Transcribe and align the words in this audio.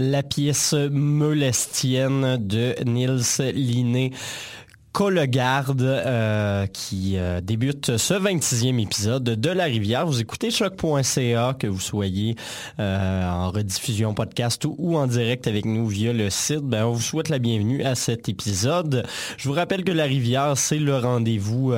La 0.00 0.22
pièce 0.22 0.74
Molestienne 0.90 2.38
de 2.38 2.74
Niels 2.84 3.52
Linné. 3.54 4.12
Cologarde 4.92 5.82
euh, 5.82 6.66
qui 6.66 7.16
euh, 7.16 7.40
débute 7.40 7.96
ce 7.96 8.14
26e 8.14 8.82
épisode 8.82 9.22
de 9.22 9.50
La 9.50 9.64
Rivière. 9.64 10.04
Vous 10.04 10.20
écoutez 10.20 10.50
choc.ca, 10.50 11.54
que 11.56 11.68
vous 11.68 11.78
soyez 11.78 12.34
euh, 12.80 13.30
en 13.30 13.50
rediffusion 13.50 14.14
podcast 14.14 14.64
ou, 14.66 14.96
en 14.96 15.06
direct 15.06 15.46
avec 15.46 15.64
nous 15.64 15.86
via 15.86 16.12
le 16.12 16.28
site. 16.28 16.62
Ben, 16.62 16.86
on 16.86 16.92
vous 16.92 17.00
souhaite 17.00 17.28
la 17.28 17.38
bienvenue 17.38 17.84
à 17.84 17.94
cet 17.94 18.28
épisode. 18.28 19.06
Je 19.36 19.48
vous 19.48 19.54
rappelle 19.54 19.84
que 19.84 19.92
La 19.92 20.04
Rivière, 20.04 20.54
c'est 20.56 20.78
le 20.78 20.98
rendez-vous 20.98 21.72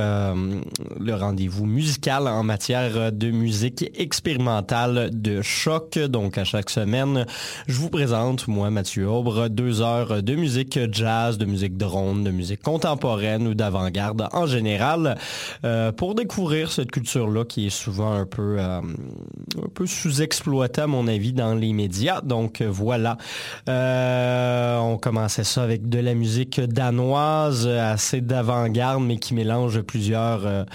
le 1.02 1.14
rendez-vous 1.14 1.66
musical 1.66 2.28
en 2.28 2.44
matière 2.44 3.12
de 3.12 3.30
musique 3.30 3.90
expérimentale 3.98 5.10
de 5.12 5.42
choc. 5.42 5.98
Donc 5.98 6.38
à 6.38 6.44
chaque 6.44 6.70
semaine, 6.70 7.26
je 7.66 7.74
vous 7.74 7.90
présente, 7.90 8.46
moi 8.46 8.70
Mathieu 8.70 9.08
Aubre, 9.08 9.48
deux 9.48 9.80
heures 9.80 10.22
de 10.22 10.34
musique 10.34 10.78
jazz, 10.92 11.38
de 11.38 11.44
musique 11.44 11.76
drone, 11.76 12.22
de 12.22 12.30
musique 12.30 12.62
contemporaine 12.62 13.46
ou 13.48 13.54
d'avant-garde 13.54 14.28
en 14.32 14.46
général 14.46 15.16
euh, 15.64 15.90
pour 15.92 16.14
découvrir 16.14 16.70
cette 16.70 16.90
culture-là 16.90 17.44
qui 17.44 17.66
est 17.66 17.70
souvent 17.70 18.12
un 18.12 18.26
peu, 18.26 18.56
euh, 18.58 18.80
un 18.80 19.68
peu 19.74 19.86
sous-exploitée 19.86 20.82
à 20.82 20.86
mon 20.86 21.08
avis 21.08 21.32
dans 21.32 21.54
les 21.54 21.72
médias. 21.72 22.20
Donc 22.20 22.60
euh, 22.60 22.68
voilà, 22.70 23.16
on 23.66 24.98
commençait 24.98 25.44
ça 25.44 25.62
avec 25.62 25.88
de 25.88 25.98
la 25.98 26.14
musique 26.14 26.60
danoise, 26.60 27.66
assez 27.66 28.20
d'avant-garde, 28.20 29.02
mais 29.02 29.16
qui 29.16 29.34
mélange 29.34 29.80
plusieurs, 29.80 30.66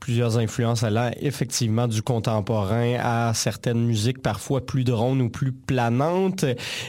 plusieurs 0.00 0.38
influences 0.38 0.82
allant 0.82 1.10
effectivement 1.20 1.88
du 1.88 2.02
contemporain 2.02 2.96
à 3.00 3.32
certaines 3.34 3.84
musiques 3.84 4.22
parfois 4.22 4.64
plus 4.64 4.84
drones 4.84 5.20
ou 5.20 5.30
plus 5.30 5.52
planantes. 5.52 6.44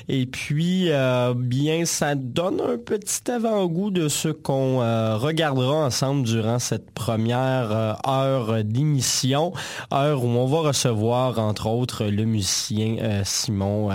Et 0.08 0.26
puis, 0.26 0.90
bien, 1.36 1.86
ça 1.86 2.16
donne 2.16 2.62
un 2.62 2.78
petit 2.78 3.30
avant-goût 3.32 3.92
de 3.92 4.08
ce 4.08 4.30
qu'on 4.30 4.82
euh, 4.82 5.18
regardera 5.18 5.86
ensemble 5.86 6.24
durant 6.24 6.60
cette 6.60 6.92
première 6.92 7.72
euh, 7.72 7.94
heure 8.08 8.64
d'émission, 8.64 9.54
heure 9.94 10.24
où 10.24 10.28
on 10.28 10.46
va 10.46 10.70
recevoir 10.70 11.40
entre 11.40 11.68
autres 11.68 12.06
le 12.06 12.26
musicien 12.26 12.98
euh, 13.00 13.22
Simon 13.24 13.90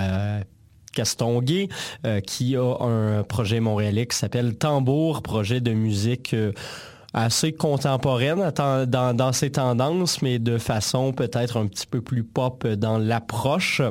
Castonguay, 0.92 1.68
qui 2.26 2.56
a 2.56 2.76
un 2.80 3.22
projet 3.22 3.60
montréalais 3.60 4.06
qui 4.06 4.16
s'appelle 4.16 4.56
Tambour, 4.58 5.22
projet 5.22 5.60
de 5.60 5.72
musique 5.72 6.36
assez 7.14 7.52
contemporaine 7.52 8.52
dans, 8.86 9.32
ses 9.32 9.52
tendances, 9.52 10.22
mais 10.22 10.38
de 10.38 10.58
façon 10.58 11.12
peut-être 11.12 11.58
un 11.58 11.66
petit 11.66 11.86
peu 11.86 12.00
plus 12.00 12.24
pop 12.24 12.66
dans 12.66 12.98
l'approche. 12.98 13.82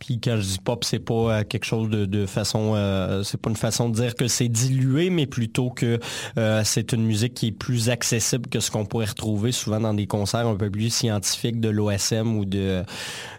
Puis 0.00 0.18
quand 0.18 0.36
je 0.38 0.42
dis 0.42 0.58
pop, 0.58 0.82
c'est 0.82 0.98
pas 0.98 1.14
euh, 1.14 1.44
quelque 1.44 1.66
chose 1.66 1.90
de, 1.90 2.26
façon, 2.26 2.72
euh, 2.74 3.22
c'est 3.22 3.36
pas 3.36 3.50
une 3.50 3.56
façon 3.56 3.90
de 3.90 3.94
dire 3.94 4.14
que 4.14 4.28
c'est 4.28 4.48
dilué, 4.48 5.10
mais 5.10 5.26
plutôt 5.26 5.70
que 5.70 6.00
euh, 6.38 6.62
c'est 6.64 6.92
une 6.94 7.04
musique 7.04 7.34
qui 7.34 7.48
est 7.48 7.52
plus 7.52 7.90
accessible 7.90 8.48
que 8.48 8.60
ce 8.60 8.70
qu'on 8.70 8.86
pourrait 8.86 9.06
retrouver 9.06 9.52
souvent 9.52 9.78
dans 9.78 9.92
des 9.92 10.06
concerts 10.06 10.46
un 10.46 10.56
peu 10.56 10.70
plus 10.70 10.88
scientifiques 10.88 11.60
de 11.60 11.68
l'OSM 11.68 12.36
ou 12.36 12.46
de 12.46 12.82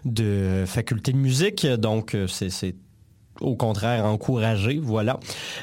de 0.04 0.64
faculté 0.66 1.12
de 1.12 1.18
musique. 1.18 1.66
Donc 1.66 2.16
c'est 2.28 2.76
au 3.40 3.54
contraire 3.54 4.04
encouragé. 4.04 4.80
Voilà. 4.82 5.18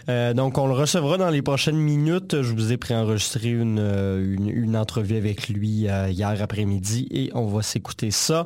Euh, 0.10 0.34
donc, 0.34 0.58
on 0.58 0.68
le 0.68 0.74
recevra 0.74 1.18
dans 1.18 1.30
les 1.30 1.42
prochaines 1.42 1.78
minutes. 1.78 2.42
Je 2.42 2.54
vous 2.54 2.72
ai 2.72 2.78
préenregistré 2.78 3.50
une, 3.50 3.80
euh, 3.80 4.36
une, 4.38 4.76
entrevue 4.76 5.18
avec 5.18 5.50
lui 5.50 5.88
euh, 5.88 6.10
hier 6.10 6.42
après-midi 6.42 7.08
et 7.12 7.32
on 7.34 7.48
va 7.48 7.62
s'écouter 7.62 8.12
ça. 8.12 8.46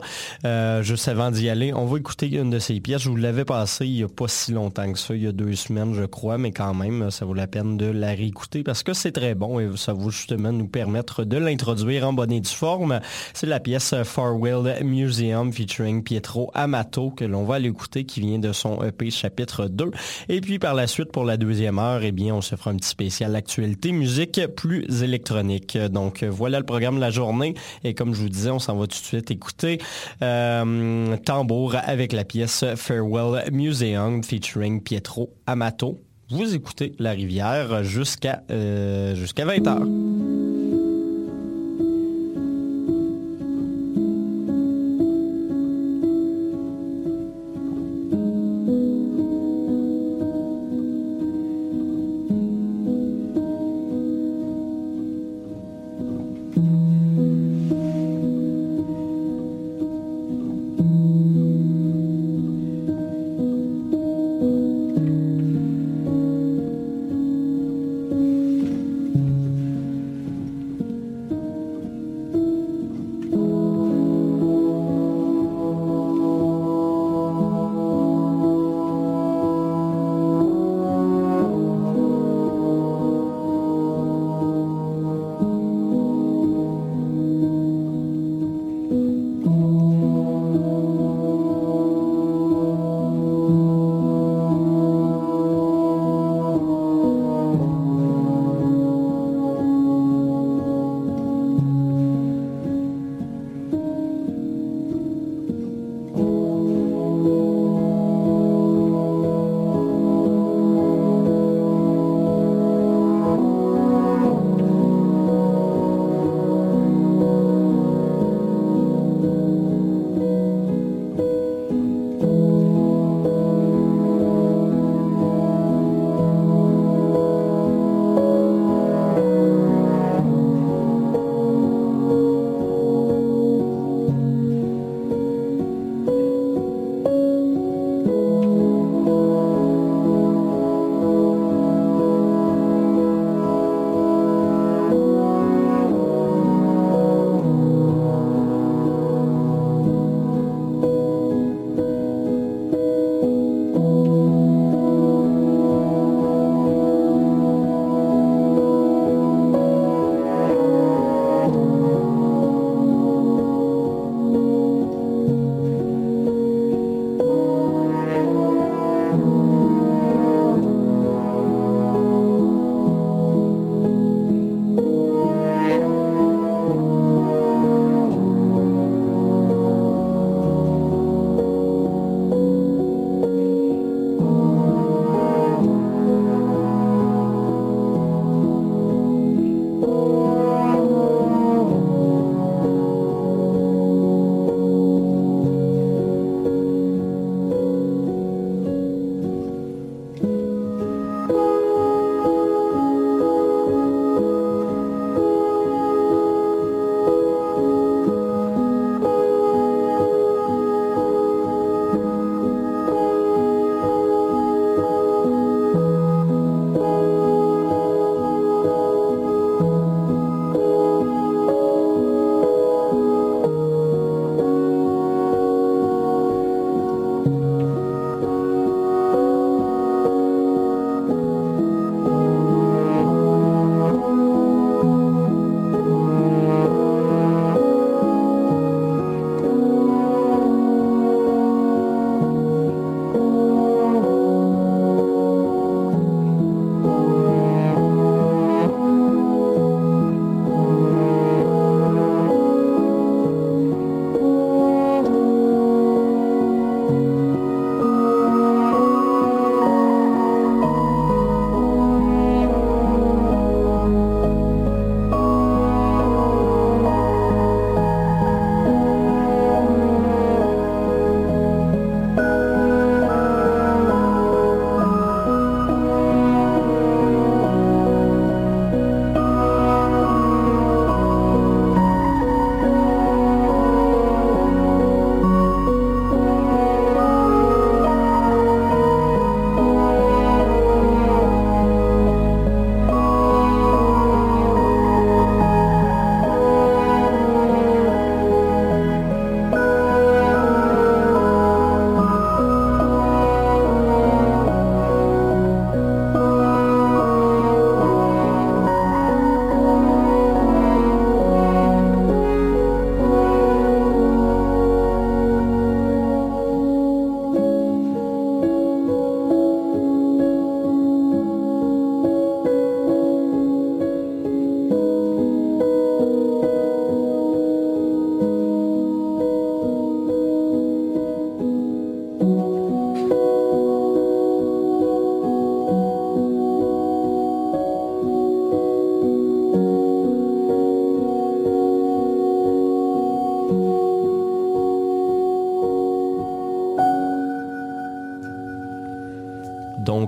juste 0.82 1.08
avant 1.08 1.32
d'y 1.32 1.50
aller, 1.50 1.74
on 1.74 1.86
va 1.86 1.98
écouter 1.98 2.30
une 2.30 2.50
de 2.50 2.60
ses 2.60 2.80
pièces. 2.80 3.02
Je 3.04 3.10
vous 3.10 3.16
l'avais 3.16 3.46
passé 3.46 3.86
il 3.86 3.94
n'y 3.94 4.04
a 4.04 4.08
pas 4.08 4.28
si 4.28 4.52
longtemps 4.52 4.92
que 4.92 5.00
ça, 5.00 5.16
il 5.16 5.24
y 5.24 5.28
a 5.28 5.32
deux 5.32 5.56
semaines, 5.56 5.94
je 5.94 6.06
crois, 6.06 6.38
mais 6.38 6.52
quand 6.52 6.74
même, 6.74 7.12
ça 7.12 7.26
vaut 7.26 7.34
la 7.34 7.48
peine 7.48 7.78
de 7.78 7.86
la 7.86 8.10
réécouter 8.10 8.64
parce 8.64 8.84
que 8.84 8.94
c'est 8.94 9.12
très 9.12 9.36
bon 9.36 9.60
et 9.60 9.70
ça 9.78 9.94
va 9.94 10.10
justement 10.10 10.52
nous 10.52 10.68
permettre 10.68 11.24
de 11.24 11.38
l'introduire 11.38 12.08
en 12.08 12.14
bonne 12.14 12.32
et 12.32 12.42
due 12.42 12.50
forme. 12.50 13.00
C'est 13.34 13.48
la 13.48 13.60
pièce 13.60 13.94
Farwell 14.04 14.84
Museum 14.84 15.52
featuring 15.52 16.04
Pietro 16.04 16.52
Amato 16.54 17.12
que 17.12 17.26
l'on 17.26 17.44
va 17.44 17.56
aller 17.56 17.70
écouter 17.70 18.06
qui 18.06 18.22
vient 18.22 18.40
de 18.40 18.54
son 18.54 18.84
EP 18.84 19.12
chapitre 19.14 19.68
2. 19.68 19.92
Et 20.30 20.42
puis 20.42 20.60
par 20.60 20.74
la 20.74 20.88
suite, 20.88 21.12
pour 21.12 21.24
la 21.24 21.38
deuxième 21.38 21.80
heure, 21.80 22.04
eh 22.04 22.12
bien, 22.12 22.36
on 22.36 22.42
se 22.42 22.56
fera 22.56 22.72
un 22.72 22.76
petit 22.76 22.90
spécial 22.90 23.36
actualité 23.36 23.92
musique 23.92 24.42
plus 24.56 25.04
électronique. 25.04 25.78
Donc 25.78 26.24
voilà 26.24 26.60
le 26.60 26.66
programme 26.66 26.96
de 26.96 27.02
la 27.02 27.12
journée. 27.12 27.54
Et 27.84 27.94
comme 27.94 28.14
je 28.14 28.22
vous 28.22 28.30
disais, 28.30 28.50
on 28.50 28.60
s'en 28.60 28.76
va 28.76 28.88
tout 28.88 29.00
de 29.00 29.06
suite 29.06 29.32
écouter 29.32 29.80
euh, 30.22 31.18
Tambour 31.26 31.76
avec 31.84 32.14
la 32.14 32.24
pièce 32.24 32.66
Farewell 32.76 33.52
Museum 33.52 34.24
featuring 34.24 34.82
Pietro 34.82 35.34
Amato. 35.48 36.00
Vous 36.30 36.56
écoutez 36.56 36.94
La 37.00 37.12
Rivière 37.12 37.84
jusqu'à 37.84 38.44
euh, 38.50 39.16
jusqu'à 39.16 39.46
20 39.46 40.93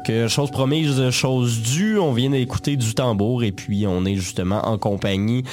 Donc, 0.05 0.11
euh, 0.15 0.27
chose 0.27 0.51
promise, 0.51 1.09
chose 1.09 1.61
due, 1.63 1.97
on 1.97 2.13
vient 2.13 2.29
d'écouter 2.29 2.75
du 2.77 2.93
tambour 2.93 3.43
et 3.43 3.51
puis 3.51 3.87
on 3.87 4.05
est 4.05 4.13
justement 4.15 4.63
en 4.67 4.77
compagnie 4.77 5.43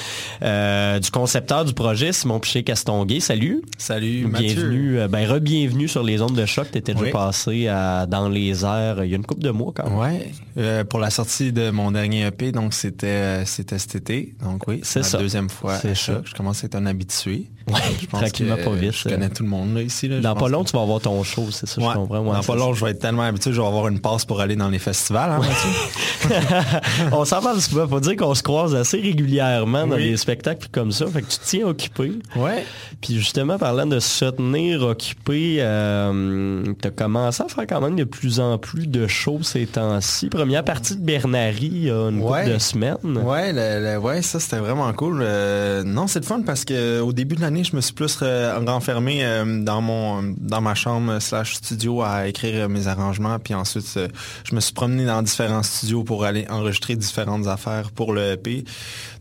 euh, 0.43 0.99
du 0.99 1.09
concepteur 1.09 1.65
du 1.65 1.73
projet, 1.73 2.13
Simon 2.13 2.39
Piché-Castonguay. 2.39 3.19
Salut. 3.19 3.63
Salut, 3.79 4.27
Bienvenue, 4.27 4.99
euh, 4.99 5.07
ben 5.07 5.25
re-bienvenue 5.27 5.87
sur 5.87 6.03
les 6.03 6.21
ondes 6.21 6.35
de 6.35 6.45
choc. 6.45 6.67
Tu 6.71 6.77
étais 6.77 6.93
déjà 6.93 7.05
Oui. 7.05 7.11
passé 7.11 7.67
à- 7.67 8.05
dans 8.05 8.29
les 8.29 8.63
airs 8.63 8.99
euh, 8.99 9.05
il 9.05 9.09
y 9.09 9.13
a 9.13 9.17
une 9.17 9.25
couple 9.25 9.41
de 9.41 9.49
mois 9.49 9.73
quand 9.75 9.89
même. 9.89 9.97
Ouais, 9.97 10.31
euh, 10.59 10.83
pour 10.83 10.99
la 10.99 11.09
sortie 11.09 11.51
de 11.51 11.71
mon 11.71 11.89
dernier 11.89 12.27
EP, 12.27 12.51
donc 12.51 12.75
c'était 12.75 13.45
c'était 13.45 13.79
cet 13.79 13.95
été. 13.95 14.35
Donc 14.53 14.67
oui, 14.67 14.79
C'est 14.83 15.11
la 15.13 15.19
deuxième 15.19 15.49
fois 15.49 15.77
C'est 15.79 15.95
ça. 15.95 16.21
Je 16.23 16.33
commence 16.33 16.63
à 16.63 16.67
être 16.67 16.75
un 16.75 16.85
habitué. 16.85 17.47
Ouais, 17.71 17.79
Je 17.99 18.05
pense 18.07 18.19
tranquillement 18.19 18.55
que, 18.57 18.63
pas 18.65 18.69
euh, 18.71 18.75
vite. 18.75 18.91
Je 18.93 19.09
connais 19.09 19.29
tout 19.29 19.41
le 19.43 19.49
monde 19.49 19.73
là, 19.73 19.81
ici. 19.81 20.07
Là, 20.07 20.19
Dans 20.19 20.35
pas 20.35 20.47
long, 20.49 20.63
que- 20.63 20.69
tu 20.69 20.75
vas 20.77 20.83
avoir 20.83 20.99
ton 20.99 21.23
show, 21.23 21.47
c'est 21.49 21.65
ça, 21.67 21.81
Ouais. 21.81 21.87
je 21.89 21.93
comprends. 21.95 22.19
Ouais, 22.19 22.33
Dans 22.33 22.43
pas 22.43 22.55
long, 22.55 22.73
je 22.73 22.83
vais 22.85 22.91
être 22.91 22.99
tellement 22.99 23.23
habitué, 23.23 23.51
je 23.53 23.59
vais 23.61 23.65
avoir 23.67 23.87
une 23.87 23.99
passe 23.99 24.25
pour 24.25 24.41
aller 24.41 24.55
dans 24.55 24.69
les 24.69 24.79
festivals. 24.79 25.31
Hein, 25.31 26.29
on 27.11 27.25
s'en 27.25 27.41
parle 27.41 27.61
souvent. 27.61 27.87
Faut 27.87 27.99
dire 27.99 28.15
qu'on 28.15 28.35
se 28.35 28.43
croise 28.43 28.75
assez 28.75 28.99
régulièrement 28.99 29.87
dans 29.87 29.95
Oui. 29.95 30.11
des 30.11 30.17
spectacles 30.17 30.67
comme 30.71 30.91
ça. 30.91 31.07
Fait 31.07 31.21
que 31.21 31.27
tu 31.29 31.37
te 31.37 31.45
tiens 31.45 31.67
occupé. 31.67 32.13
ouais. 32.35 32.65
Puis 33.03 33.15
justement, 33.15 33.57
parlant 33.57 33.85
de 33.85 33.99
se 33.99 34.23
tenir 34.23 34.81
occupé, 34.83 35.57
euh, 35.59 36.63
tu 36.81 36.87
as 36.87 36.91
commencé 36.91 37.43
à 37.43 37.49
faire 37.49 37.67
quand 37.67 37.81
même 37.81 37.97
de 37.97 38.05
plus 38.05 38.39
en 38.39 38.57
plus 38.57 38.87
de 38.87 39.07
shows 39.07 39.43
ces 39.43 39.65
temps-ci. 39.65 40.29
Première 40.29 40.63
partie 40.63 40.95
de 40.95 41.01
Bernary 41.03 41.65
il 41.69 41.83
y 41.83 41.89
a 41.91 42.09
une 42.09 42.21
Ouais. 42.21 42.43
couple 42.43 42.53
de 42.53 42.59
semaines. 42.59 43.17
Ouais, 43.17 43.51
le- 43.51 43.83
le- 43.93 43.97
ouais, 43.99 44.21
ça 44.21 44.39
c'était 44.39 44.59
vraiment 44.59 44.91
cool. 44.93 45.19
Euh, 45.21 45.83
non, 45.83 46.07
c'est 46.07 46.19
le 46.21 46.25
fun 46.25 46.43
parce 46.45 46.63
que 46.63 47.01
au 47.01 47.11
début 47.11 47.35
de 47.35 47.41
l'année, 47.41 47.65
je 47.65 47.75
me 47.75 47.81
suis 47.81 47.93
plus 47.93 48.17
euh, 48.21 48.57
renfermé 48.65 49.25
euh, 49.25 49.61
dans 49.61 49.81
mon 49.81 50.33
dans 50.37 50.61
ma 50.61 50.73
chambre 50.73 51.19
slash 51.19 51.55
studio 51.55 52.03
à 52.03 52.27
écrire 52.27 52.53
euh, 52.63 52.67
mes 52.69 52.87
arrangements. 52.87 53.37
Puis 53.37 53.53
ensuite, 53.53 53.93
euh, 53.97 54.07
je 54.45 54.55
me 54.55 54.61
suis 54.61 54.73
promené 54.73 55.05
dans 55.05 55.21
différents 55.21 55.63
studios 55.63 56.05
pour 56.05 56.23
aller 56.23 56.45
enregistrer 56.49 56.95
différentes 56.95 57.47
affaires 57.47 57.91
pour 57.91 58.13
le 58.13 58.31
EP. 58.31 58.63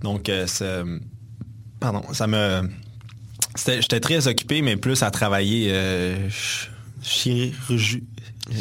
Donc, 0.03 0.29
euh, 0.29 0.47
pardon, 1.81 2.03
ça 2.13 2.29
me 2.29 2.63
j'étais 3.57 4.01
très 4.01 4.27
occupé, 4.29 4.63
mais 4.63 4.77
plus 4.77 5.03
à 5.03 5.11
travailler 5.11 5.69
euh, 5.73 6.17
ch- 6.31 6.71
chirurgi- 7.05 8.03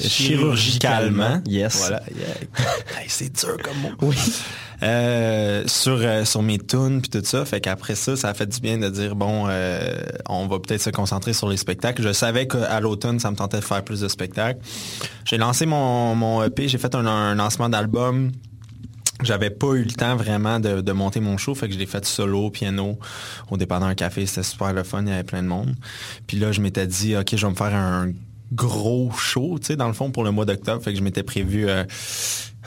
chirurgicalement. 0.07 1.41
Yes. 1.47 1.77
Voilà. 1.77 2.01
Hey, 2.97 3.05
c'est 3.07 3.33
dur 3.39 3.57
comme 3.63 3.77
mot. 3.79 3.89
Oui. 4.01 4.15
Euh, 4.83 5.63
sur 5.67 5.99
euh, 6.01 6.25
sur 6.25 6.41
mes 6.41 6.57
tunes 6.57 7.01
puis 7.01 7.09
tout 7.11 7.21
ça 7.23 7.45
fait 7.45 7.61
qu'après 7.61 7.93
ça 7.93 8.17
ça 8.17 8.29
a 8.29 8.33
fait 8.33 8.47
du 8.47 8.59
bien 8.61 8.79
de 8.79 8.89
dire 8.89 9.15
bon 9.15 9.45
euh, 9.47 9.93
on 10.27 10.47
va 10.47 10.57
peut-être 10.57 10.81
se 10.81 10.89
concentrer 10.89 11.33
sur 11.33 11.47
les 11.47 11.57
spectacles 11.57 12.01
je 12.01 12.11
savais 12.11 12.47
qu'à 12.47 12.79
l'automne 12.79 13.19
ça 13.19 13.29
me 13.29 13.35
tentait 13.35 13.59
de 13.59 13.63
faire 13.63 13.83
plus 13.83 13.99
de 13.99 14.07
spectacles 14.07 14.59
j'ai 15.23 15.37
lancé 15.37 15.67
mon 15.67 16.15
mon 16.15 16.41
EP 16.43 16.67
j'ai 16.67 16.79
fait 16.79 16.95
un, 16.95 17.05
un 17.05 17.35
lancement 17.35 17.69
d'album 17.69 18.31
j'avais 19.23 19.49
pas 19.49 19.73
eu 19.73 19.83
le 19.83 19.91
temps 19.91 20.15
vraiment 20.15 20.59
de, 20.59 20.91
monter 20.91 21.19
mon 21.19 21.37
show, 21.37 21.55
fait 21.55 21.67
que 21.67 21.73
je 21.73 21.79
l'ai 21.79 21.85
fait 21.85 22.05
solo, 22.05 22.49
piano, 22.49 22.99
au 23.49 23.57
départ 23.57 23.79
d'un 23.79 23.95
café, 23.95 24.25
c'était 24.25 24.43
super 24.43 24.73
le 24.73 24.83
fun, 24.83 25.03
il 25.03 25.09
y 25.09 25.11
avait 25.11 25.23
plein 25.23 25.43
de 25.43 25.47
monde. 25.47 25.75
Puis 26.27 26.37
là, 26.37 26.51
je 26.51 26.61
m'étais 26.61 26.87
dit, 26.87 27.15
ok, 27.15 27.35
je 27.35 27.45
vais 27.45 27.51
me 27.51 27.55
faire 27.55 27.73
un 27.73 28.11
gros 28.51 29.11
show, 29.11 29.57
tu 29.59 29.67
sais, 29.67 29.75
dans 29.75 29.87
le 29.87 29.93
fond, 29.93 30.11
pour 30.11 30.23
le 30.23 30.31
mois 30.31 30.45
d'octobre, 30.45 30.83
fait 30.83 30.91
que 30.91 30.99
je 30.99 31.03
m'étais 31.03 31.23
prévu 31.23 31.69
euh, 31.69 31.85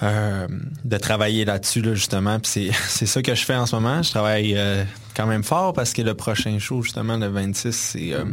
euh, 0.02 0.46
de 0.84 0.96
travailler 0.98 1.44
là-dessus, 1.44 1.80
là, 1.82 1.94
justement. 1.94 2.40
Puis 2.40 2.70
c'est, 2.88 3.06
ça 3.06 3.22
que 3.22 3.34
je 3.34 3.44
fais 3.44 3.54
en 3.54 3.66
ce 3.66 3.76
moment. 3.76 4.02
Je 4.02 4.10
travaille 4.10 4.54
euh, 4.56 4.84
quand 5.16 5.26
même 5.26 5.44
fort 5.44 5.72
parce 5.72 5.92
que 5.92 6.02
le 6.02 6.14
prochain 6.14 6.58
show, 6.58 6.82
justement, 6.82 7.16
le 7.16 7.28
26, 7.28 7.72
c'est... 7.72 8.12
euh, 8.12 8.24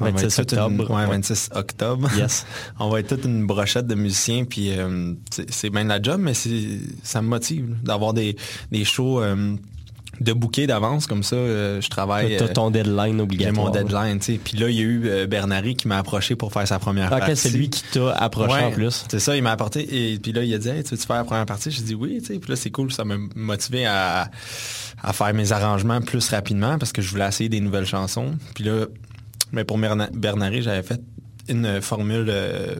on 0.00 0.04
va 0.04 0.10
26 0.12 0.24
être 0.26 0.36
toute 0.48 0.52
une- 0.58 0.58
octobre. 0.80 0.90
ouais, 0.90 1.02
Ouais. 1.04 1.06
26 1.10 1.50
octobre. 1.54 2.10
Yes. 2.16 2.46
On 2.78 2.88
va 2.88 3.00
être 3.00 3.08
toute 3.16 3.24
une 3.24 3.46
brochette 3.46 3.86
de 3.86 3.94
musiciens, 3.94 4.44
puis 4.44 4.70
euh, 4.78 5.14
c'est 5.48 5.70
bien 5.70 5.84
de 5.84 5.88
la 5.88 6.00
job, 6.02 6.20
mais 6.20 6.32
ça 7.02 7.20
me 7.22 7.28
motive 7.28 7.76
d'avoir 7.82 8.12
des, 8.14 8.36
des 8.70 8.84
shows 8.84 9.20
euh, 9.22 9.56
de 10.20 10.32
bouquets 10.32 10.66
d'avance, 10.66 11.06
comme 11.06 11.22
ça, 11.22 11.36
euh, 11.36 11.80
je 11.80 11.88
travaille... 11.88 12.36
T'as 12.36 12.44
euh, 12.44 12.52
ton 12.52 12.70
deadline 12.70 13.16
j'ai 13.16 13.22
obligatoire. 13.22 13.66
mon 13.66 13.70
deadline, 13.72 14.18
tu 14.18 14.34
sais. 14.34 14.40
Puis 14.42 14.56
là, 14.58 14.68
il 14.68 14.76
y 14.76 14.80
a 14.80 14.82
eu 14.82 15.02
euh, 15.06 15.26
Bernary 15.26 15.74
qui 15.74 15.88
m'a 15.88 15.98
approché 15.98 16.36
pour 16.36 16.52
faire 16.52 16.68
sa 16.68 16.78
première 16.78 17.12
Ah, 17.12 17.18
partie. 17.18 17.34
c'est 17.36 17.50
lui 17.50 17.70
qui 17.70 17.82
t'a 17.92 18.10
approché 18.12 18.52
Ouais, 18.54 18.64
en 18.64 18.70
plus. 18.70 19.04
C'est 19.10 19.18
ça, 19.18 19.36
il 19.36 19.42
m'a 19.42 19.52
apporté. 19.52 20.12
Et 20.12 20.18
puis 20.18 20.32
là, 20.32 20.44
il 20.44 20.54
a 20.54 20.58
dit, 20.58 20.68
hey, 20.68 20.84
tu 20.84 20.90
veux-tu 20.94 21.06
faire 21.06 21.16
la 21.16 21.24
première 21.24 21.46
partie? 21.46 21.70
J'ai 21.70 21.82
dit 21.82 21.94
oui, 21.94 22.18
tu 22.20 22.26
sais. 22.34 22.38
Puis 22.38 22.50
là, 22.50 22.56
c'est 22.56 22.70
cool, 22.70 22.92
ça 22.92 23.04
m'a 23.04 23.16
motivé 23.34 23.86
à, 23.86 24.30
à 25.02 25.12
faire 25.12 25.32
mes 25.34 25.50
arrangements 25.50 26.00
plus 26.00 26.28
rapidement 26.28 26.78
parce 26.78 26.92
que 26.92 27.02
je 27.02 27.08
voulais 27.10 27.26
essayer 27.26 27.48
des 27.48 27.60
nouvelles 27.60 27.86
chansons. 27.86 28.32
Puis 28.54 28.64
là, 28.64 28.86
mais 29.50 29.64
pour 29.64 29.78
Berna- 29.78 30.10
Bernary, 30.12 30.62
j'avais 30.62 30.82
fait 30.82 31.00
une 31.48 31.80
formule, 31.82 32.26
euh, 32.28 32.76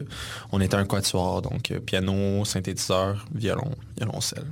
on 0.53 0.61
était 0.61 0.75
un 0.75 0.85
quatuor, 0.85 1.41
donc 1.41 1.73
piano, 1.85 2.45
synthétiseur, 2.45 3.25
violon, 3.35 3.71
violoncelle. 3.97 4.45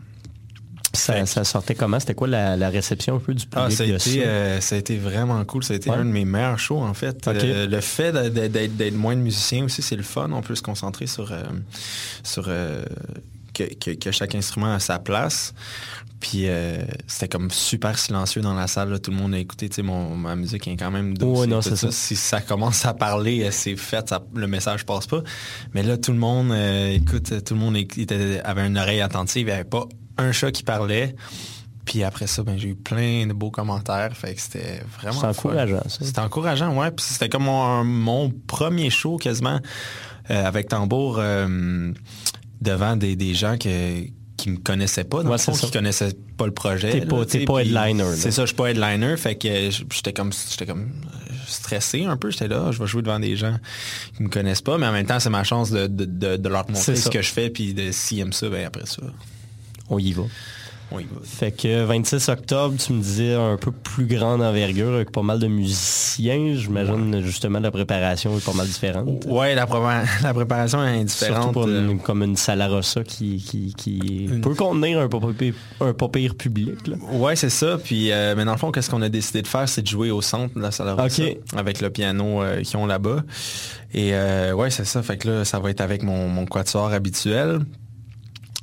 Ça, 0.94 1.26
ça 1.26 1.44
sortait 1.46 1.74
comment? 1.76 2.00
C'était 2.00 2.16
quoi 2.16 2.28
la, 2.28 2.58
la 2.58 2.70
réception 2.70 3.16
un 3.16 3.20
peu 3.20 3.34
du 3.34 3.46
public 3.46 3.64
Ah, 3.66 3.70
ça 3.72 3.84
a, 3.84 3.88
de 3.88 3.92
été, 3.94 4.00
ça? 4.00 4.28
euh, 4.28 4.60
ça 4.62 4.76
a 4.76 4.78
été 4.78 4.98
vraiment 4.98 5.44
cool. 5.46 5.64
Ça 5.64 5.74
a 5.74 5.78
été 5.78 5.90
Ouais. 5.90 5.96
un 5.96 6.04
de 6.06 6.10
mes 6.12 6.26
meilleurs 6.26 6.60
shows, 6.60 6.80
en 6.82 6.94
fait. 6.94 7.26
Euh, 7.28 7.66
le 7.68 7.80
fait 7.82 8.12
d'être 8.12 8.96
moins 8.96 9.16
de 9.16 9.22
musiciens 9.22 9.64
aussi, 9.64 9.82
c'est 9.82 9.96
le 9.96 10.04
fun. 10.04 10.30
On 10.34 10.42
peut 10.42 10.56
se 10.56 10.62
concentrer 10.62 11.08
sur, 11.08 11.32
euh, 11.32 11.44
sur 12.24 12.46
que, 13.54 13.64
que- 13.76 13.92
que 13.92 14.12
chaque 14.12 14.36
instrument 14.36 14.74
a 14.74 14.80
sa 14.80 15.00
place. 15.00 15.54
Puis 16.20 16.46
c'était 17.08 17.28
comme 17.30 17.50
super 17.52 17.98
silencieux 17.98 18.42
dans 18.42 18.54
la 18.54 18.68
salle. 18.68 18.90
là. 18.90 19.00
Tout 19.00 19.12
le 19.12 19.18
monde 19.18 19.34
a 19.34 19.40
écouté. 19.40 19.70
Mon, 19.82 20.16
ma 20.16 20.36
musique 20.36 20.68
est 20.68 20.76
quand 20.78 20.92
même 20.92 21.18
douce. 21.18 21.48
Non, 21.48 21.62
ça. 21.62 21.76
Si 21.92 22.16
ça 22.16 22.42
commence 22.42 22.86
à 22.86 22.94
parler, 22.94 23.50
c'est 23.52 23.76
fait. 23.78 24.08
ça- 24.10 24.22
le 24.36 24.46
message 24.48 24.86
passe 24.86 25.08
pas. 25.08 25.24
Mais 25.74 25.84
là, 25.84 25.98
tout 25.98 26.12
le 26.12 26.20
monde, 26.20 26.54
écoute, 26.94 27.44
tout 27.46 27.54
le 27.54 27.60
monde 27.60 27.78
était- 27.78 28.42
avait 28.44 28.68
une 28.68 28.78
oreille 28.78 29.02
attentive. 29.02 29.44
Il 29.44 29.46
n'y 29.46 29.52
avait 29.54 29.64
pas 29.64 29.86
un 30.22 30.32
chat 30.32 30.52
qui 30.52 30.64
parlait. 30.64 31.16
Puis 31.86 32.04
après 32.04 32.28
ça, 32.28 32.44
ben, 32.44 32.58
j'ai 32.58 32.70
eu 32.70 32.76
plein 32.76 33.26
de 33.26 33.34
beaux 33.34 33.50
commentaires. 33.52 34.16
Fait 34.16 34.36
que 34.36 34.42
c'était 34.42 34.82
vraiment. 35.00 35.20
C'est 35.20 35.26
encourageant, 35.28 35.82
ça. 35.90 35.98
C'était 36.06 36.20
encourageant, 36.20 36.78
ouais. 36.78 36.92
Puis 36.92 37.06
c'était 37.10 37.28
comme 37.30 37.44
mon, 37.46 37.84
mon 37.84 38.30
premier 38.48 38.90
show 38.90 39.18
quasiment 39.18 39.60
euh, 40.30 40.46
avec 40.46 40.68
tambour 40.70 41.18
euh, 41.20 41.92
devant 42.62 42.96
des, 42.96 43.16
des 43.16 43.34
gens 43.34 43.58
que, 43.58 44.04
qui 44.38 44.50
me 44.52 44.58
connaissaient 44.58 45.04
pas, 45.06 45.24
dans 45.24 45.30
Ouais, 45.32 45.38
le 45.38 45.42
fond, 45.42 45.54
qui 45.54 45.72
connaissaient 45.72 46.16
pas 46.38 46.46
le 46.46 46.54
projet. 46.54 46.92
T'es 46.92 47.06
pas- 47.08 47.26
t'es 47.26 47.46
pas 47.46 47.60
headliner, 47.62 48.04
là. 48.04 48.16
C'est 48.16 48.32
ça, 48.32 48.44
je 48.44 48.48
suis 48.48 48.56
pas 48.56 48.68
headliner. 48.70 49.18
Fait 49.18 49.36
que 49.36 49.70
j'étais 49.92 50.14
comme 50.14 50.32
j'étais 50.32 50.68
comme 50.68 50.82
euh, 50.84 51.34
stressé 51.48 52.06
un 52.06 52.16
peu. 52.16 52.30
J'étais 52.30 52.48
là, 52.48 52.66
ah, 52.68 52.72
je 52.72 52.78
vais 52.80 52.88
jouer 52.88 53.02
devant 53.02 53.20
des 53.20 53.36
gens 53.36 53.58
qui 54.16 54.22
me 54.24 54.30
connaissent 54.30 54.62
pas, 54.62 54.78
mais 54.78 54.86
en 54.86 54.92
même 54.92 55.08
temps, 55.08 55.20
c'est 55.20 55.30
ma 55.32 55.44
chance 55.44 55.72
de, 55.72 55.88
de, 55.88 56.06
de, 56.06 56.38
de 56.38 56.50
leur 56.50 56.70
montrer 56.70 56.96
ce 56.96 57.10
que 57.10 57.24
je 57.24 57.32
fais, 57.32 57.50
puis 57.50 57.74
de 57.74 57.92
s'ils 57.92 58.20
aiment 58.20 58.34
ça, 58.34 58.48
ben 58.50 58.66
après 58.68 58.86
ça, 58.86 59.02
On 59.92 60.00
y 60.00 60.12
va. 60.14 60.24
on 60.94 61.00
y 61.00 61.04
va. 61.04 61.20
Fait 61.24 61.52
que 61.52 61.84
26 61.84 62.28
octobre, 62.30 62.76
tu 62.78 62.92
me 62.94 63.02
disais 63.02 63.34
un 63.34 63.56
peu 63.58 63.72
plus 63.72 64.06
grande 64.06 64.42
envergure 64.42 64.94
avec 64.96 65.12
pas 65.12 65.22
mal 65.22 65.38
de 65.40 65.48
musiciens. 65.48 66.54
J'imagine 66.56 67.22
justement 67.22 67.60
la 67.60 67.72
préparation 67.72 68.36
est 68.38 68.44
pas 68.44 68.54
mal 68.54 68.68
différente. 68.68 69.26
Ouais, 69.28 69.54
la, 69.56 69.66
la 70.24 70.34
préparation 70.34 70.84
est 70.84 71.08
Surtout 71.08 71.26
indifférente. 71.34 71.54
pour 71.54 71.66
euh, 71.68 71.90
une- 71.92 72.00
comme 72.00 72.24
une 72.24 72.36
Salarossa 72.36 73.04
qui, 73.04 73.38
qui, 73.38 73.74
qui 73.76 73.98
Une- 74.26 74.42
peut 74.42 74.56
contenir 74.56 75.00
un 75.00 75.08
pas 75.08 75.20
pire, 75.38 75.54
un 75.82 75.94
pas 75.94 76.10
pire 76.10 76.36
public. 76.36 76.78
Ouais, 77.14 77.36
c'est 77.36 77.50
ça. 77.50 77.78
Puis, 77.84 78.12
euh, 78.12 78.34
mais 78.38 78.44
dans 78.46 78.52
le 78.54 78.58
fond, 78.58 78.72
qu'est-ce 78.72 78.90
qu'on 78.90 79.02
a 79.02 79.10
décidé 79.10 79.42
de 79.42 79.48
faire, 79.48 79.68
c'est 79.70 79.82
de 79.84 79.88
jouer 79.88 80.12
au 80.12 80.22
centre 80.22 80.56
de 80.56 80.62
la 80.62 80.72
salle 80.72 80.90
Rossa, 80.90 81.24
Ok. 81.24 81.38
avec 81.56 81.80
le 81.82 81.90
piano 81.90 82.42
euh, 82.44 82.62
qu'ils 82.62 82.78
ont 82.78 82.86
là-bas. 82.86 83.24
Et 83.94 84.12
euh, 84.14 84.54
ouais, 84.54 84.70
c'est 84.70 84.86
ça. 84.86 85.02
Fait 85.04 85.18
que 85.18 85.28
là, 85.30 85.46
ça 85.46 85.60
va 85.60 85.70
être 85.70 85.82
avec 85.82 86.02
mon, 86.04 86.28
mon 86.30 86.46
quatuor 86.46 86.92
habituel. 86.94 87.60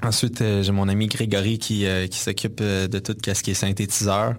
Ensuite, 0.02 0.42
euh, 0.42 0.62
j'ai 0.62 0.70
mon 0.72 0.88
ami 0.88 1.08
Grégory 1.08 1.58
qui, 1.58 1.84
euh, 1.84 2.06
qui 2.06 2.18
s'occupe 2.18 2.60
euh, 2.60 2.86
de 2.86 2.98
tout 3.00 3.16
ce 3.24 3.42
qui 3.42 3.50
est 3.50 3.54
synthétiseur. 3.54 4.34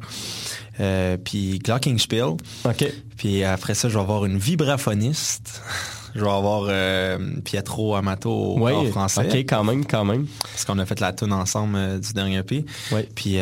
Euh, 0.80 1.17
puis 1.17 1.60
Glockenspiel. 1.60 2.24
OK. 2.65 2.93
Puis 3.17 3.43
après 3.43 3.74
ça, 3.76 3.89
je 3.89 3.95
vais 3.95 4.00
avoir 4.00 4.26
une 4.26 4.38
vibraphoniste. 4.38 5.62
Je 6.15 6.22
vais 6.22 6.32
avoir 6.32 6.65
euh, 6.69 7.19
Pietro 7.45 7.93
Amato 7.93 8.58
Ouais, 8.58 8.72
corps 8.72 8.88
français. 8.88 9.28
OK, 9.30 9.36
quand 9.48 9.63
même, 9.63 9.86
quand 9.86 10.04
même. 10.06 10.26
Parce 10.41 10.65
qu'on 10.65 10.80
a 10.80 10.86
fait 10.88 11.00
la 11.00 11.13
tune 11.13 11.32
ensemble 11.32 11.76
euh, 11.78 12.00
du 12.00 12.13
dernier 12.13 12.38
EP. 12.38 12.65
Ouais. 12.91 13.08
Puis 13.13 13.38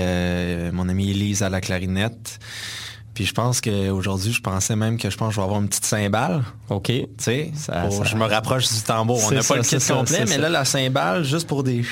mon 0.74 0.90
amie 0.90 1.12
Elise 1.12 1.44
à 1.44 1.50
la 1.50 1.62
clarinette. 1.62 2.40
Puis 3.18 3.26
je 3.26 3.34
pense 3.34 3.62
qu'aujourd'hui, 3.62 4.32
je 4.32 4.42
pensais 4.42 4.76
même 4.76 5.00
que 5.00 5.10
je 5.10 5.18
pense 5.18 5.30
que 5.30 5.34
je 5.34 5.40
vais 5.40 5.44
avoir 5.46 5.60
une 5.60 5.68
petite 5.68 5.86
cymbale. 5.86 6.44
OK. 6.70 6.84
Tu 6.86 7.08
sais, 7.18 7.52
Ça- 7.56 7.82
pour- 7.82 7.94
ça- 7.94 8.04
je 8.04 8.16
me 8.16 8.26
rapproche 8.26 8.72
du 8.72 8.80
tambour. 8.84 9.20
On 9.26 9.32
n'a 9.32 9.42
pas 9.42 9.56
le 9.56 9.64
kit 9.64 9.78
complet, 9.92 10.24
mais 10.30 10.38
là, 10.38 10.50
la 10.50 10.66
cymbale, 10.66 11.24
juste 11.24 11.48
pour 11.48 11.64
des 11.64 11.84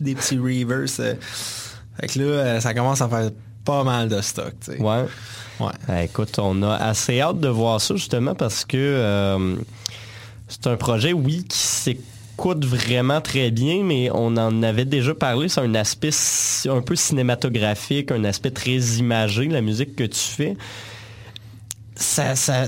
des 0.00 0.16
petits 0.16 0.36
reverse. 0.36 0.98
euh, 0.98 1.14
fait 2.00 2.08
que 2.08 2.18
là, 2.18 2.24
euh, 2.24 2.60
ça 2.60 2.74
commence 2.74 3.00
à 3.00 3.08
faire 3.08 3.30
pas 3.64 3.84
mal 3.84 4.08
de 4.08 4.20
stock. 4.22 4.52
tu 4.64 4.72
sais. 4.72 4.80
Ouais. 4.82 5.04
Ouais. 5.60 5.70
Ah, 5.86 6.02
écoute, 6.02 6.36
on 6.40 6.64
a 6.64 6.74
assez 6.74 7.20
hâte 7.20 7.38
de 7.38 7.46
voir 7.48 7.80
ça 7.80 7.94
justement 7.94 8.34
parce 8.34 8.64
que 8.64 8.76
euh, 8.76 9.54
c'est 10.48 10.66
un 10.66 10.76
projet, 10.76 11.12
oui, 11.12 11.44
qui 11.48 11.56
s'écoute 12.36 12.64
vraiment 12.64 13.20
très 13.20 13.50
bien, 13.50 13.82
mais 13.84 14.10
on 14.12 14.36
en 14.36 14.62
avait 14.62 14.84
déjà 14.84 15.14
parlé. 15.14 15.48
C'est 15.48 15.60
un 15.60 15.74
aspect 15.74 16.10
un 16.68 16.80
peu 16.82 16.96
cinématographique, 16.96 18.10
un 18.12 18.24
aspect 18.24 18.50
très 18.50 18.76
imagé, 18.98 19.48
la 19.48 19.60
musique 19.60 19.94
que 19.96 20.04
tu 20.04 20.18
fais. 20.18 20.56
Ça, 21.96 22.34
ça, 22.34 22.66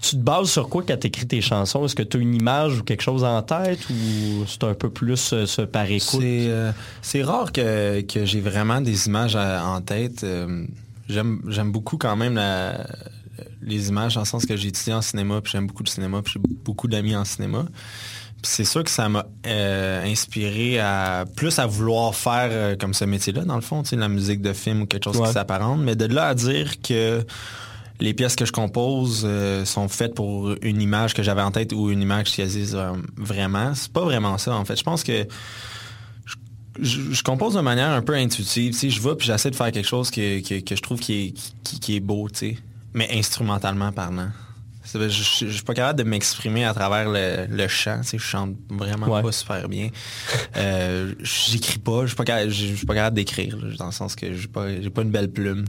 Tu 0.00 0.10
te 0.10 0.16
bases 0.16 0.50
sur 0.50 0.68
quoi 0.68 0.82
quand 0.86 0.98
tu 0.98 1.06
écris 1.06 1.26
tes 1.26 1.40
chansons? 1.40 1.84
Est-ce 1.86 1.94
que 1.94 2.02
tu 2.02 2.16
as 2.16 2.20
une 2.20 2.34
image 2.34 2.80
ou 2.80 2.82
quelque 2.82 3.02
chose 3.02 3.24
en 3.24 3.40
tête 3.42 3.88
ou 3.88 4.44
c'est 4.46 4.64
un 4.64 4.74
peu 4.74 4.90
plus 4.90 5.32
euh, 5.32 5.46
ce 5.46 5.62
par 5.62 5.84
écoute? 5.90 6.20
C'est 6.20 6.46
euh, 6.48 6.72
c'est 7.00 7.22
rare 7.22 7.52
que, 7.52 8.00
que 8.02 8.24
j'ai 8.26 8.40
vraiment 8.40 8.80
des 8.80 9.06
images 9.06 9.36
en 9.36 9.80
tête. 9.80 10.24
Euh, 10.24 10.64
J'aime 11.08 11.40
j'aime 11.48 11.72
beaucoup 11.72 11.98
quand 11.98 12.16
même 12.16 12.34
la- 12.36 12.86
les 13.62 13.88
images 13.88 14.14
dans 14.14 14.20
le 14.22 14.26
sens 14.26 14.46
que 14.46 14.56
j'ai 14.56 14.68
étudié 14.68 14.92
en 14.94 15.02
cinéma, 15.02 15.40
puis 15.40 15.52
j'aime 15.52 15.66
beaucoup 15.66 15.82
le 15.82 15.88
cinéma, 15.88 16.22
puis 16.22 16.34
j'ai 16.34 16.40
beaucoup 16.64 16.88
d'amis 16.88 17.14
en 17.16 17.24
cinéma. 17.24 17.64
Puis 18.42 18.50
c'est 18.50 18.64
sûr 18.64 18.82
que 18.82 18.90
ça 18.90 19.08
m'a 19.08 19.24
euh, 19.46 20.04
inspiré 20.04 20.80
à 20.80 21.24
plus 21.36 21.58
à 21.60 21.66
vouloir 21.66 22.14
faire 22.14 22.48
euh, 22.50 22.76
comme 22.76 22.92
ce 22.92 23.04
métier-là, 23.04 23.44
dans 23.44 23.54
le 23.54 23.60
fond, 23.60 23.82
la 23.92 24.08
musique 24.08 24.42
de 24.42 24.52
film 24.52 24.82
ou 24.82 24.86
quelque 24.86 25.04
chose 25.04 25.16
Ouais. 25.18 25.28
qui 25.28 25.32
s'apparente. 25.34 25.80
Mais 25.80 25.94
de 25.94 26.06
là 26.06 26.26
à 26.28 26.34
dire 26.34 26.80
que 26.82 27.24
les 28.00 28.14
pièces 28.14 28.34
que 28.34 28.44
je 28.44 28.50
compose 28.50 29.22
euh, 29.24 29.64
sont 29.64 29.86
faites 29.86 30.14
pour 30.14 30.54
une 30.62 30.82
image 30.82 31.14
que 31.14 31.22
j'avais 31.22 31.42
en 31.42 31.52
tête 31.52 31.72
ou 31.72 31.90
une 31.90 32.02
image 32.02 32.32
qui 32.32 32.40
existe 32.42 32.76
vraiment, 33.16 33.74
c'est 33.76 33.92
pas 33.92 34.02
vraiment 34.02 34.38
ça 34.38 34.56
en 34.56 34.64
fait. 34.64 34.74
Je 34.76 34.82
pense 34.82 35.04
que 35.04 35.24
je, 36.80 36.98
je 37.12 37.22
compose 37.22 37.54
de 37.54 37.60
manière 37.60 37.90
un 37.90 38.02
peu 38.02 38.14
intuitive. 38.14 38.72
Tu 38.72 38.78
sais, 38.78 38.90
je 38.90 39.00
vais 39.00 39.14
puis 39.14 39.26
j'essaie 39.26 39.50
de 39.50 39.56
faire 39.56 39.70
quelque 39.70 39.86
chose 39.86 40.10
que, 40.10 40.40
que, 40.40 40.60
que 40.64 40.74
je 40.74 40.82
trouve 40.82 40.98
qui 40.98 41.12
est, 41.12 41.34
qui, 41.62 41.78
qui 41.78 41.96
est 41.96 42.00
beau, 42.00 42.28
mais 42.94 43.08
instrumentalement 43.18 43.92
parlant. 43.92 44.28
Je, 44.84 44.98
je, 45.08 45.46
je 45.46 45.52
suis 45.52 45.62
pas 45.62 45.74
capable 45.74 45.98
de 46.00 46.04
m'exprimer 46.04 46.64
à 46.64 46.74
travers 46.74 47.08
le, 47.08 47.46
le 47.48 47.68
chant. 47.68 47.98
Tu 48.02 48.08
sais, 48.08 48.18
je 48.18 48.22
chante 48.24 48.56
vraiment 48.68 49.06
Ouais. 49.06 49.22
pas 49.22 49.30
super 49.32 49.68
bien. 49.68 49.90
Euh, 50.56 51.14
J'écris 51.20 51.78
pas. 51.78 52.02
Je 52.02 52.06
suis 52.08 52.16
pas 52.16 52.24
capable, 52.24 52.50
je 52.50 52.74
suis 52.74 52.86
pas 52.86 52.94
capable 52.94 53.14
d'écrire, 53.16 53.56
dans 53.78 53.86
le 53.86 53.92
sens 53.92 54.16
que 54.16 54.34
j'ai 54.34 54.48
pas, 54.48 54.68
j'ai 54.80 54.90
pas 54.90 55.02
une 55.02 55.10
belle 55.12 55.30
plume. 55.30 55.64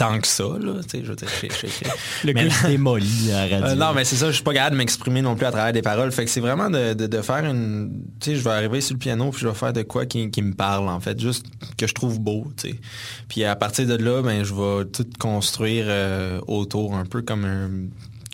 Tant 0.00 0.18
que 0.18 0.26
ça, 0.26 0.44
là, 0.44 0.74
tu 0.82 0.88
sais, 0.98 1.04
je 1.04 1.10
veux 1.10 1.16
dire, 1.16 1.28
je- 1.42 1.46
je- 1.48 1.66
je- 1.66 2.26
Le 2.26 2.32
Mais- 2.32 2.48
se 2.48 2.66
démolit 2.68 3.30
à 3.32 3.46
la 3.46 3.56
radio. 3.58 3.66
euh, 3.72 3.74
non, 3.74 3.92
mais 3.94 4.04
c'est 4.04 4.16
ça, 4.16 4.28
je 4.28 4.32
suis 4.32 4.42
pas 4.42 4.54
capable 4.54 4.72
de 4.72 4.78
m'exprimer 4.78 5.20
non 5.20 5.36
plus 5.36 5.44
à 5.44 5.50
travers 5.52 5.72
des 5.74 5.82
paroles. 5.82 6.10
Fait 6.10 6.24
que 6.24 6.30
c'est 6.30 6.40
vraiment 6.40 6.70
de, 6.70 6.94
de- 6.94 7.06
de 7.06 7.20
faire 7.22 7.44
une. 7.44 8.02
Tu 8.18 8.30
sais, 8.30 8.36
je 8.36 8.42
vais 8.42 8.50
arriver 8.50 8.80
sur 8.80 8.94
le 8.94 8.98
piano 8.98 9.30
puis 9.30 9.40
je 9.42 9.48
vais 9.48 9.54
faire 9.54 9.72
de 9.74 9.82
quoi 9.82 10.06
qui, 10.06 10.30
qui 10.30 10.40
me 10.42 10.54
parle, 10.54 10.88
en 10.88 11.00
fait. 11.00 11.20
Juste 11.20 11.44
que 11.76 11.86
je 11.86 11.92
trouve 11.92 12.18
beau, 12.18 12.46
tu 12.56 12.70
sais. 12.70 12.74
Puis 13.28 13.44
à 13.44 13.54
partir 13.56 13.86
de 13.86 13.94
là, 13.96 14.22
ben, 14.22 14.42
je 14.42 14.54
vais 14.54 14.86
tout 14.86 15.06
construire 15.18 15.84
euh, 15.88 16.40
autour, 16.46 16.94
un 16.96 17.04
peu 17.04 17.20
comme 17.22 17.44
un 17.44 17.70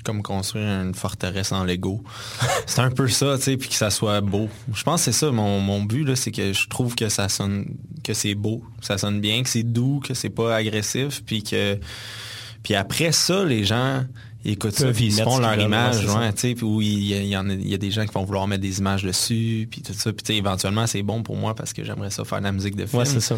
comme 0.06 0.22
construire 0.22 0.66
une 0.66 0.94
forteresse 0.94 1.52
en 1.52 1.64
Lego. 1.64 2.02
c'est 2.66 2.80
un 2.80 2.90
peu 2.90 3.08
ça, 3.08 3.36
tu 3.36 3.42
sais, 3.42 3.56
puis 3.56 3.68
que 3.68 3.74
ça 3.74 3.90
soit 3.90 4.20
beau. 4.20 4.48
Je 4.72 4.82
pense 4.84 5.04
que 5.04 5.12
c'est 5.12 5.18
ça, 5.18 5.30
mon, 5.32 5.60
mon 5.60 5.82
but, 5.82 6.14
c'est 6.14 6.30
que 6.30 6.52
je 6.52 6.68
trouve 6.68 6.94
que 6.94 7.08
ça 7.08 7.28
sonne, 7.28 7.66
que 8.04 8.14
c'est 8.14 8.34
beau, 8.34 8.62
ça 8.80 8.96
sonne 8.96 9.20
bien, 9.20 9.42
que 9.42 9.48
c'est 9.48 9.64
doux, 9.64 10.00
que 10.00 10.14
c'est 10.14 10.30
pas 10.30 10.54
agressif, 10.54 11.22
puis 11.24 11.42
que 11.42 11.78
puis 12.62 12.74
après 12.74 13.12
ça, 13.12 13.44
les 13.44 13.62
gens 13.62 14.04
ils 14.52 15.04
y 15.04 15.06
ils 15.06 15.12
font 15.22 15.38
leur 15.38 15.58
image, 15.60 16.04
ouais, 16.06 16.32
tu 16.32 16.54
sais, 16.56 16.62
où 16.64 16.80
il 16.80 17.04
y, 17.06 17.14
a- 17.14 17.20
il 17.20 17.28
y 17.28 17.36
en 17.36 17.48
a, 17.50 17.52
il 17.52 17.68
y 17.68 17.74
a 17.74 17.78
des 17.78 17.90
gens 17.90 18.04
qui 18.06 18.12
vont 18.12 18.24
vouloir 18.24 18.46
mettre 18.46 18.62
des 18.62 18.78
images 18.78 19.02
dessus, 19.02 19.68
puis 19.70 19.82
tout 19.82 19.92
ça, 19.92 20.12
puis 20.12 20.36
éventuellement 20.36 20.86
c'est 20.86 21.02
bon 21.02 21.22
pour 21.22 21.36
moi 21.36 21.54
parce 21.54 21.72
que 21.72 21.82
j'aimerais 21.84 22.10
ça 22.10 22.24
faire 22.24 22.38
de 22.38 22.44
la 22.44 22.52
musique 22.52 22.76
de 22.76 22.86
film. 22.86 23.00
Ouais, 23.00 23.06
c'est 23.06 23.20
ça. 23.20 23.36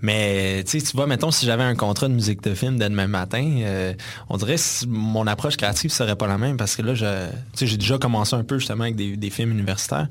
Mais 0.00 0.64
tu 0.64 0.78
vois, 0.94 1.06
mettons, 1.06 1.30
si 1.30 1.44
j'avais 1.44 1.64
un 1.64 1.74
contrat 1.74 2.08
de 2.08 2.14
musique 2.14 2.42
de 2.42 2.54
film 2.54 2.78
dès 2.78 2.88
demain 2.88 3.08
matin, 3.08 3.44
euh, 3.62 3.92
on 4.28 4.36
dirait 4.36 4.56
que 4.56 4.86
mon 4.86 5.26
approche 5.26 5.56
créative 5.56 5.90
serait 5.90 6.14
pas 6.16 6.26
la 6.28 6.38
même 6.38 6.56
parce 6.56 6.76
que 6.76 6.82
là, 6.82 6.94
je, 6.94 7.26
j'ai 7.60 7.76
déjà 7.76 7.98
commencé 7.98 8.36
un 8.36 8.44
peu 8.44 8.58
justement 8.58 8.84
avec 8.84 8.96
des, 8.96 9.16
des 9.16 9.30
films 9.30 9.50
universitaires. 9.52 10.06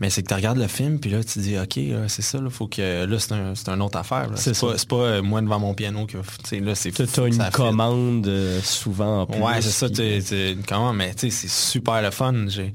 Mais 0.00 0.08
c'est 0.10 0.22
que 0.22 0.28
tu 0.28 0.34
regardes 0.34 0.56
le 0.58 0.66
film, 0.66 0.98
puis 0.98 1.10
là, 1.10 1.18
tu 1.22 1.34
te 1.34 1.38
dis, 1.40 1.58
OK, 1.58 1.78
c'est 2.08 2.22
ça, 2.22 2.40
là, 2.40 2.48
faut 2.48 2.66
que. 2.66 3.04
Là, 3.04 3.18
c'est 3.18 3.32
un, 3.32 3.54
c'est 3.54 3.68
une 3.68 3.82
autre 3.82 3.98
affaire. 3.98 4.28
C'est 4.36 4.58
pas, 4.58 4.74
pas 4.88 4.96
euh, 4.96 5.22
moi 5.22 5.42
devant 5.42 5.58
mon 5.60 5.74
piano 5.74 6.06
que. 6.06 6.16
Tu 6.16 6.22
sais, 6.44 6.60
là, 6.60 6.74
c'est. 6.74 6.90
Une 7.36 7.50
commande 7.52 8.26
euh, 8.26 8.60
souvent 8.62 9.22
en 9.22 9.26
plus. 9.26 9.38
Ouais, 9.40 9.60
c'est 9.70 10.22
ça, 10.22 10.52
tu 10.54 10.62
commande, 10.66 10.96
mais 10.96 11.14
tu 11.14 11.30
sais, 11.30 11.30
c'est 11.30 11.50
super 11.50 12.02
le 12.02 12.10
fun. 12.10 12.46
J'ai. 12.48 12.72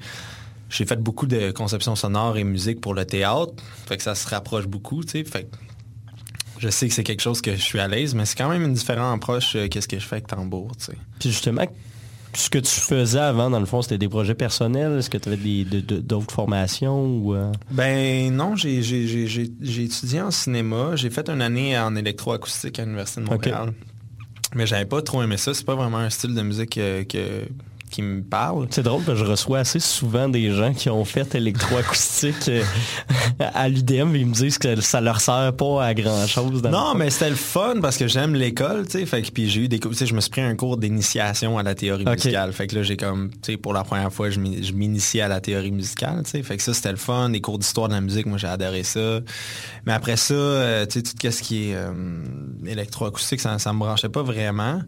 J'ai 0.67 0.85
fait 0.85 0.95
beaucoup 1.01 1.27
de 1.27 1.51
conception 1.51 1.95
sonore 1.95 2.37
et 2.37 2.43
musique 2.43 2.81
pour 2.81 2.95
le 2.95 3.05
théâtre, 3.05 3.53
fait 3.85 3.97
que 3.97 4.03
ça 4.03 4.15
se 4.15 4.27
rapproche 4.27 4.65
beaucoup, 4.65 5.03
tu 5.03 5.11
sais, 5.11 5.23
fait 5.23 5.43
que 5.43 5.55
je 6.57 6.69
sais 6.69 6.87
que 6.87 6.93
c'est 6.93 7.03
quelque 7.03 7.21
chose 7.21 7.39
que 7.39 7.51
je 7.55 7.61
suis 7.61 7.79
à 7.79 7.87
l'aise, 7.87 8.15
mais 8.15 8.25
c'est 8.25 8.35
quand 8.35 8.49
même 8.49 8.63
une 8.63 8.73
différente 8.73 9.15
approche 9.15 9.55
euh, 9.55 9.67
qu'est-ce 9.67 9.87
que 9.87 9.99
je 9.99 10.05
fais 10.05 10.15
avec 10.15 10.27
tambour, 10.27 10.71
tu 10.77 10.85
sais. 10.85 10.97
Puis 11.19 11.29
justement, 11.29 11.65
ce 12.33 12.49
que 12.49 12.57
tu 12.57 12.71
faisais 12.71 13.19
avant, 13.19 13.51
dans 13.51 13.59
le 13.59 13.67
fond, 13.67 13.83
c'était 13.83 13.99
des 13.99 14.09
projets 14.09 14.33
personnels? 14.33 14.97
Est-ce 14.97 15.09
que 15.11 15.19
tu 15.19 15.29
avais 15.29 15.37
des- 15.37 15.65
de- 15.65 15.79
de- 15.81 15.99
d'autres 15.99 16.33
formations 16.33 17.05
ou 17.05 17.35
euh, 17.35 17.51
Ben 17.69 18.33
non, 18.35 18.55
j'ai 18.55 18.79
étudié 18.79 20.21
en 20.21 20.31
cinéma. 20.31 20.95
J'ai 20.95 21.11
fait 21.11 21.29
une 21.29 21.41
année 21.43 21.77
en 21.77 21.95
électroacoustique 21.95 22.79
à 22.79 22.83
l'Université 22.85 23.21
de 23.21 23.27
Montréal. 23.27 23.73
Mais 24.55 24.65
j'avais 24.65 24.85
pas 24.85 25.01
trop 25.01 25.21
aimé 25.21 25.37
ça. 25.37 25.53
C'est 25.53 25.65
pas 25.65 25.75
vraiment 25.75 25.97
un 25.97 26.09
style 26.09 26.33
de 26.33 26.41
musique 26.41 26.77
euh, 26.77 27.03
que, 27.03 27.45
qui 27.95 28.01
me 28.01 28.21
parle. 28.21 28.67
C'est 28.71 28.83
drôle 28.83 29.03
parce 29.03 29.17
que 29.19 29.25
je 29.25 29.29
reçois 29.31 29.59
assez 29.59 29.79
souvent 29.79 30.27
des 30.27 30.51
gens 30.51 30.73
qui 30.73 30.89
ont 30.89 31.05
fait 31.05 31.33
électroacoustique 31.35 32.49
euh, 32.49 32.63
à 33.39 33.69
l'UDM 33.69 34.15
et 34.15 34.19
ils 34.19 34.25
me 34.25 34.33
disent 34.33 34.57
que 34.57 34.79
ça 34.81 35.01
leur 35.01 35.21
sert 35.21 35.53
pas 35.55 35.85
à 35.85 35.93
grand 35.93 36.27
chose. 36.27 36.61
Non, 36.63 36.93
mais 36.95 37.09
c'était 37.09 37.29
le 37.29 37.35
fun 37.35 37.75
parce 37.81 37.97
que 37.97 38.07
j'aime 38.07 38.35
l'école, 38.35 38.85
tu 38.85 38.99
sais. 38.99 39.05
Fait 39.05 39.21
que 39.21 39.31
puis 39.31 39.49
j'ai 39.49 39.61
eu 39.61 39.67
des 39.67 39.79
cours, 39.79 39.91
tu 39.91 39.97
sais, 39.97 40.05
je 40.05 40.13
me 40.13 40.21
suis 40.21 40.29
pris 40.29 40.41
un 40.41 40.55
cours 40.55 40.77
d'initiation 40.77 41.57
à 41.57 41.63
la 41.63 41.73
théorie 41.75 42.03
musicale. 42.25 42.51
Fait 42.53 42.67
que 42.67 42.75
là, 42.75 42.83
j'ai 42.83 42.97
comme, 42.97 43.29
tu 43.31 43.53
sais, 43.53 43.57
pour 43.57 43.73
la 43.73 43.83
première 43.83 44.11
fois, 44.11 44.29
je 44.29 44.39
m'in- 44.39 44.61
je 44.61 44.73
m'initiais 44.73 45.21
à 45.21 45.27
la 45.27 45.39
théorie 45.41 45.71
musicale, 45.71 46.21
tu 46.25 46.31
sais. 46.31 46.43
Fait 46.43 46.57
que 46.57 46.63
ça, 46.63 46.73
c'était 46.73 46.91
le 46.91 46.97
fun. 46.97 47.29
Des 47.29 47.41
cours 47.41 47.57
d'histoire 47.59 47.87
de 47.87 47.93
la 47.93 48.01
musique, 48.01 48.25
moi, 48.25 48.37
j'ai 48.37 48.47
adoré 48.47 48.83
ça. 48.83 49.19
Mais 49.85 49.93
après 49.93 50.17
ça, 50.17 50.33
euh, 50.33 50.85
tu 50.85 50.99
sais, 50.99 51.03
tout 51.03 51.31
ce 51.31 51.41
qui 51.41 51.69
est 51.69 51.75
euh, 51.75 51.91
électroacoustique, 52.65 53.39
ça, 53.41 53.57
ça 53.59 53.73
me 53.73 53.79
branchait 53.79 54.09
pas 54.09 54.23
vraiment. 54.23 54.81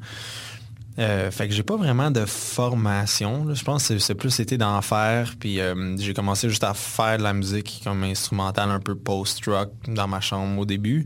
Euh, 0.99 1.29
fait 1.29 1.47
que 1.47 1.53
j'ai 1.53 1.61
pas 1.61 1.77
vraiment 1.77 2.09
de 2.09 2.25
formation. 2.25 3.45
là. 3.45 3.53
Je 3.53 3.63
pense 3.63 3.87
que 3.87 3.99
c'est- 3.99 4.15
plus 4.15 4.39
été 4.39 4.57
d'en 4.57 4.81
faire. 4.81 5.35
Puis 5.39 5.59
euh, 5.59 5.95
j'ai 5.97 6.13
commencé 6.15 6.49
juste 6.49 6.63
à 6.63 6.73
faire 6.73 7.19
de 7.19 7.23
la 7.23 7.33
musique 7.33 7.81
comme 7.83 8.03
instrumentale, 8.03 8.71
un 8.71 8.79
peu 8.79 8.95
post-rock 8.95 9.69
dans 9.87 10.07
ma 10.07 10.21
chambre 10.21 10.59
au 10.59 10.65
début. 10.65 11.05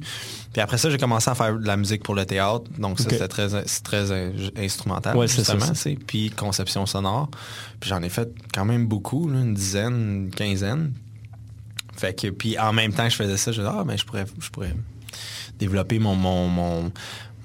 Puis 0.54 0.62
après 0.62 0.78
ça, 0.78 0.90
j'ai 0.90 0.98
commencé 0.98 1.30
à 1.30 1.36
faire 1.36 1.58
de 1.60 1.68
la 1.68 1.76
musique 1.76 2.04
pour 2.04 2.16
le 2.16 2.26
théâtre. 2.26 2.64
Donc 2.78 3.00
ça, 3.00 3.10
c'était 3.10 3.28
très, 3.28 3.50
très 3.84 4.32
instrumental, 4.58 5.18
Ouais, 5.18 5.28
c'est 5.28 5.44
ça, 5.44 5.56
justement. 5.56 5.76
c'est-. 5.76 5.98
Puis 6.08 6.30
conception 6.30 6.86
sonore. 6.86 7.30
Puis 7.82 7.90
j'en 7.90 8.02
ai 8.02 8.10
fait 8.10 8.30
quand 8.54 8.64
même 8.66 8.88
beaucoup, 8.88 9.28
là, 9.30 9.40
une 9.40 9.54
dizaine, 9.54 10.26
une 10.28 10.32
quinzaine. 10.32 10.94
Fait 11.98 12.18
que, 12.18 12.28
puis 12.30 12.58
en 12.58 12.72
même 12.72 12.94
temps 12.94 13.04
que 13.04 13.10
je 13.12 13.18
faisais 13.18 13.36
ça, 13.38 13.52
je 13.52 13.60
disais, 13.62 13.72
ah, 13.78 13.84
ben, 13.86 13.98
je 13.98 14.06
pourrais, 14.06 14.26
je 14.40 14.50
pourrais 14.50 14.74
développer 15.60 16.00
mon, 16.00 16.16
mon, 16.16 16.48
mon, 16.48 16.92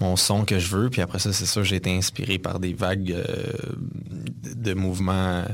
mon 0.01 0.17
son 0.17 0.45
que 0.45 0.59
je 0.59 0.69
veux. 0.77 0.91
Puis 0.91 1.01
après 1.03 1.19
ça, 1.19 1.33
c'est 1.33 1.47
sûr, 1.47 1.65
j'ai 1.65 1.77
été 1.77 1.95
inspiré 1.97 2.39
par 2.39 2.59
des 2.61 2.73
vagues 2.75 3.13
euh, 3.13 3.53
de, 4.55 4.75
mouvements 4.75 5.45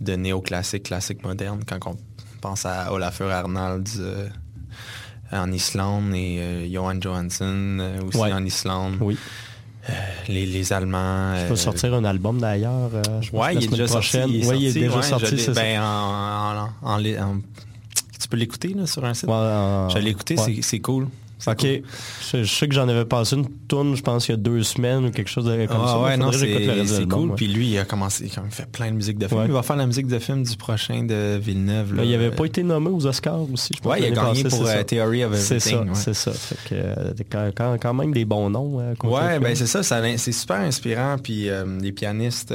de 0.00 0.12
néoclassique, 0.14 0.84
classique 0.84 1.22
moderne. 1.24 1.60
Quand 1.66 1.78
on 1.92 1.96
pense 2.40 2.66
à 2.66 2.92
Olafur 2.92 3.30
Arnalds 3.30 3.98
euh, 4.00 4.28
en 5.32 5.50
Islande 5.52 6.14
et 6.14 6.38
euh, 6.40 6.68
Johan 6.72 7.00
Johansson 7.00 7.78
aussi 8.06 8.18
Ouais. 8.18 8.32
en 8.32 8.44
Islande. 8.44 8.96
Oui. 9.00 9.16
Les, 10.28 10.46
les 10.46 10.72
Allemands. 10.72 11.34
Tu 11.44 11.50
vas 11.50 11.56
sortir 11.56 11.94
un 11.94 12.04
album 12.04 12.40
d'ailleurs. 12.40 12.90
la 13.32 13.52
il 13.52 13.62
est 13.64 13.68
déjà 13.68 13.84
prochaine. 13.86 14.22
sorti. 14.28 14.46
Ouais, 14.48 14.58
il 14.58 14.66
est 14.66 14.72
déjà 14.80 14.96
ouais, 14.96 15.02
sorti, 15.02 15.38
c'est 15.38 15.52
ben, 15.54 15.80
en- 15.80 15.84
en- 15.84 16.70
en- 16.82 16.98
en- 16.98 17.22
en- 17.22 17.40
tu 18.20 18.28
peux 18.28 18.36
l'écouter 18.36 18.74
sur 18.86 19.04
un 19.04 19.14
site? 19.14 19.28
Ouais, 19.28 19.34
Je 19.94 19.98
l'ai 19.98 20.10
écouté, 20.10 20.36
c'est 20.62 20.80
cool. 20.80 21.06
C'est 21.38 21.50
Ok. 21.50 21.58
cool. 21.60 21.68
Je, 22.32 22.42
je 22.44 22.50
sais 22.54 22.66
que 22.66 22.74
j'en 22.74 22.88
avais 22.88 23.04
passé 23.04 23.36
une 23.36 23.46
tourne, 23.68 23.94
je 23.94 24.02
pense, 24.02 24.26
il 24.28 24.30
y 24.30 24.34
a 24.34 24.38
deux 24.38 24.62
semaines 24.62 25.04
ou 25.04 25.10
quelque 25.10 25.28
chose 25.28 25.44
de- 25.44 25.66
comme 25.66 25.76
Ah 25.84 25.88
ça. 25.88 26.00
ouais, 26.00 26.16
non, 26.16 26.32
c'est 26.32 26.86
c'est 26.86 27.06
cool. 27.06 27.34
Puis 27.34 27.46
lui, 27.48 27.68
il 27.72 27.78
a 27.78 27.84
commencé, 27.84 28.24
il 28.24 28.30
a 28.32 28.34
quand 28.36 28.42
même 28.42 28.50
fait 28.50 28.66
plein 28.70 28.90
de 28.90 28.96
musique 28.96 29.18
de 29.18 29.28
film. 29.28 29.40
Ouais. 29.40 29.46
Il 29.46 29.52
va 29.52 29.62
faire 29.62 29.76
la 29.76 29.86
musique 29.86 30.06
de 30.06 30.18
film 30.18 30.42
du 30.44 30.56
prochain 30.56 31.02
de 31.04 31.36
Villeneuve. 31.36 31.94
là. 31.94 32.02
Mais 32.02 32.08
il 32.08 32.14
avait 32.14 32.30
pas 32.30 32.46
été 32.46 32.62
nommé 32.62 32.88
aux 32.88 33.06
Oscars 33.06 33.40
aussi. 33.52 33.74
je 33.76 33.80
pense, 33.82 33.92
Ouais, 33.92 34.00
il 34.00 34.06
a 34.06 34.10
gagné 34.10 34.42
pour 34.44 34.52
c'est 34.52 34.62
euh, 34.62 34.76
ça. 34.78 34.84
Theory 34.84 35.24
of 35.24 35.34
C'est 35.36 35.60
ça, 35.60 35.70
Everything. 35.70 35.88
ouais. 35.90 36.00
c'est 36.00 36.14
ça. 36.14 36.32
Fait 36.32 36.56
que, 36.70 36.74
euh, 36.74 37.12
quand, 37.30 37.50
quand- 37.54 37.76
quand 37.80 37.94
même 37.94 38.12
des 38.14 38.24
bons 38.24 38.48
noms. 38.48 38.80
euh, 38.80 38.94
côté 38.94 39.14
Ouais, 39.14 39.38
ben 39.38 39.54
c'est 39.54 39.66
ça, 39.66 39.82
ça 39.82 40.00
c'est 40.16 40.32
super 40.32 40.56
inspirant. 40.56 41.16
Puis 41.22 41.50
euh, 41.50 41.66
les 41.80 41.92
pianistes 41.92 42.54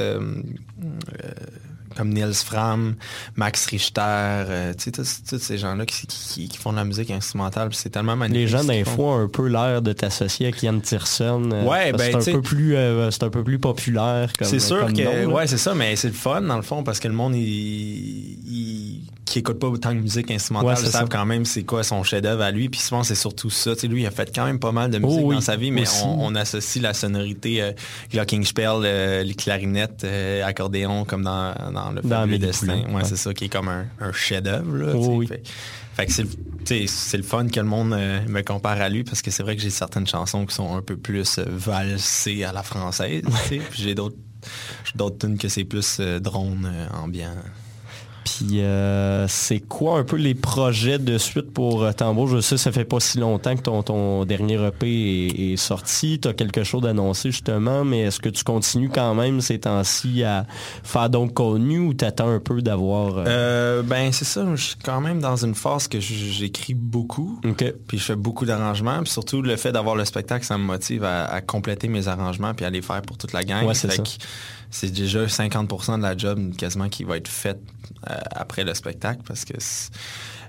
comme 1.94 2.10
Niels 2.10 2.34
Fram, 2.34 2.94
Max 3.36 3.66
Richter, 3.66 4.00
euh, 4.02 4.74
tu 4.74 4.90
sais, 4.94 5.14
tous 5.28 5.38
ces 5.38 5.58
gens-là 5.58 5.86
qui, 5.86 6.06
qui- 6.06 6.48
qui 6.48 6.58
font 6.58 6.72
de 6.72 6.76
la 6.76 6.84
musique 6.84 7.10
instrumentale, 7.10 7.68
c'est 7.72 7.90
tellement 7.90 8.16
magnifique. 8.16 8.42
Les 8.42 8.48
gens 8.48 8.64
d'info 8.64 9.02
ont 9.10 9.18
un 9.24 9.28
peu 9.28 9.46
l'air 9.48 9.82
de 9.82 9.92
t'associer 9.92 10.46
avec 10.46 10.62
Yann 10.62 10.80
Tiersen. 10.80 11.52
euh, 11.52 11.64
Ouais, 11.64 11.92
ben, 11.92 11.98
c'est 12.20 12.24
tu 12.24 12.30
un, 12.30 12.32
peu 12.34 12.42
plus, 12.42 12.76
euh, 12.76 13.10
c'est 13.10 13.22
un 13.24 13.30
peu 13.30 13.44
plus 13.44 13.58
populaire. 13.58 14.30
C'est 14.42 14.58
sûr 14.58 14.80
comme 14.80 14.92
que 14.94 15.24
nom, 15.26 15.34
ouais 15.34 15.46
c'est 15.46 15.58
ça 15.58 15.74
mais 15.74 15.96
c'est 15.96 16.08
le 16.08 16.14
fun 16.14 16.40
dans 16.42 16.56
le 16.56 16.62
fond 16.62 16.82
parce 16.82 17.00
que 17.00 17.08
le 17.08 17.14
monde 17.14 17.34
il, 17.34 17.42
il- 18.46 19.00
qui 19.24 19.38
écoute 19.38 19.58
pas 19.58 19.68
autant 19.68 19.94
de 19.94 20.00
musique 20.00 20.28
Ouais, 20.28 20.34
instrumentale 20.34 20.76
c'est 20.78 20.90
savent 20.90 21.08
quand 21.08 21.24
même 21.24 21.44
c'est 21.44 21.62
quoi 21.62 21.82
son 21.84 22.02
chef-d'œuvre 22.02 22.42
à 22.42 22.50
lui 22.50 22.68
puis 22.68 22.80
souvent 22.80 23.02
c'est 23.02 23.14
surtout 23.14 23.50
ça 23.50 23.70
lui 23.84 24.02
il 24.02 24.06
a 24.06 24.10
fait 24.10 24.30
quand 24.34 24.44
même 24.44 24.58
pas 24.58 24.72
mal 24.72 24.90
de 24.90 24.98
musique 24.98 25.20
Oh 25.22 25.28
oui, 25.28 25.34
dans 25.36 25.40
sa 25.40 25.56
vie 25.56 25.70
mais 25.70 25.84
on, 26.04 26.26
on 26.26 26.34
associe 26.34 26.82
la 26.82 26.92
sonorité 26.92 27.62
euh, 27.62 27.72
Glockenspiel 28.12 28.80
euh, 28.84 29.22
les 29.22 29.34
clarinettes 29.34 30.02
euh, 30.04 30.44
accordéon 30.44 31.04
comme 31.04 31.22
dans, 31.22 31.54
dans 31.72 31.92
le 31.92 32.02
Dans 32.02 32.08
fabuleux 32.08 32.38
destin 32.38 32.82
ouais, 32.88 32.94
ouais. 32.94 33.04
c'est 33.04 33.16
ça 33.16 33.32
qui 33.32 33.44
est 33.44 33.48
comme 33.48 33.68
un, 33.68 33.86
un 34.00 34.12
chef-d'œuvre 34.12 34.92
Oh 34.96 35.16
oui. 35.18 35.26
fait, 35.28 35.42
fait 35.94 36.06
que 36.06 36.12
c'est 36.12 37.16
le- 37.16 37.22
fun 37.22 37.46
que 37.48 37.60
le 37.60 37.66
monde 37.66 37.92
euh, 37.92 38.20
me 38.28 38.42
compare 38.42 38.80
à 38.80 38.88
lui 38.88 39.04
parce 39.04 39.22
que 39.22 39.30
c'est 39.30 39.42
vrai 39.44 39.56
que 39.56 39.62
j'ai 39.62 39.70
certaines 39.70 40.06
chansons 40.06 40.44
qui 40.46 40.54
sont 40.54 40.74
un 40.76 40.82
peu 40.82 40.96
plus 40.96 41.38
euh, 41.38 41.44
valsées 41.48 42.44
à 42.44 42.52
la 42.52 42.62
française 42.62 43.22
puis 43.48 43.60
j'ai 43.72 43.94
d'autres 43.94 44.16
d'autres 44.96 45.18
tunes 45.18 45.38
que 45.38 45.48
c'est 45.48 45.62
plus 45.64 46.00
drone, 46.20 46.68
ambiant. 46.92 47.36
Puis 48.24 48.60
euh, 48.60 49.26
c'est 49.28 49.60
quoi 49.60 49.98
un 49.98 50.04
peu 50.04 50.16
les 50.16 50.34
projets 50.34 50.98
de 50.98 51.18
suite 51.18 51.52
pour 51.52 51.82
euh, 51.82 51.92
Tambour? 51.92 52.28
Je 52.28 52.40
sais, 52.40 52.56
ça 52.56 52.70
fait 52.70 52.84
pas 52.84 53.00
si 53.00 53.18
longtemps 53.18 53.56
que 53.56 53.62
ton, 53.62 53.82
ton 53.82 54.24
dernier 54.24 54.54
EP 54.64 54.86
est, 54.86 55.52
est 55.52 55.56
sorti. 55.56 56.20
Tu 56.20 56.28
as 56.28 56.32
quelque 56.32 56.62
chose 56.64 56.82
d'annoncé 56.82 57.30
justement, 57.30 57.84
mais 57.84 58.00
est-ce 58.02 58.20
que 58.20 58.28
tu 58.28 58.44
continues 58.44 58.90
quand 58.90 59.14
même 59.14 59.40
ces 59.40 59.58
temps-ci 59.60 60.22
à 60.22 60.46
faire 60.82 61.10
donc 61.10 61.34
connu 61.34 61.78
ou 61.80 61.94
t'attends 61.94 62.28
un 62.30 62.38
peu 62.40 62.62
d'avoir... 62.62 63.18
euh, 63.18 63.24
Euh, 63.26 63.82
ben 63.82 64.12
c'est 64.12 64.24
ça, 64.24 64.44
je 64.54 64.62
suis 64.62 64.76
quand 64.84 65.00
même 65.00 65.20
dans 65.20 65.44
une 65.44 65.54
phase 65.54 65.88
que 65.88 65.98
j'écris 66.00 66.74
beaucoup. 66.74 67.40
Puis 67.88 67.98
je 67.98 68.04
fais 68.04 68.16
beaucoup 68.16 68.46
d'arrangements. 68.46 69.00
Puis 69.02 69.10
surtout, 69.12 69.42
le 69.42 69.56
fait 69.56 69.72
d'avoir 69.72 69.96
le 69.96 70.04
spectacle, 70.04 70.44
ça 70.44 70.56
me 70.58 70.64
motive 70.64 71.04
à, 71.04 71.24
à 71.24 71.40
compléter 71.40 71.88
mes 71.88 72.08
arrangements 72.08 72.54
puis 72.54 72.64
à 72.64 72.70
les 72.70 72.82
faire 72.82 73.02
pour 73.02 73.18
toute 73.18 73.32
la 73.32 73.42
gang. 73.42 73.66
Ouais, 73.66 73.74
c'est 73.74 73.90
ça. 73.90 74.02
que 74.02 74.08
C'est 74.74 74.90
déjà 74.90 75.26
50% 75.26 75.98
de 75.98 76.02
la 76.02 76.16
job 76.16 76.56
quasiment 76.56 76.88
qui 76.88 77.04
va 77.04 77.18
être 77.18 77.28
faite 77.28 77.60
euh, 78.10 78.14
après 78.34 78.64
le 78.64 78.72
spectacle 78.74 79.20
parce 79.28 79.44
que... 79.44 79.52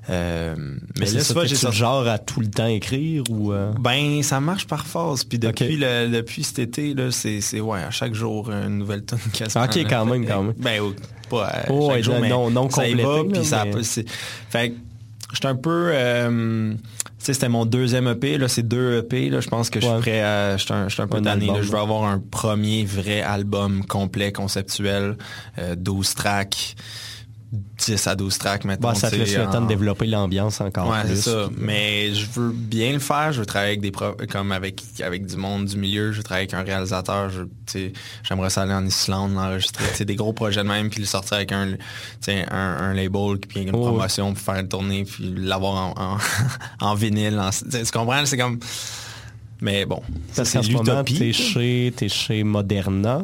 euh, 0.09 0.55
Mais 0.97 1.05
c'est 1.05 1.15
là, 1.17 1.23
ça, 1.23 1.45
j'ai 1.45 1.71
genre 1.71 2.07
à 2.07 2.17
tout 2.19 2.39
le 2.39 2.47
temps 2.49 2.67
écrire 2.67 3.23
ou... 3.29 3.51
euh, 3.51 3.73
Ben, 3.79 4.23
ça 4.23 4.39
marche 4.39 4.65
par 4.65 4.85
phase. 4.87 5.23
Puis 5.25 5.39
depuis, 5.39 5.75
Ok. 5.75 5.79
le, 5.81 6.07
depuis 6.09 6.43
cet 6.43 6.59
été, 6.59 6.93
là, 6.93 7.11
c'est, 7.11 7.41
c'est, 7.41 7.59
ouais, 7.59 7.81
à 7.83 7.91
chaque 7.91 8.13
jour, 8.13 8.49
une 8.49 8.77
nouvelle 8.77 9.03
tonne 9.03 9.19
quasiment. 9.33 9.65
Ok, 9.65 9.75
là. 9.75 9.83
quand 9.89 10.05
même, 10.05 10.25
quand 10.25 10.43
même. 10.43 10.53
Ben, 10.57 10.81
pas 11.29 11.45
à 11.47 11.65
Oh, 11.69 11.87
chaque 11.87 11.95
ouais, 11.97 12.03
jour, 12.03 12.15
mais 12.21 12.29
non- 12.29 12.49
non 12.49 12.69
ça 12.69 12.87
y 12.87 12.91
complété, 12.91 13.09
va, 13.09 13.17
là, 13.17 13.23
puis 13.33 13.45
ça 13.45 13.65
mais- 13.65 13.83
c'est- 13.83 14.09
Fait 14.49 14.69
que, 14.71 14.75
j'étais 15.33 15.47
un 15.47 15.55
peu... 15.55 15.91
euh, 17.23 17.25
sais, 17.25 17.33
c'était 17.33 17.49
mon 17.49 17.65
deuxième 17.65 18.07
EP, 18.07 18.37
là, 18.37 18.47
c'est 18.47 18.63
deux 18.63 18.97
EP, 18.99 19.29
là, 19.29 19.39
je 19.39 19.47
pense 19.47 19.69
que 19.69 19.79
je 19.79 19.87
suis 19.87 19.99
prêt 19.99 20.21
à... 20.21 20.53
Un, 20.53 20.57
j'étais 20.57 21.01
un 21.01 21.07
peu 21.07 21.21
tanné, 21.21 21.49
je 21.61 21.71
veux 21.71 21.79
avoir 21.79 22.03
un 22.03 22.19
premier 22.19 22.85
vrai 22.85 23.21
album 23.21 23.85
complet, 23.85 24.31
conceptuel, 24.31 25.17
euh, 25.59 25.75
12 25.75 26.15
tracks, 26.15 26.75
10 27.85 28.07
à 28.07 28.15
12 28.15 28.37
tracks, 28.39 28.65
maintenant. 28.65 28.89
bon, 28.89 28.95
ça 28.95 29.11
te 29.11 29.15
laisse 29.15 29.35
le 29.37 29.45
temps 29.45 29.61
de 29.61 29.67
développer 29.67 30.07
l'ambiance 30.07 30.59
encore 30.59 30.89
Ouais, 30.89 31.03
plus. 31.03 31.15
c'est 31.17 31.29
ça. 31.29 31.49
Mais 31.55 32.11
je 32.13 32.25
veux 32.33 32.51
bien 32.51 32.93
le 32.93 32.99
faire. 32.99 33.31
Je 33.31 33.41
veux 33.41 33.45
travailler 33.45 33.71
avec 33.73 33.81
des 33.81 33.91
pro- 33.91 34.15
comme 34.31 34.51
avec 34.51 34.81
avec 35.03 35.25
du 35.27 35.35
monde 35.37 35.65
du 35.65 35.77
milieu. 35.77 36.11
Je 36.11 36.17
veux 36.17 36.23
travailler 36.23 36.47
avec 36.51 36.53
un 36.55 36.63
réalisateur. 36.73 37.29
Je, 37.29 37.43
j'aimerais 38.27 38.49
ça 38.49 38.63
aller 38.63 38.73
en 38.73 38.85
Islande, 38.85 39.33
l'enregistrer. 39.35 40.03
Des 40.03 40.15
gros 40.15 40.33
projets 40.33 40.63
de 40.63 40.67
même, 40.67 40.89
puis 40.89 40.99
le 41.01 41.05
sortir 41.05 41.37
avec 41.37 41.51
un, 41.51 41.73
un, 42.27 42.43
un 42.51 42.93
label, 42.95 43.37
puis 43.47 43.61
une 43.61 43.69
Oh, 43.75 43.81
promotion, 43.81 44.33
pour 44.33 44.41
faire 44.43 44.55
une 44.59 44.67
tournée, 44.67 45.03
puis 45.03 45.33
l'avoir 45.37 45.75
en, 45.97 46.15
en, 46.15 46.17
en 46.89 46.95
vinyle. 46.95 47.39
en- 47.39 47.51
tu 47.51 47.91
comprends? 47.91 48.25
C'est 48.25 48.37
comme. 48.37 48.59
Mais 49.61 49.85
bon, 49.85 50.01
ça 50.31 50.41
Parce 50.43 50.51
qu'en 50.53 50.63
ce 50.63 50.71
moment, 50.71 51.03
t'es 51.05 51.31
chez, 51.31 51.93
t'es 51.95 52.09
chez 52.09 52.43
Moderna. 52.43 53.21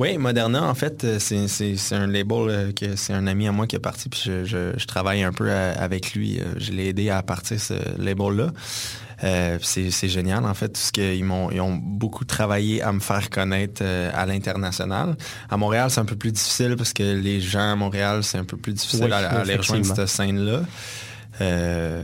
Oui, 0.00 0.16
Moderna, 0.16 0.62
en 0.64 0.74
fait, 0.74 1.04
euh, 1.04 1.18
c'est, 1.18 1.94
un 1.94 2.06
label 2.06 2.48
euh, 2.48 2.72
que 2.72 2.96
c'est 2.96 3.12
un 3.12 3.26
ami 3.26 3.46
à 3.46 3.52
moi 3.52 3.66
qui 3.66 3.76
est 3.76 3.80
parti, 3.80 4.08
puis 4.08 4.22
je, 4.24 4.44
je- 4.46 4.72
je 4.74 4.86
travaille 4.86 5.22
un 5.22 5.32
peu 5.32 5.44
euh, 5.50 5.74
avec 5.78 6.14
lui. 6.14 6.40
Je 6.56 6.72
l'ai 6.72 6.86
aidé 6.88 7.10
à 7.10 7.22
partir 7.22 7.60
ce 7.60 7.74
label-là. 7.98 8.50
Euh, 9.24 9.58
c'est, 9.60 10.08
génial, 10.08 10.46
en 10.46 10.54
fait, 10.54 10.68
parce 10.72 10.90
qu'ils 10.90 11.22
m'ont, 11.26 11.50
ils 11.50 11.60
ont 11.60 11.74
beaucoup 11.76 12.24
travaillé 12.24 12.80
à 12.80 12.92
me 12.92 13.00
faire 13.00 13.28
connaître 13.28 13.82
euh, 13.84 14.10
à 14.14 14.24
l'international. 14.24 15.16
À 15.50 15.58
Montréal, 15.58 15.90
c'est 15.90 16.00
un 16.00 16.06
peu 16.06 16.16
plus 16.16 16.32
difficile 16.32 16.76
parce 16.78 16.94
que 16.94 17.02
les 17.02 17.38
gens 17.42 17.72
à 17.72 17.76
Montréal, 17.76 18.24
c'est 18.24 18.38
un 18.38 18.44
peu 18.46 18.56
plus 18.56 18.72
difficile 18.72 19.04
Oui, 19.04 19.12
à, 19.12 19.40
à 19.40 19.44
les 19.44 19.56
rejoindre 19.56 19.84
cette 19.84 20.08
scène-là. 20.08 20.62
Euh, 21.42 22.02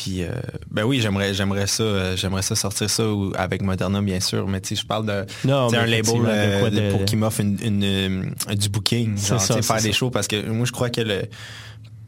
puis, 0.00 0.22
euh, 0.22 0.28
ben 0.70 0.84
oui, 0.84 1.00
j'aimerais, 1.00 1.34
j'aimerais 1.34 1.66
ça, 1.66 1.82
euh, 1.82 2.16
j'aimerais 2.16 2.42
ça 2.42 2.54
sortir 2.54 2.88
ça 2.88 3.04
ou- 3.08 3.32
avec 3.36 3.62
Moderna, 3.62 4.00
bien 4.00 4.20
sûr. 4.20 4.46
Mais 4.46 4.60
tu 4.60 4.68
sais, 4.68 4.80
je 4.82 4.86
parle 4.86 5.06
de, 5.06 5.26
Non, 5.44 5.72
un 5.74 5.86
label 5.86 6.14
euh, 6.24 6.60
quoi 6.60 6.70
de- 6.70 6.90
pour 6.92 7.04
qu'il 7.04 7.18
m'offre 7.18 7.40
une, 7.40 7.58
une, 7.60 8.34
du 8.54 8.68
booking, 8.68 9.18
genre, 9.18 9.40
ça, 9.40 9.60
faire 9.60 9.82
des 9.82 9.90
ça. 9.92 9.98
shows 9.98 10.10
parce 10.10 10.28
que 10.28 10.48
moi 10.50 10.66
je 10.66 10.70
crois 10.72 10.88
que 10.90 11.00
le 11.00 11.22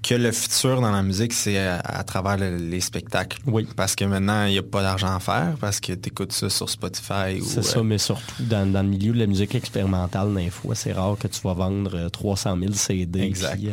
que 0.02 0.14
le 0.14 0.32
futur 0.32 0.80
dans 0.80 0.92
la 0.92 1.02
musique 1.02 1.32
c'est 1.34 1.58
à, 1.58 1.78
à 1.80 2.02
travers 2.04 2.36
le- 2.38 2.56
les 2.56 2.80
spectacles. 2.80 3.38
Oui. 3.46 3.66
Parce 3.76 3.94
que 3.96 4.04
maintenant 4.04 4.46
il 4.46 4.52
n'y 4.52 4.58
a 4.58 4.62
pas 4.62 4.82
d'argent 4.82 5.14
à 5.14 5.20
faire 5.20 5.54
parce 5.60 5.78
que 5.80 5.92
tu 5.92 6.08
écoutes 6.08 6.32
ça 6.32 6.48
sur 6.48 6.70
Spotify 6.70 7.40
ou 7.40 7.44
C'est 7.44 7.62
ça, 7.64 7.82
mais 7.82 7.98
surtout 7.98 8.22
dans, 8.40 8.70
dans 8.70 8.82
le 8.82 8.88
milieu 8.88 9.12
de 9.12 9.18
la 9.18 9.26
musique 9.26 9.54
expérimentale, 9.54 10.32
des 10.34 10.48
fois, 10.50 10.74
c'est 10.74 10.92
rare 10.92 11.16
que 11.18 11.26
tu 11.28 11.40
vas 11.42 11.52
vendre 11.54 11.90
euh, 11.96 12.08
300 12.08 12.56
000 12.58 12.72
CD. 12.72 13.20
Exact. 13.22 13.56
puis, 13.58 13.70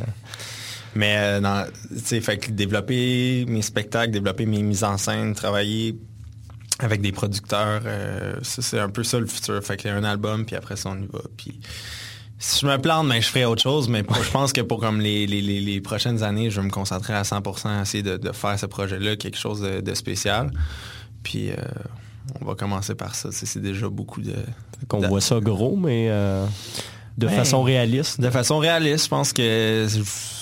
Mais 0.97 1.15
euh, 1.41 1.63
tu 2.07 2.19
fait 2.21 2.37
que 2.37 2.51
développer 2.51 3.45
mes 3.47 3.61
spectacles, 3.61 4.11
développer 4.11 4.45
mes 4.45 4.63
mises 4.63 4.83
en 4.83 4.97
scène, 4.97 5.33
travailler 5.35 5.95
avec 6.79 7.01
des 7.01 7.11
producteurs, 7.11 7.81
euh, 7.85 8.35
c'est 8.41 8.79
un 8.79 8.89
peu 8.89 9.03
ça 9.03 9.19
le 9.19 9.25
futur. 9.27 9.63
Fait 9.63 9.77
qu'il 9.77 9.89
y 9.89 9.93
a 9.93 9.95
un 9.97 10.03
album, 10.03 10.45
puis 10.45 10.55
après 10.55 10.75
ça 10.75 10.89
on 10.89 10.97
y 11.01 11.07
va. 11.07 11.19
Puis 11.37 11.59
si 12.39 12.59
je 12.61 12.67
me 12.67 12.77
plante, 12.77 13.07
ben, 13.09 13.19
je 13.21 13.27
ferai 13.27 13.45
autre 13.45 13.61
chose, 13.63 13.89
mais 13.89 14.03
pour- 14.03 14.21
je 14.23 14.29
pense 14.31 14.53
que 14.53 14.61
pour 14.61 14.79
comme 14.79 14.99
les, 15.01 15.25
les, 15.27 15.41
les, 15.41 15.59
les 15.59 15.81
prochaines 15.81 16.21
années, 16.23 16.49
je 16.51 16.59
vais 16.61 16.67
me 16.67 16.71
concentrer 16.71 17.13
à 17.13 17.23
100% 17.23 17.67
à 17.67 17.81
essayer 17.81 18.03
de, 18.03 18.17
de 18.17 18.31
faire 18.31 18.57
ce 18.59 18.65
projet-là, 18.67 19.15
quelque 19.15 19.37
chose 19.37 19.61
de, 19.61 19.81
de 19.81 19.93
spécial. 19.95 20.51
Puis 21.23 21.49
euh, 21.51 21.55
on 22.41 22.45
va 22.45 22.53
commencer 22.55 22.93
par 22.95 23.15
ça. 23.15 23.29
C'est 23.31 23.61
déjà 23.61 23.89
beaucoup 23.89 24.21
de... 24.21 24.35
qu'on 24.87 24.99
voit 25.07 25.21
ça 25.21 25.39
gros, 25.39 25.75
mais 25.77 26.07
euh, 26.11 26.45
de 27.17 27.27
Ben, 27.27 27.35
façon 27.35 27.63
réaliste. 27.63 28.21
De 28.21 28.29
façon 28.29 28.59
réaliste, 28.59 29.05
je 29.05 29.09
pense 29.09 29.33
que 29.33 29.87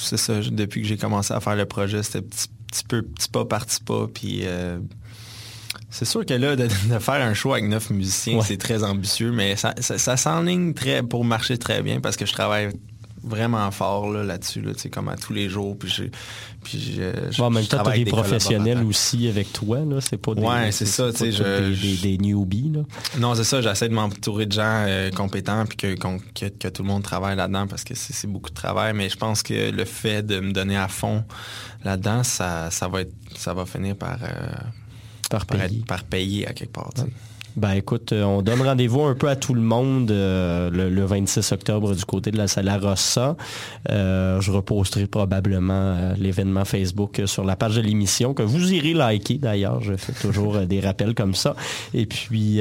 c'est 0.01 0.17
ça. 0.17 0.39
Depuis 0.41 0.81
que 0.81 0.87
j'ai 0.87 0.97
commencé 0.97 1.33
à 1.33 1.39
faire 1.39 1.55
le 1.55 1.65
projet, 1.65 2.03
c'était 2.03 2.21
petit, 2.21 2.47
petit 2.67 2.83
peu, 2.83 3.01
petit 3.01 3.29
pas 3.29 3.45
par 3.45 3.65
petit 3.65 3.81
pas. 3.81 4.07
Puis 4.13 4.41
euh, 4.43 4.77
c'est 5.89 6.05
sûr 6.05 6.25
que 6.25 6.33
là, 6.33 6.55
de, 6.55 6.63
de 6.89 6.99
faire 6.99 7.15
un 7.25 7.33
show 7.33 7.53
avec 7.53 7.65
neuf 7.65 7.89
musiciens, 7.89 8.37
Ouais. 8.37 8.43
c'est 8.45 8.57
très 8.57 8.83
ambitieux, 8.83 9.31
mais 9.31 9.55
ça, 9.55 9.73
ça, 9.79 9.97
ça 9.97 10.17
s'enligne 10.17 10.73
très 10.73 11.01
pour 11.01 11.23
marcher 11.23 11.57
très 11.57 11.81
bien 11.81 12.01
parce 12.01 12.17
que 12.17 12.25
je 12.25 12.33
travaille 12.33 12.69
vraiment 13.25 13.69
fort 13.71 14.09
là, 14.11 14.23
là-dessus, 14.23 14.61
là, 14.61 14.71
comme 14.91 15.09
à 15.09 15.15
tous 15.15 15.33
les 15.33 15.49
jours. 15.49 15.77
Puis, 15.77 15.89
j'ai- 15.89 16.11
puis 16.63 16.95
je, 17.31 17.37
Bon, 17.37 17.45
en 17.45 17.49
même 17.49 17.65
temps, 17.65 17.77
tu 17.83 17.89
as 17.89 17.93
des 17.93 18.05
professionnels 18.05 18.83
aussi 18.83 19.27
avec 19.27 19.51
toi. 19.51 19.79
Là. 19.79 19.99
C'est 20.01 20.17
pas 20.17 20.35
des, 20.35 20.41
Ouais, 20.41 20.71
c'est 20.71 20.85
ça, 20.85 21.11
tu 21.11 21.17
sais, 21.17 21.31
je- 21.31 21.43
des, 21.71 21.75
des, 21.75 22.17
des 22.17 22.17
newbies. 22.17 22.71
Là. 22.73 22.81
Non, 23.19 23.35
c'est 23.35 23.43
ça, 23.43 23.61
j'essaie 23.61 23.89
de 23.89 23.93
m'entourer 23.93 24.45
de 24.45 24.51
gens 24.53 24.85
euh, 24.87 25.09
compétents 25.11 25.65
puis 25.65 25.77
que, 25.77 25.95
que, 25.95 26.45
que 26.49 26.67
tout 26.67 26.83
le 26.83 26.87
monde 26.87 27.03
travaille 27.03 27.35
là-dedans 27.35 27.67
parce 27.67 27.83
que 27.83 27.95
c'est, 27.95 28.13
c'est 28.13 28.27
beaucoup 28.27 28.49
de 28.49 28.55
travail, 28.55 28.93
mais 28.93 29.09
je 29.09 29.17
pense 29.17 29.43
que 29.43 29.71
le 29.71 29.85
fait 29.85 30.21
de 30.25 30.39
me 30.39 30.51
donner 30.51 30.77
à 30.77 30.87
fond 30.87 31.23
là-dedans, 31.83 32.23
ça, 32.23 32.69
ça 32.71 32.87
va 32.87 33.01
être 33.01 33.13
ça 33.35 33.53
va 33.53 33.65
finir 33.65 33.95
par, 33.95 34.17
euh, 34.23 34.27
Par 35.29 35.41
être- 35.65 35.85
par 35.85 36.03
payer 36.03 36.47
à 36.47 36.53
quelque 36.53 36.71
part. 36.73 36.91
Ben 37.55 37.71
écoute, 37.71 38.11
euh, 38.11 38.23
on 38.23 38.41
donne 38.41 38.61
rendez-vous 38.61 39.03
un 39.03 39.15
peu 39.15 39.29
à 39.29 39.37
tout 39.37 39.53
le 39.53 39.61
monde 39.61 40.11
euh, 40.11 40.69
le, 40.69 40.89
le 40.89 41.05
26 41.05 41.53
octobre 41.53 41.95
du 41.95 42.03
côté 42.03 42.29
de 42.31 42.37
la 42.37 42.49
Sala 42.49 42.77
Rossa. 42.77 43.37
Euh, 43.89 44.41
je 44.41 44.51
reposterai 44.51 45.07
probablement 45.07 45.73
euh, 45.73 46.13
l'événement 46.17 46.65
Facebook 46.65 47.21
sur 47.25 47.45
la 47.45 47.55
page 47.55 47.77
de 47.77 47.81
l'émission 47.81 48.33
que 48.33 48.43
vous 48.43 48.73
irez 48.73 48.93
liker 48.93 49.37
d'ailleurs. 49.37 49.81
Je 49.81 49.95
fais 49.95 50.11
toujours 50.11 50.57
des 50.59 50.81
rappels 50.81 51.13
comme 51.15 51.33
ça. 51.33 51.55
Et 51.93 52.05
puis... 52.05 52.59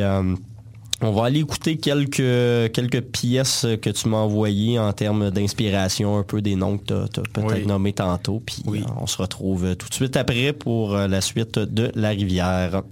on 1.02 1.10
va 1.10 1.24
aller 1.26 1.40
écouter 1.40 1.76
quelques, 1.76 2.72
quelques 2.72 3.00
pièces 3.02 3.66
que 3.82 3.90
tu 3.90 4.08
m'as 4.08 4.18
envoyées 4.18 4.78
en 4.78 4.92
termes 4.92 5.30
d'inspiration, 5.30 6.16
un 6.18 6.22
peu 6.22 6.40
des 6.40 6.54
noms 6.54 6.78
que 6.78 6.84
tu 6.84 6.94
as, 6.94 7.22
peut-être 7.32 7.52
Oui. 7.56 7.66
nommés 7.66 7.92
tantôt. 7.92 8.40
Puis 8.46 8.62
Oui. 8.66 8.84
on 9.00 9.06
se 9.06 9.18
retrouve 9.20 9.74
tout 9.76 9.88
de 9.88 9.94
suite 9.94 10.16
après 10.16 10.52
pour 10.52 10.94
la 10.96 11.20
suite 11.20 11.58
de 11.58 11.90
La 11.96 12.10
Rivière. 12.10 12.82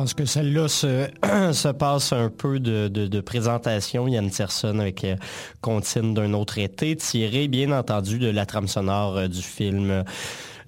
Pense 0.00 0.14
que 0.14 0.24
celle-là 0.24 0.66
se, 0.66 1.08
se 1.52 1.68
passe 1.68 2.14
un 2.14 2.30
peu 2.30 2.58
de, 2.58 2.88
de, 2.88 3.20
présentation. 3.20 4.08
Yann 4.08 4.30
Tierson 4.30 4.78
avec 4.78 5.04
euh, 5.04 5.16
Contine 5.60 6.14
d'un 6.14 6.32
autre 6.32 6.56
été, 6.56 6.96
tiré 6.96 7.48
bien 7.48 7.70
entendu 7.70 8.18
de 8.18 8.30
la 8.30 8.46
trame 8.46 8.66
sonore 8.66 9.18
euh, 9.18 9.28
du 9.28 9.42
film 9.42 10.04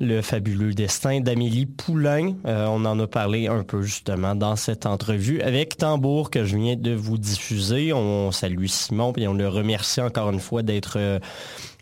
Le 0.01 0.21
fabuleux 0.21 0.75
destin 0.75 1.21
d'Amélie 1.21 1.65
Poulain. 1.65 2.35
Euh, 2.45 2.67
on 2.69 2.85
en 2.85 3.01
a 3.01 3.07
parlé 3.07 3.47
un 3.47 3.63
peu 3.63 3.81
justement 3.81 4.35
dans 4.35 4.55
cette 4.55 4.85
entrevue 4.85 5.41
avec 5.41 5.79
Tambour 5.79 6.29
que 6.29 6.45
je 6.45 6.59
viens 6.59 6.77
de 6.77 6.93
vous 6.93 7.17
diffuser. 7.17 7.95
On 7.95 8.33
salue 8.33 8.67
Simon 8.67 9.15
et 9.17 9.29
on 9.29 9.35
le 9.35 9.49
remercie 9.49 10.03
encore 10.03 10.31
une 10.31 10.41
fois 10.41 10.63
d'être 10.63 10.99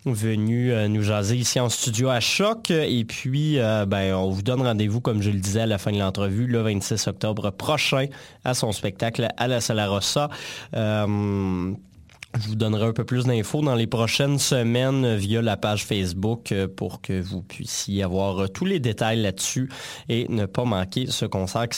venu 0.06 0.72
euh, 0.72 0.88
nous 0.88 1.02
jaser 1.02 1.36
ici 1.36 1.60
en 1.60 1.68
studio 1.68 2.08
à 2.08 2.20
Choc. 2.20 2.70
Et 2.70 3.04
puis, 3.04 3.58
euh, 3.58 3.86
ben, 3.86 4.14
on 4.14 4.30
vous 4.30 4.42
donne 4.42 4.62
rendez-vous, 4.62 5.00
comme 5.00 5.22
je 5.22 5.30
le 5.30 5.38
disais 5.38 5.60
à 5.60 5.66
la 5.66 5.78
fin 5.78 5.92
de 5.92 5.98
l'entrevue, 5.98 6.46
le 6.46 6.60
26 6.62 7.06
octobre 7.08 7.50
prochain 7.50 8.06
à 8.44 8.54
son 8.54 8.72
spectacle 8.72 9.28
à 9.36 9.48
la 9.48 9.60
Sala 9.60 9.88
Rossa. 9.88 10.30
Euh, 10.74 11.72
je 12.40 12.48
vous 12.48 12.54
donnerai 12.54 12.86
un 12.86 12.92
peu 12.92 13.04
plus 13.04 13.24
d'infos 13.24 13.60
dans 13.60 13.74
les 13.74 13.88
prochaines 13.88 14.38
semaines 14.38 15.16
via 15.16 15.42
la 15.42 15.56
page 15.56 15.84
Facebook 15.84 16.54
pour 16.76 17.00
que 17.00 17.20
vous 17.20 17.42
puissiez 17.42 18.04
avoir 18.04 18.48
tous 18.50 18.64
les 18.64 18.78
détails 18.78 19.20
là-dessus 19.20 19.68
et 20.08 20.26
ne 20.28 20.46
pas 20.46 20.64
manquer 20.64 21.06
ce 21.06 21.26
concert 21.26 21.68
que 21.68 21.74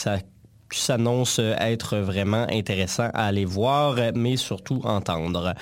s'annonce 0.79 1.39
être 1.39 1.97
vraiment 1.97 2.45
intéressant 2.49 3.09
à 3.13 3.27
aller 3.27 3.45
voir, 3.45 3.95
mais 4.15 4.37
surtout 4.37 4.81
entendre. 4.83 5.53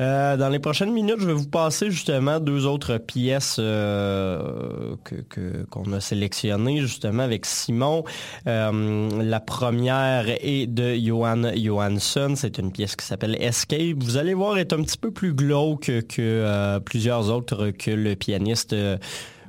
Euh, 0.00 0.36
dans 0.36 0.48
les 0.48 0.58
prochaines 0.58 0.92
minutes, 0.92 1.16
je 1.18 1.26
vais 1.26 1.32
vous 1.32 1.48
passer 1.48 1.90
justement 1.90 2.40
deux 2.40 2.66
autres 2.66 2.98
pièces 2.98 3.56
euh, 3.58 4.96
que, 5.04 5.64
qu'on 5.70 5.92
a 5.92 6.00
sélectionnées 6.00 6.80
justement 6.80 7.22
avec 7.22 7.46
Simon. 7.46 8.04
Euh, 8.46 9.22
la 9.22 9.40
première 9.40 10.26
est 10.28 10.66
de 10.66 10.94
Johan 10.94 11.50
Johansson. 11.54 12.34
C'est 12.36 12.58
une 12.58 12.72
pièce 12.72 12.96
qui 12.96 13.06
s'appelle 13.06 13.36
Escape. 13.40 13.96
Vous 13.98 14.16
allez 14.16 14.34
voir, 14.34 14.58
est 14.58 14.72
un 14.72 14.82
petit 14.82 14.98
peu 14.98 15.10
plus 15.10 15.34
glauque 15.34 15.90
que 16.08 16.78
plusieurs 16.80 17.30
autres 17.30 17.70
que 17.70 17.90
le 17.90 18.14
pianiste 18.14 18.74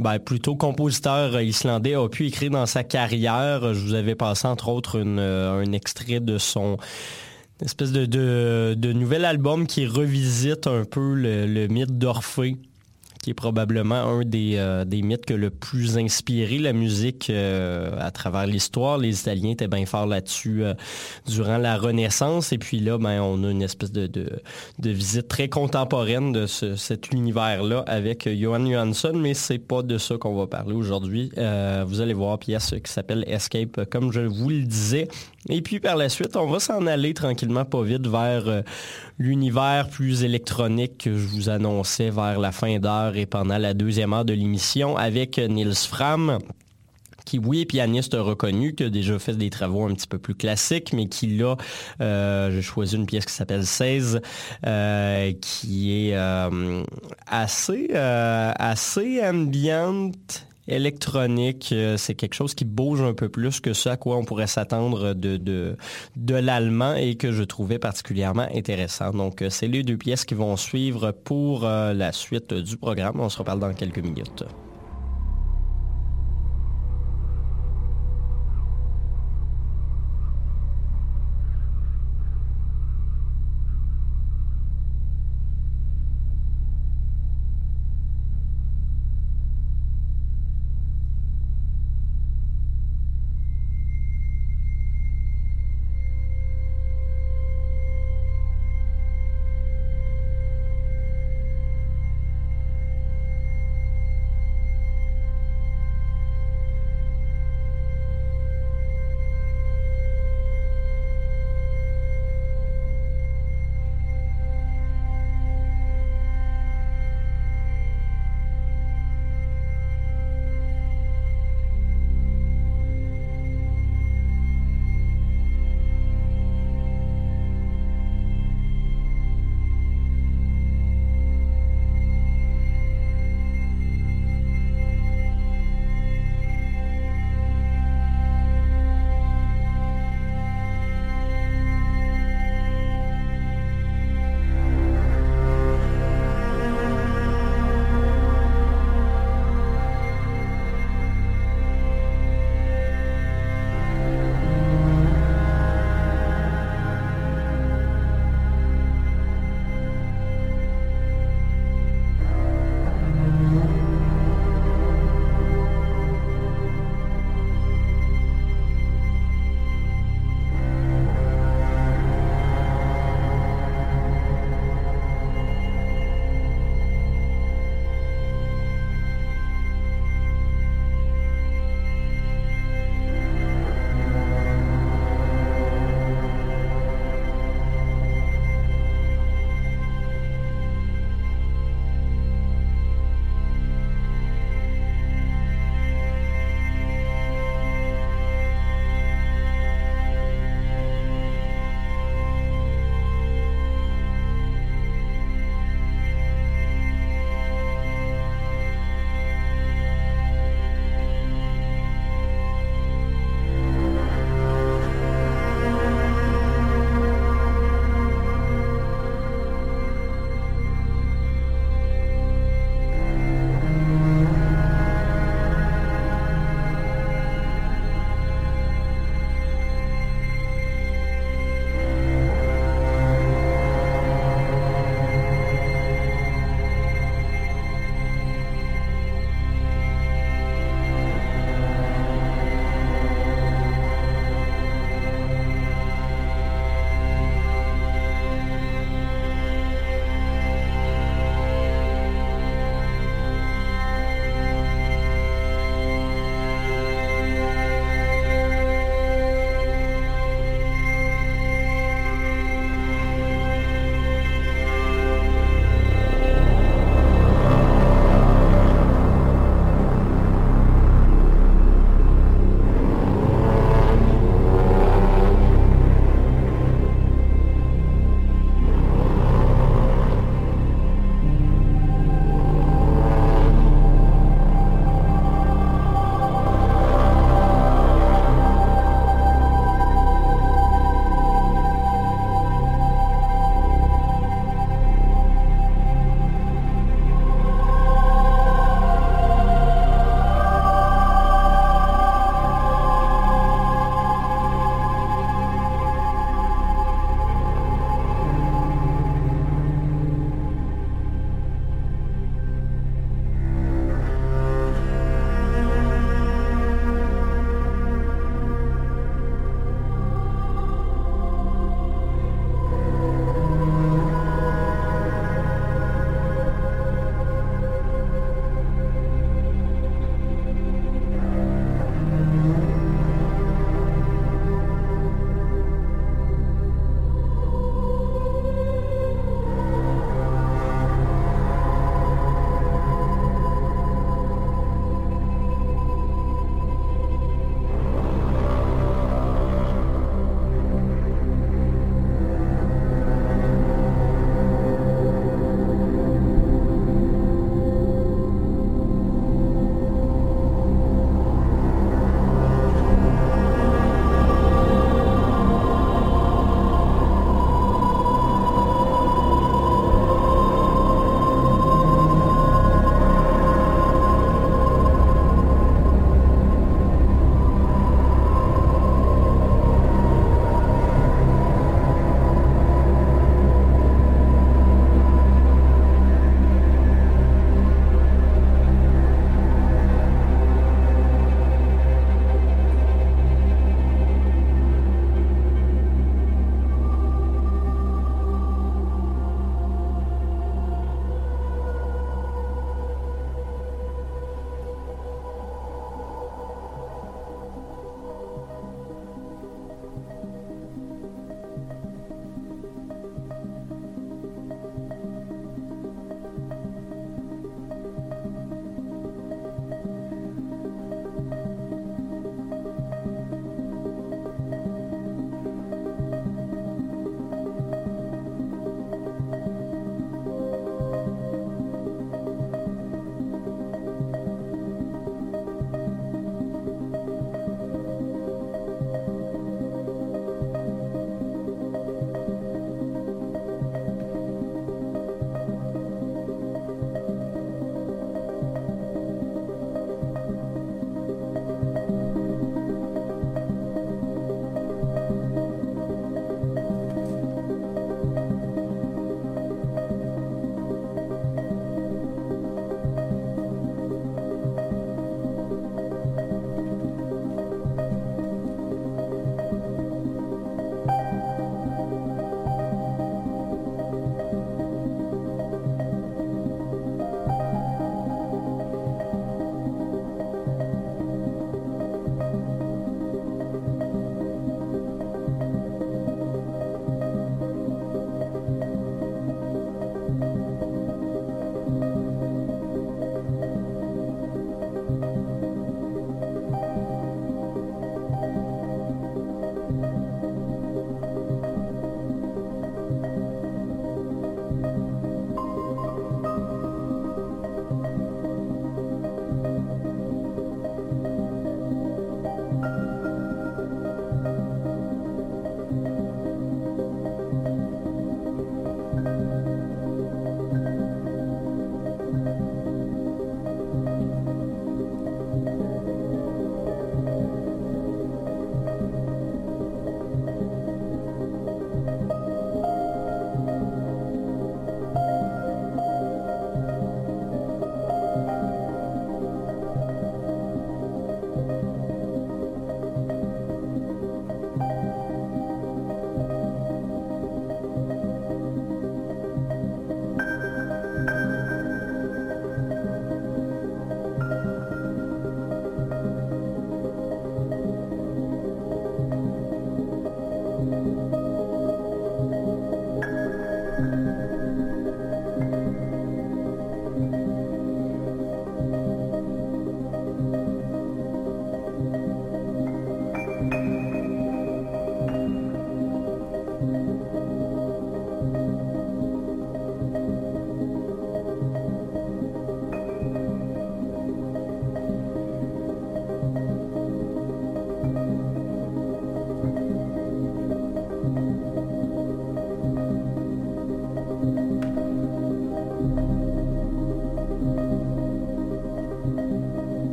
ben, 0.00 0.18
plutôt 0.18 0.56
compositeur 0.56 1.40
islandais 1.40 1.94
a 1.94 2.08
pu 2.08 2.26
écrire 2.26 2.50
dans 2.50 2.66
sa 2.66 2.84
carrière. 2.84 3.74
Je 3.74 3.80
vous 3.80 3.94
avais 3.94 4.14
passé 4.14 4.48
entre 4.48 4.68
autres 4.68 4.98
euh, 4.98 5.62
un 5.62 5.72
extrait 5.72 6.20
de 6.20 6.38
son 6.38 6.78
espèce 7.62 7.92
de, 7.92 8.06
de, 8.06 8.92
nouvel 8.94 9.26
album 9.26 9.66
qui 9.66 9.86
revisite 9.86 10.66
un 10.66 10.84
peu 10.84 11.12
le, 11.14 11.46
le 11.46 11.68
mythe 11.68 11.98
d'Orphée 11.98 12.56
qui 13.22 13.30
est 13.30 13.34
probablement 13.34 13.96
un 13.96 14.24
des, 14.24 14.54
euh, 14.56 14.86
des 14.86 15.02
mythes 15.02 15.26
que 15.26 15.34
le 15.34 15.50
plus 15.50 15.98
inspiré 15.98 16.58
la 16.58 16.72
musique 16.72 17.28
euh, 17.28 17.90
à 17.98 18.10
travers 18.10 18.46
l'histoire. 18.46 18.96
Les 18.96 19.20
Italiens 19.20 19.50
étaient 19.50 19.68
bien 19.68 19.84
forts 19.84 20.06
là-dessus 20.06 20.64
euh, 20.64 20.72
durant 21.26 21.58
la 21.58 21.76
Renaissance. 21.76 22.52
Et 22.52 22.58
puis 22.58 22.80
là, 22.80 22.96
ben, 22.96 23.20
on 23.20 23.44
a 23.44 23.50
une 23.50 23.60
espèce 23.60 23.92
de, 23.92 24.06
de, 24.06 24.90
visite 24.90 25.28
très 25.28 25.48
contemporaine 25.48 26.32
de 26.32 26.46
ce, 26.46 26.76
cet 26.76 27.12
univers-là 27.12 27.84
avec 27.86 28.26
Johan 28.26 28.64
Johansson, 28.64 29.12
mais 29.14 29.34
c'est 29.34 29.58
pas 29.58 29.82
de 29.82 29.98
ça 29.98 30.16
qu'on 30.16 30.34
va 30.34 30.46
parler 30.46 30.74
aujourd'hui. 30.74 31.30
vous 31.86 32.00
allez 32.00 32.14
voir 32.14 32.38
pièce 32.38 32.74
qui 32.82 32.90
s'appelle 32.90 33.24
Escape, 33.26 33.84
comme 33.90 34.12
je 34.12 34.20
vous 34.20 34.48
le 34.48 34.62
disais. 34.62 35.08
Et 35.48 35.62
puis 35.62 35.80
par 35.80 35.96
la 35.96 36.08
suite, 36.08 36.36
on 36.36 36.46
va 36.46 36.60
s'en 36.60 36.86
aller 36.86 37.14
tranquillement, 37.14 37.64
pas 37.64 37.82
vite, 37.82 38.06
vers 38.06 38.62
l'univers 39.18 39.88
plus 39.88 40.22
électronique 40.22 40.98
que 40.98 41.16
je 41.16 41.26
vous 41.26 41.48
annonçais 41.48 42.10
vers 42.10 42.38
la 42.38 42.52
fin 42.52 42.78
d'heure 42.78 43.16
et 43.16 43.26
pendant 43.26 43.56
la 43.56 43.72
deuxième 43.72 44.12
heure 44.12 44.26
de 44.26 44.34
l'émission 44.34 44.96
avec 44.98 45.38
Nils 45.38 45.74
Fram 45.74 46.38
qui, 47.30 47.38
oui, 47.38 47.60
est 47.60 47.66
pianiste 47.66 48.16
reconnu, 48.18 48.74
qui 48.74 48.82
a 48.82 48.90
déjà 48.90 49.18
fait 49.20 49.34
des 49.34 49.50
travaux 49.50 49.86
un 49.86 49.94
petit 49.94 50.08
peu 50.08 50.18
plus 50.18 50.34
classiques, 50.34 50.92
mais 50.92 51.06
qui, 51.06 51.28
là, 51.28 51.56
euh, 52.00 52.50
j'ai 52.50 52.62
choisi 52.62 52.96
une 52.96 53.06
pièce 53.06 53.24
qui 53.24 53.32
s'appelle 53.32 53.64
16, 53.64 54.20
euh, 54.66 55.32
qui 55.40 56.08
est 56.08 56.16
euh, 56.16 56.82
assez, 57.28 57.90
assez 57.94 59.20
ambiante 59.24 60.46
électronique, 60.70 61.70
euh, 61.72 61.96
c'est 61.96 62.14
quelque 62.14 62.34
chose 62.34 62.54
qui 62.54 62.64
bouge 62.64 63.00
un 63.02 63.14
peu 63.14 63.28
plus 63.28 63.60
que 63.60 63.72
ce 63.72 63.88
à 63.88 63.96
quoi 63.96 64.16
on 64.16 64.24
pourrait 64.24 64.46
s'attendre 64.46 65.14
de, 65.14 65.36
de, 65.36 65.76
de 66.16 66.34
l'allemand 66.34 66.94
et 66.94 67.16
que 67.16 67.32
je 67.32 67.42
trouvais 67.42 67.78
particulièrement 67.78 68.46
intéressant. 68.54 69.10
Donc, 69.10 69.42
euh, 69.42 69.50
c'est 69.50 69.68
les 69.68 69.82
deux 69.82 69.96
pièces 69.96 70.24
qui 70.24 70.34
vont 70.34 70.56
suivre 70.56 71.12
pour 71.12 71.64
euh, 71.64 71.92
la 71.92 72.12
suite 72.12 72.54
du 72.54 72.76
programme. 72.76 73.20
On 73.20 73.28
se 73.28 73.38
reparle 73.38 73.60
dans 73.60 73.72
quelques 73.74 73.98
minutes. 73.98 74.44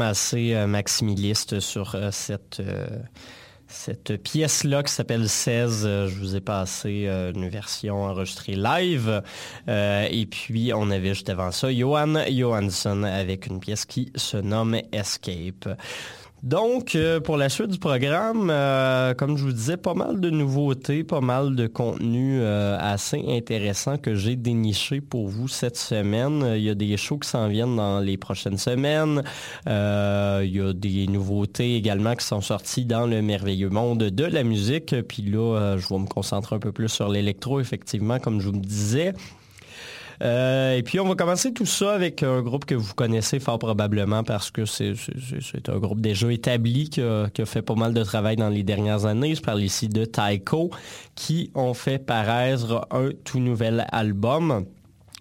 Assez 0.00 0.54
maximiliste 0.66 1.60
sur 1.60 1.96
cette 2.10 2.62
cette 3.66 4.22
pièce-là 4.22 4.82
qui 4.84 4.92
s'appelle 4.92 5.28
16, 5.28 5.82
je 5.82 6.18
vous 6.18 6.36
ai 6.36 6.40
passé 6.40 7.08
une 7.34 7.48
version 7.48 8.04
enregistrée 8.04 8.54
live. 8.54 9.22
et 9.66 10.26
puis, 10.30 10.72
on 10.72 10.90
avait 10.90 11.14
juste 11.14 11.28
avant 11.28 11.50
ça 11.50 11.72
Johan 11.72 12.14
Johansson 12.30 13.02
avec 13.02 13.46
une 13.46 13.58
pièce 13.60 13.84
qui 13.84 14.12
se 14.14 14.36
nomme 14.36 14.76
Escape. 14.92 15.68
Donc, 16.44 16.94
euh, 16.94 17.20
pour 17.20 17.38
la 17.38 17.48
suite 17.48 17.68
du 17.68 17.78
programme, 17.78 18.50
euh, 18.50 19.14
comme 19.14 19.38
je 19.38 19.44
vous 19.44 19.52
disais, 19.52 19.78
pas 19.78 19.94
mal 19.94 20.20
de 20.20 20.28
nouveautés, 20.28 21.02
pas 21.02 21.22
mal 21.22 21.56
de 21.56 21.66
contenu 21.66 22.38
euh, 22.38 22.76
assez 22.78 23.24
intéressant 23.26 23.96
que 23.96 24.14
j'ai 24.14 24.36
déniché 24.36 25.00
pour 25.00 25.26
vous 25.28 25.48
cette 25.48 25.78
semaine. 25.78 26.44
Il 26.54 26.60
y 26.60 26.68
a 26.68 26.74
des 26.74 26.98
shows 26.98 27.16
qui 27.16 27.30
s'en 27.30 27.48
viennent 27.48 27.76
dans 27.76 27.98
les 27.98 28.18
prochaines 28.18 28.58
semaines. 28.58 29.22
il 29.66 30.54
y 30.54 30.60
a 30.60 30.74
des 30.74 31.06
nouveautés 31.06 31.76
également 31.76 32.14
qui 32.14 32.26
sont 32.26 32.42
sorties 32.42 32.84
dans 32.84 33.06
le 33.06 33.22
merveilleux 33.22 33.70
monde 33.70 34.02
de 34.02 34.24
la 34.24 34.44
musique. 34.44 34.94
Puis 35.08 35.22
là, 35.22 35.78
je 35.78 35.88
vais 35.88 35.98
me 35.98 36.06
concentrer 36.06 36.56
un 36.56 36.60
peu 36.60 36.72
plus 36.72 36.90
sur 36.90 37.08
l'électro, 37.08 37.58
effectivement, 37.58 38.18
comme 38.18 38.42
je 38.42 38.48
vous 38.48 38.56
me 38.56 38.60
disais. 38.60 39.14
Euh, 40.22 40.76
et 40.76 40.82
puis, 40.82 41.00
on 41.00 41.08
va 41.08 41.14
commencer 41.14 41.52
tout 41.52 41.66
ça 41.66 41.92
avec 41.94 42.22
un 42.22 42.42
groupe 42.42 42.64
que 42.64 42.74
vous 42.74 42.94
connaissez 42.94 43.40
fort 43.40 43.58
probablement 43.58 44.22
parce 44.24 44.50
que 44.50 44.64
c'est 44.64 44.94
un 45.68 45.78
groupe 45.78 46.00
déjà 46.00 46.30
établi 46.32 46.88
qui 46.88 47.00
a, 47.00 47.28
fait 47.44 47.62
pas 47.62 47.74
mal 47.74 47.94
de 47.94 48.02
travail 48.02 48.36
dans 48.36 48.48
les 48.48 48.62
dernières 48.62 49.06
années. 49.06 49.34
Je 49.34 49.42
parle 49.42 49.62
ici 49.62 49.88
de 49.88 50.04
Taiko 50.04 50.70
qui 51.14 51.50
ont 51.54 51.74
fait 51.74 51.98
paraître 51.98 52.86
un 52.90 53.10
tout 53.24 53.40
nouvel 53.40 53.86
album. 53.92 54.66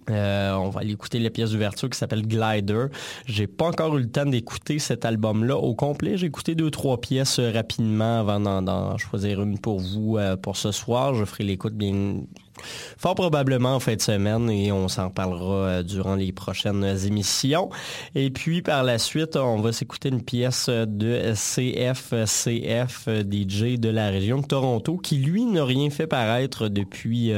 Euh, 0.10 0.54
on 0.54 0.70
va 0.70 0.82
aller 0.82 0.92
écouter 0.92 1.20
la 1.20 1.30
pièce 1.30 1.52
d'ouverture 1.52 1.90
qui 1.90 1.98
s'appelle 1.98 2.28
Glider. 2.28 2.88
J'ai 3.26 3.48
pas 3.48 3.66
encore 3.66 3.98
eu 3.98 4.02
le 4.02 4.10
temps 4.10 4.26
d'écouter 4.26 4.80
cet 4.80 5.06
album-là 5.06 5.58
au 5.58 5.76
complet. 5.76 6.18
J'ai 6.18 6.28
écouté 6.28 6.56
deux 6.56 6.72
trois 6.72 7.00
pièces 7.00 7.40
rapidement 7.40 8.20
avant 8.20 8.40
d'en 8.62 8.98
choisir 8.98 9.42
une 9.42 9.58
pour 9.60 9.80
vous 9.80 10.18
euh, 10.18 10.36
pour 10.36 10.58
ce 10.58 10.72
soir. 10.72 11.14
Je 11.14 11.26
ferai 11.26 11.44
l'écoute 11.44 11.74
bien 11.74 12.16
Fort 12.98 13.16
probablement 13.16 13.76
en 13.76 13.80
fin 13.80 13.96
de 13.96 14.02
semaine 14.02 14.48
et 14.50 14.72
on 14.72 14.88
s'en 14.88 15.10
parlera 15.10 15.56
euh, 15.56 15.84
durant 15.84 16.16
les 16.16 16.32
prochaines 16.32 16.86
émissions. 17.06 17.70
Et 18.14 18.30
puis 18.30 18.62
par 18.62 18.84
la 18.84 19.00
suite, 19.00 19.36
on 19.36 19.60
va 19.60 19.72
s'écouter 19.72 20.10
une 20.10 20.22
pièce 20.22 20.70
de 20.70 21.34
CFCF 21.34 23.08
DJ 23.08 23.80
de 23.80 23.90
la 23.90 24.10
région 24.10 24.40
de 24.40 24.46
Toronto 24.46 24.98
qui 24.98 25.18
lui 25.18 25.46
n'a 25.46 25.66
rien 25.66 25.90
fait 25.90 26.08
paraître 26.08 26.68
depuis 26.68 27.34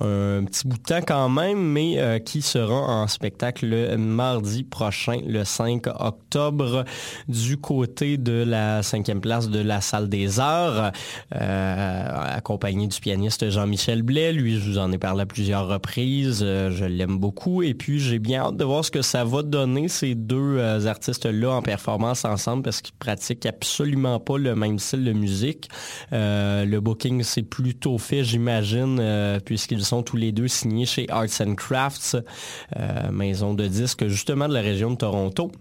un 0.00 0.44
petit 0.44 0.66
bout 0.66 0.78
de 0.78 0.82
temps 0.82 1.00
quand 1.06 1.28
même, 1.28 1.58
mais 1.58 1.98
euh, 1.98 2.18
qui 2.18 2.42
sera 2.42 2.74
en 2.74 3.06
spectacle 3.06 3.66
le 3.66 3.96
mardi 3.96 4.62
prochain, 4.62 5.20
le 5.26 5.44
5 5.44 5.86
octobre, 5.86 6.84
du 7.28 7.56
côté 7.56 8.16
de 8.16 8.44
la 8.46 8.82
cinquième 8.82 9.20
place 9.20 9.48
de 9.48 9.60
la 9.60 9.80
Salle 9.80 10.08
des 10.08 10.40
Arts, 10.40 10.92
euh, 11.34 12.36
accompagné 12.36 12.86
du 12.86 13.00
pianiste 13.00 13.50
Jean-Michel 13.50 14.02
Blais. 14.02 14.32
Lui, 14.32 14.58
je 14.58 14.70
vous 14.70 14.78
en 14.78 14.92
ai 14.92 14.98
parlé 14.98 15.22
à 15.22 15.26
plusieurs 15.26 15.68
reprises. 15.68 16.40
Euh, 16.42 16.70
je 16.70 16.84
l'aime 16.84 17.18
beaucoup. 17.18 17.62
Et 17.62 17.74
puis, 17.74 17.98
j'ai 17.98 18.18
bien 18.18 18.42
hâte 18.42 18.56
de 18.56 18.64
voir 18.64 18.84
ce 18.84 18.90
que 18.90 19.02
ça 19.02 19.24
va 19.24 19.42
donner, 19.42 19.88
ces 19.88 20.14
deux 20.14 20.58
artistes-là, 20.86 21.50
en 21.50 21.62
performance 21.62 22.24
ensemble, 22.24 22.62
parce 22.62 22.80
qu'ils 22.80 22.94
pratiquent 22.94 23.46
absolument 23.46 24.18
pas 24.20 24.38
le 24.38 24.54
même 24.54 24.78
style 24.78 25.04
de 25.04 25.12
musique. 25.12 25.68
le 26.10 26.78
booking, 26.80 27.22
c'est 27.22 27.42
plutôt 27.42 27.98
fait, 27.98 28.24
j'imagine, 28.24 29.40
puisqu'ils 29.52 29.84
sont 29.84 30.02
tous 30.02 30.16
les 30.16 30.32
deux 30.32 30.48
signés 30.48 30.86
chez 30.86 31.04
Arts 31.10 31.42
and 31.42 31.56
Crafts, 31.56 32.16
euh, 32.78 33.10
maison 33.12 33.52
de 33.52 33.66
disques 33.66 34.06
justement 34.06 34.48
de 34.48 34.54
la 34.54 34.62
région 34.62 34.90
de 34.90 34.96
Toronto. 34.96 35.52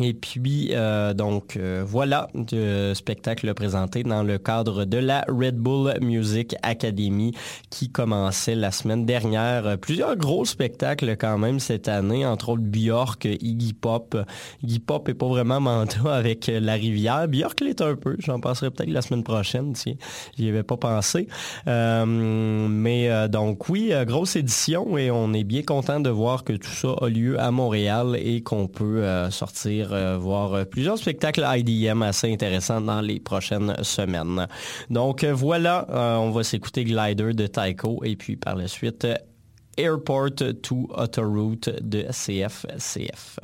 Et 0.00 0.14
puis, 0.14 0.70
euh, 0.72 1.12
donc, 1.12 1.56
euh, 1.56 1.82
voilà 1.84 2.28
le 2.52 2.94
spectacle 2.94 3.52
présenté 3.54 4.04
dans 4.04 4.22
le 4.22 4.38
cadre 4.38 4.84
de 4.84 4.98
la 4.98 5.24
Red 5.28 5.56
Bull 5.56 5.92
Music 6.00 6.54
Academy 6.62 7.32
qui 7.70 7.90
commençait 7.90 8.54
la 8.54 8.70
semaine 8.70 9.06
dernière. 9.06 9.76
Plusieurs 9.78 10.16
gros 10.16 10.44
spectacles 10.44 11.16
quand 11.16 11.36
même 11.38 11.58
cette 11.58 11.88
année, 11.88 12.24
entre 12.24 12.50
autres 12.50 12.62
Björk, 12.62 13.24
Iggy 13.24 13.72
Pop. 13.72 14.16
Iggy 14.62 14.78
Pop 14.78 15.08
est 15.08 15.14
pas 15.14 15.26
vraiment 15.26 15.60
mandat 15.60 15.96
avec 16.12 16.46
La 16.46 16.74
Rivière. 16.74 17.26
Björk 17.26 17.60
l'est 17.60 17.80
un 17.80 17.96
peu. 17.96 18.16
J'en 18.20 18.38
passerai 18.38 18.70
peut-être 18.70 18.90
la 18.90 19.02
semaine 19.02 19.24
prochaine 19.24 19.74
si 19.74 19.96
j'y 20.38 20.48
avais 20.48 20.62
pas 20.62 20.76
pensé. 20.76 21.26
Euh, 21.66 22.06
mais 22.06 23.28
donc, 23.28 23.68
oui, 23.68 23.92
grosse 24.06 24.36
édition 24.36 24.96
et 24.96 25.10
on 25.10 25.32
est 25.32 25.44
bien 25.44 25.62
content 25.62 25.98
de 25.98 26.10
voir 26.10 26.44
que 26.44 26.52
tout 26.52 26.70
ça 26.70 26.94
a 27.00 27.08
lieu 27.08 27.40
à 27.40 27.50
Montréal 27.50 28.16
et 28.20 28.42
qu'on 28.42 28.68
peut 28.68 29.02
sortir 29.30 29.87
euh, 29.92 30.18
voir 30.18 30.54
euh, 30.54 30.64
plusieurs 30.64 30.98
spectacles 30.98 31.44
IDM 31.46 32.02
assez 32.02 32.32
intéressants 32.32 32.80
dans 32.80 33.00
les 33.00 33.20
prochaines 33.20 33.74
semaines. 33.82 34.46
Donc 34.90 35.24
euh, 35.24 35.32
voilà, 35.32 35.86
on 36.20 36.30
va 36.30 36.44
s'écouter 36.44 36.84
Glider 36.84 37.32
de 37.32 37.46
Taiko 37.46 38.02
et 38.04 38.16
puis 38.16 38.36
par 38.36 38.56
la 38.56 38.68
suite 38.68 39.06
Airport 39.76 40.36
to 40.62 40.88
Autoroute 40.94 41.70
de 41.80 42.06
CFCF. 42.10 43.38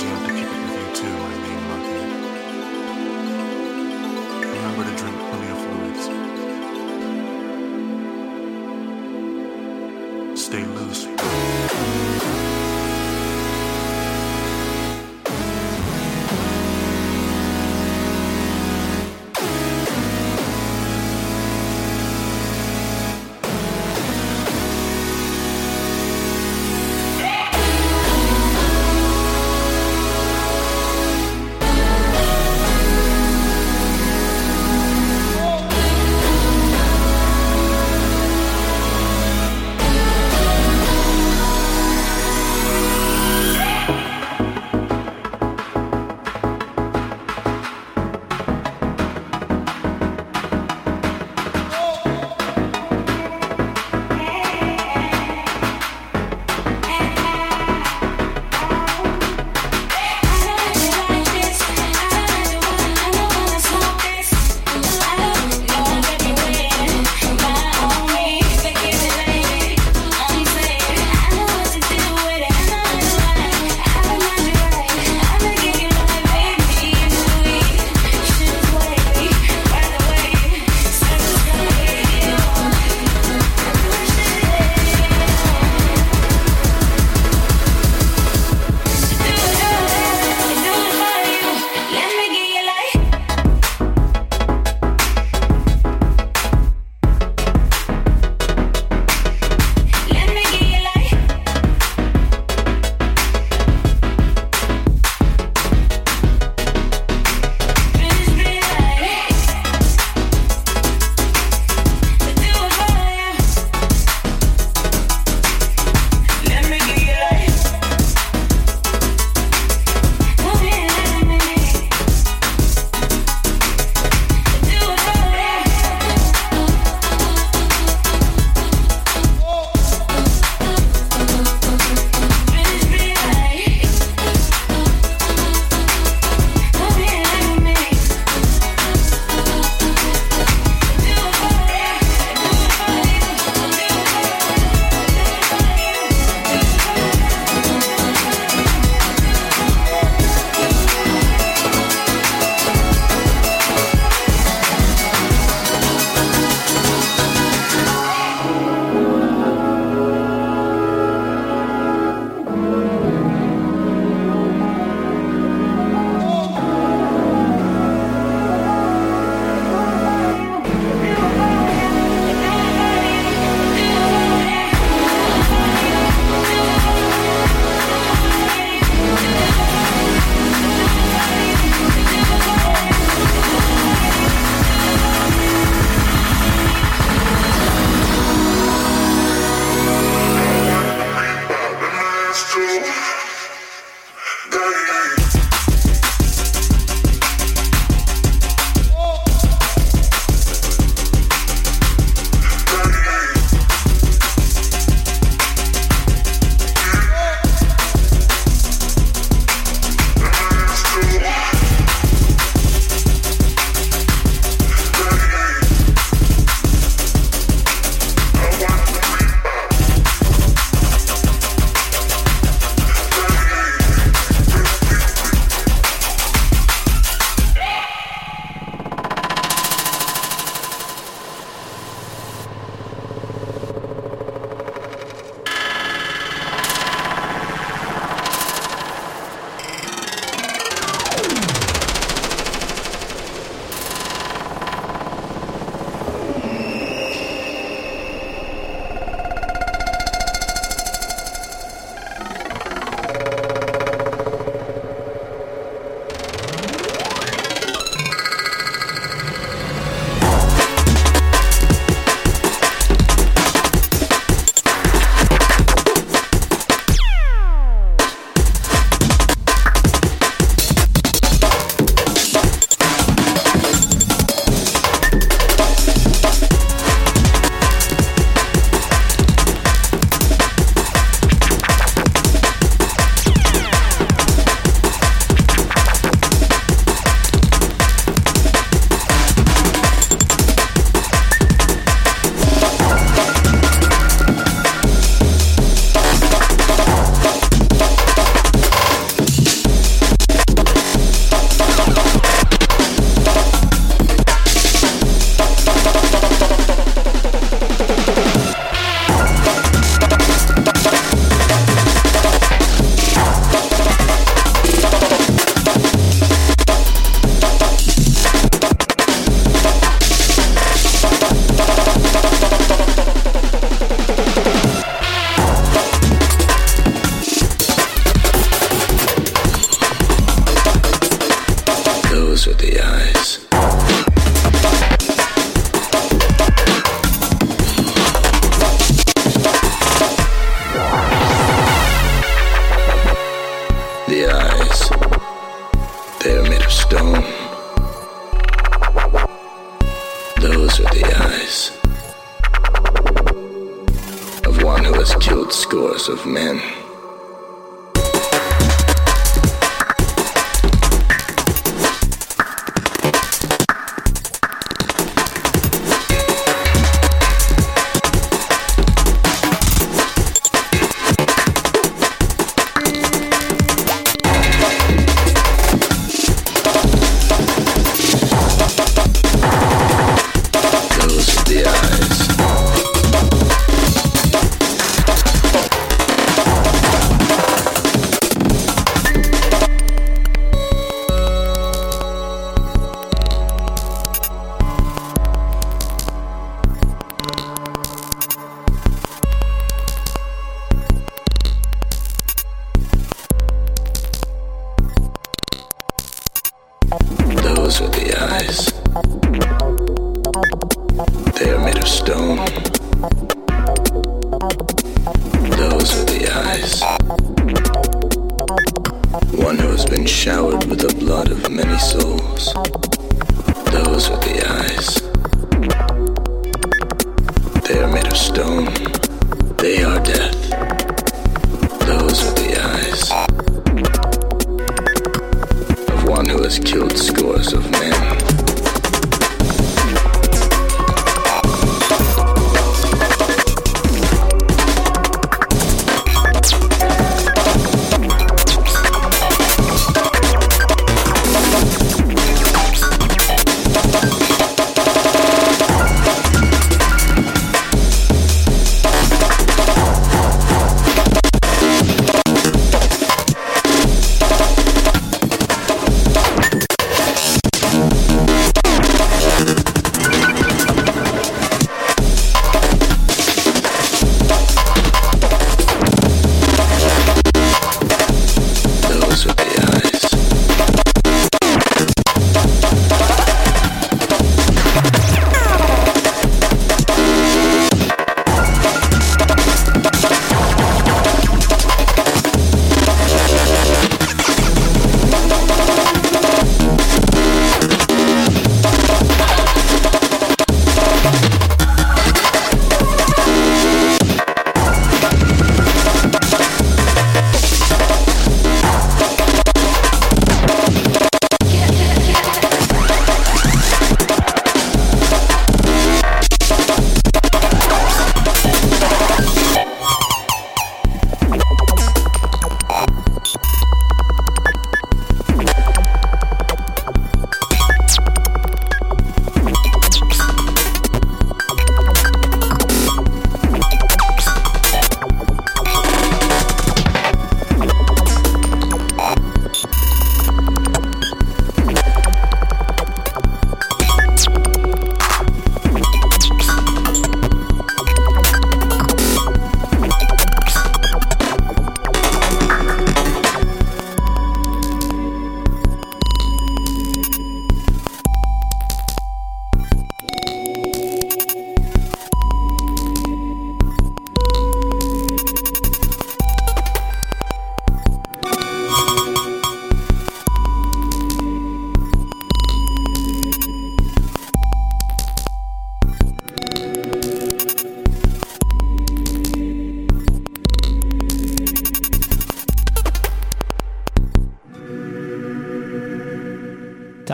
job 0.00 0.26
to 0.26 0.32
keep 0.32 0.46
it 0.46 0.60
with 0.62 0.80
you 0.80 0.94
too. 0.94 1.08
I 1.08 1.36
mean. 1.42 1.69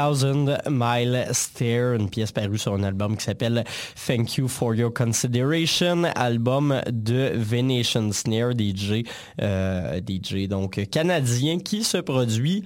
Thousand 0.07 0.59
Mile 0.70 1.27
Stare, 1.33 1.95
une 1.95 2.09
pièce 2.09 2.31
parue 2.31 2.59
sur 2.59 2.74
un 2.74 2.85
album 2.85 3.16
qui 3.16 3.24
s'appelle 3.24 3.65
Thank 4.07 4.37
You 4.37 4.47
for 4.47 4.73
Your 4.73 4.95
Consideration, 4.95 6.05
album 6.15 6.81
de 6.89 7.33
Venetian 7.35 8.12
Snare, 8.12 8.53
DJ, 8.53 9.03
euh, 9.43 10.01
DJ 10.01 10.47
donc 10.47 10.81
canadien 10.93 11.59
qui 11.59 11.83
se 11.83 11.99
produit 11.99 12.62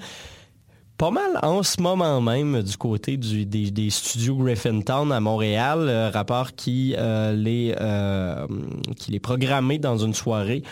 pas 0.98 1.10
mal 1.10 1.38
en 1.42 1.62
ce 1.62 1.80
moment 1.80 2.20
même 2.20 2.62
du 2.62 2.76
côté 2.76 3.16
des, 3.16 3.70
des 3.70 3.88
studios 3.88 4.36
Griffintown 4.36 5.10
à 5.10 5.20
Montréal, 5.20 5.86
euh, 5.88 6.10
rapport 6.10 6.52
qui, 6.52 6.94
euh, 6.98 7.32
les, 7.32 7.74
euh, 7.80 8.46
qui 8.98 9.12
les 9.12 9.20
programmé 9.20 9.78
dans 9.78 9.96
une 9.96 10.12
soirée 10.12 10.62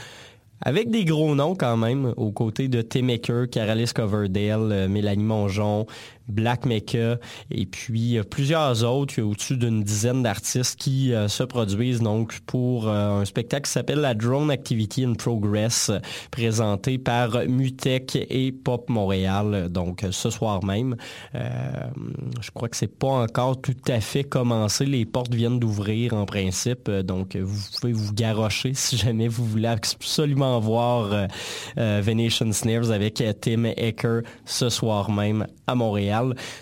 avec 0.61 0.91
des 0.91 1.05
gros 1.05 1.35
noms 1.35 1.55
quand 1.55 1.77
même, 1.77 2.13
aux 2.17 2.33
côtés 2.33 2.69
de 2.69 2.83
Tim 2.83 3.03
Maker, 3.03 3.49
Caralis 3.49 3.93
Coverdale, 3.95 4.89
Mélanie 4.89 5.23
Mongeon, 5.23 5.87
Black 6.29 6.67
Mecca 6.67 7.19
et 7.51 7.67
puis 7.67 8.19
euh, 8.19 8.23
plusieurs 8.23 8.85
autres. 8.85 9.15
Il 9.17 9.21
y 9.21 9.25
a 9.25 9.27
au-dessus 9.27 9.57
d'une 9.57 9.83
dizaine 9.83 10.23
d'artistes 10.23 10.79
qui 10.79 11.13
euh, 11.13 11.29
se 11.29 11.43
produisent 11.43 12.01
donc 12.01 12.39
pour 12.41 12.89
euh, 12.89 13.21
un 13.21 13.25
spectacle 13.25 13.67
qui 13.67 13.73
s'appelle 13.73 14.01
la 14.01 14.15
Drone 14.15 14.51
Activity 14.51 15.05
in 15.05 15.15
Progress, 15.15 15.91
présenté 16.31 16.99
par 16.99 17.41
Mutech 17.49 18.17
et 18.17 18.53
Pop 18.53 18.89
Montréal, 18.91 19.69
donc 19.71 20.05
ce 20.11 20.31
soir 20.31 20.65
même. 20.65 20.97
je 21.35 22.51
crois 22.53 22.69
que 22.69 22.77
c'est 22.77 22.87
pas 22.87 23.09
encore 23.09 23.61
tout 23.61 23.75
à 23.89 24.01
fait 24.01 24.25
commencé. 24.25 24.87
Les 24.87 25.05
portes 25.05 25.35
viennent 25.35 25.59
d'ouvrir 25.59 26.15
en 26.15 26.27
principe, 26.27 26.91
donc 26.91 27.37
vous 27.37 27.61
pouvez 27.81 27.93
vous 27.93 28.13
garrocher 28.13 28.73
si 28.75 28.97
jamais 28.97 29.29
vous 29.29 29.45
voulez 29.45 29.69
absolument 29.69 30.59
voir 30.61 31.29
Venetian 31.77 32.53
Snares 32.53 32.91
avec 32.91 33.23
Tim 33.41 33.65
Ecker 33.65 34.21
ce 34.45 34.69
soir 34.69 35.11
même 35.11 35.47
à 35.67 35.75
Montréal. 35.75 36.18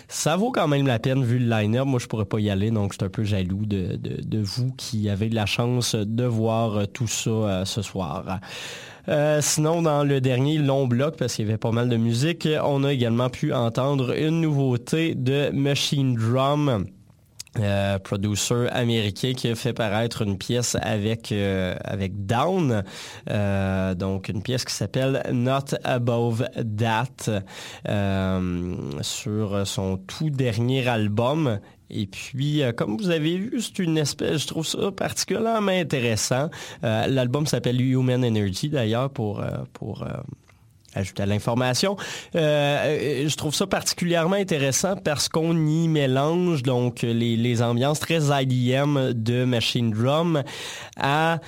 Ça 0.07 0.35
vaut 0.35 0.51
quand 0.51 0.67
même 0.67 0.87
la 0.87 0.99
peine 0.99 1.23
vu 1.23 1.39
le 1.39 1.49
line-up. 1.49 1.85
Moi, 1.85 1.99
je 1.99 2.07
pourrais 2.07 2.25
pas 2.25 2.39
y 2.39 2.49
aller, 2.49 2.71
donc 2.71 2.93
je 2.93 2.97
suis 2.97 3.05
un 3.05 3.09
peu 3.09 3.23
jaloux 3.23 3.65
de, 3.65 3.97
vous 4.41 4.71
qui 4.77 5.09
avez 5.09 5.29
la 5.29 5.45
chance 5.45 5.95
de 5.95 6.23
voir 6.23 6.87
tout 6.87 7.07
ça 7.07 7.29
euh, 7.29 7.65
ce 7.65 7.81
soir. 7.81 8.39
Euh, 9.09 9.39
sinon, 9.41 9.81
dans 9.81 10.03
le 10.03 10.19
dernier 10.19 10.57
long 10.57 10.85
bloc, 10.85 11.15
parce 11.17 11.35
qu'il 11.35 11.45
y 11.45 11.47
avait 11.47 11.57
pas 11.57 11.71
mal 11.71 11.87
de 11.89 11.97
musique, 11.97 12.47
on 12.63 12.83
a 12.83 12.91
également 12.91 13.29
pu 13.29 13.53
entendre 13.53 14.17
une 14.17 14.41
nouveauté 14.41 15.15
de 15.15 15.49
Machine 15.53 16.15
Drum. 16.15 16.85
Euh, 17.59 17.97
producer 17.99 18.67
américain 18.71 19.33
qui 19.33 19.47
a 19.47 19.55
fait 19.55 19.73
paraître 19.73 20.21
une 20.21 20.37
pièce 20.37 20.75
avec 20.81 21.31
euh, 21.31 21.75
avec 21.83 22.25
Down, 22.25 22.83
euh, 23.29 23.95
donc 23.95 24.29
une 24.29 24.41
pièce 24.41 24.63
qui 24.65 24.73
s'appelle 24.73 25.23
Not 25.31 25.75
Above 25.83 26.47
That 26.77 27.41
sur 29.01 29.67
son 29.67 29.97
tout 29.97 30.29
dernier 30.29 30.87
album. 30.87 31.59
Et 31.89 32.05
puis, 32.05 32.61
comme 32.75 32.97
vous 32.97 33.09
avez 33.09 33.37
vu, 33.37 33.61
c'est 33.61 33.79
une 33.79 33.97
espèce, 33.97 34.41
je 34.41 34.47
trouve 34.47 34.67
ça 34.67 34.91
particulièrement 34.91 35.71
intéressant. 35.71 36.49
L'album 36.83 37.47
s'appelle 37.47 37.79
Human 37.79 38.23
Energy 38.25 38.69
d'ailleurs 38.69 39.09
pour 39.09 39.43
pour 39.71 40.05
ajouter 40.97 41.23
à 41.23 41.25
l'information. 41.25 41.97
Euh, 42.35 42.39
euh, 42.39 43.29
je 43.29 43.35
trouve 43.35 43.53
ça 43.53 43.67
particulièrement 43.67 44.35
intéressant 44.35 44.95
parce 44.95 45.29
qu'on 45.29 45.55
y 45.67 45.87
mélange 45.87 46.63
donc 46.63 47.01
les, 47.01 47.61
ambiances 47.61 47.99
très 47.99 48.19
IDM 48.43 49.13
de 49.13 49.45
Machine 49.45 49.91
Drum 49.91 50.43
à 50.99 51.39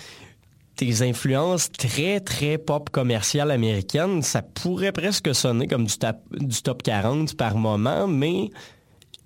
des 0.77 1.03
influences 1.03 1.71
très, 1.71 2.19
très 2.19 2.57
pop 2.57 2.89
commerciales 2.89 3.51
américaines. 3.51 4.21
Ça 4.21 4.41
pourrait 4.41 4.91
presque 4.91 5.35
sonner 5.35 5.67
comme 5.67 5.85
du, 5.85 5.93
du 6.31 6.61
top 6.61 6.83
40 6.83 7.35
par 7.35 7.57
moment, 7.57 8.07
mais 8.07 8.49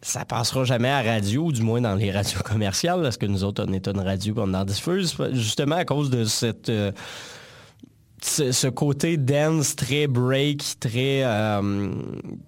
ça 0.03 0.25
passera 0.25 0.65
jamais 0.65 0.89
à 0.89 1.01
radio, 1.01 1.51
du 1.51 1.61
moins 1.61 1.81
dans 1.81 1.95
les 1.95 2.11
radios 2.11 2.41
commerciales, 2.43 3.01
parce 3.01 3.17
que 3.17 3.25
nous 3.25 3.43
autres, 3.43 3.65
on 3.67 3.73
est 3.73 3.87
une 3.87 3.99
radio 3.99 4.33
qu'on 4.33 4.53
en 4.53 4.65
diffuse, 4.65 5.15
justement 5.31 5.75
à 5.75 5.85
cause 5.85 6.09
de 6.09 6.25
cette... 6.25 6.69
Euh, 6.69 6.91
ce, 8.25 8.67
côté 8.67 9.17
dance 9.17 9.75
très 9.75 10.07
break, 10.07 10.63
très 10.79 11.23
euh, 11.23 11.91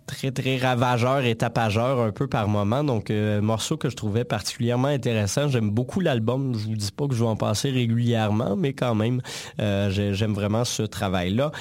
très 0.06 0.32
très 0.32 0.58
ravageur 0.58 1.26
et 1.26 1.36
tapageur 1.36 2.00
un 2.00 2.12
peu 2.12 2.28
par 2.28 2.48
moment. 2.48 2.84
Donc 2.84 3.10
euh, 3.10 3.42
morceau 3.42 3.78
que 3.78 3.90
je 3.90 3.96
trouvais 3.96 4.24
particulièrement 4.24 4.88
intéressant. 4.88 5.50
J'aime 5.50 5.70
beaucoup 5.70 6.00
l'album. 6.00 6.54
Je 6.58 6.66
vous 6.66 6.76
dis 6.76 6.92
pas 6.92 7.08
que 7.08 7.14
je 7.14 7.24
vais 7.24 7.30
en 7.30 7.36
passer 7.36 7.70
régulièrement, 7.70 8.56
mais 8.56 8.74
quand 8.74 8.96
même 8.96 9.22
euh, 9.60 9.90
j'aime 10.14 10.34
vraiment 10.34 10.66
ce 10.66 10.84
travail-là. 10.84 11.52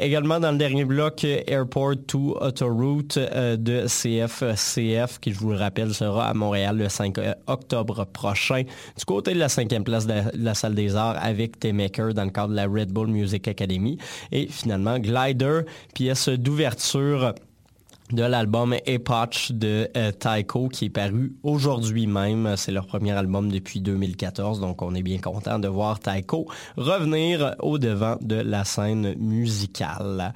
également 0.00 0.40
dans 0.40 0.52
le 0.52 0.58
dernier 0.58 0.84
bloc, 0.84 1.24
Airport 1.24 1.94
to 2.06 2.36
Autoroute 2.40 3.18
de 3.18 3.86
CFCF, 3.86 5.18
qui 5.20 5.32
je 5.32 5.38
vous 5.38 5.50
le 5.50 5.56
rappelle 5.56 5.92
sera 5.94 6.28
à 6.28 6.34
Montréal 6.34 6.76
le 6.76 6.88
5 6.88 7.18
octobre 7.46 8.04
prochain. 8.04 8.62
Du 8.96 9.04
côté 9.04 9.34
de 9.34 9.38
la 9.38 9.48
cinquième 9.48 9.84
place 9.84 10.06
de 10.06 10.14
la, 10.34 10.54
salle 10.54 10.74
des 10.74 10.96
arts 10.96 11.16
avec 11.20 11.58
T-Maker 11.58 12.14
dans 12.14 12.24
le 12.24 12.30
cadre 12.30 12.48
de 12.48 12.56
la 12.56 12.66
Red 12.66 12.92
Bull 12.92 13.08
Music 13.08 13.39
Academy. 13.48 13.98
Et 14.32 14.46
finalement, 14.46 14.98
Glider, 14.98 15.60
pièce 15.94 16.28
d'ouverture 16.28 17.34
de 18.12 18.22
l'album 18.22 18.74
Epoch 18.86 19.52
de 19.52 19.88
euh, 19.96 20.12
qui 20.72 20.84
est 20.86 20.90
paru 20.90 21.32
aujourd'hui 21.42 22.06
même. 22.06 22.54
C'est 22.56 22.72
leur 22.72 22.86
premier 22.86 23.12
album 23.12 23.50
depuis 23.50 23.80
2014, 23.80 24.60
donc 24.60 24.82
on 24.82 24.94
est 24.94 25.02
bien 25.02 25.18
content 25.18 25.58
de 25.58 25.68
voir 25.68 26.00
Taiko 26.00 26.46
revenir 26.76 27.54
au 27.60 27.78
devant 27.78 28.16
de 28.20 28.36
la 28.36 28.64
scène 28.64 29.14
musicale. 29.18 30.32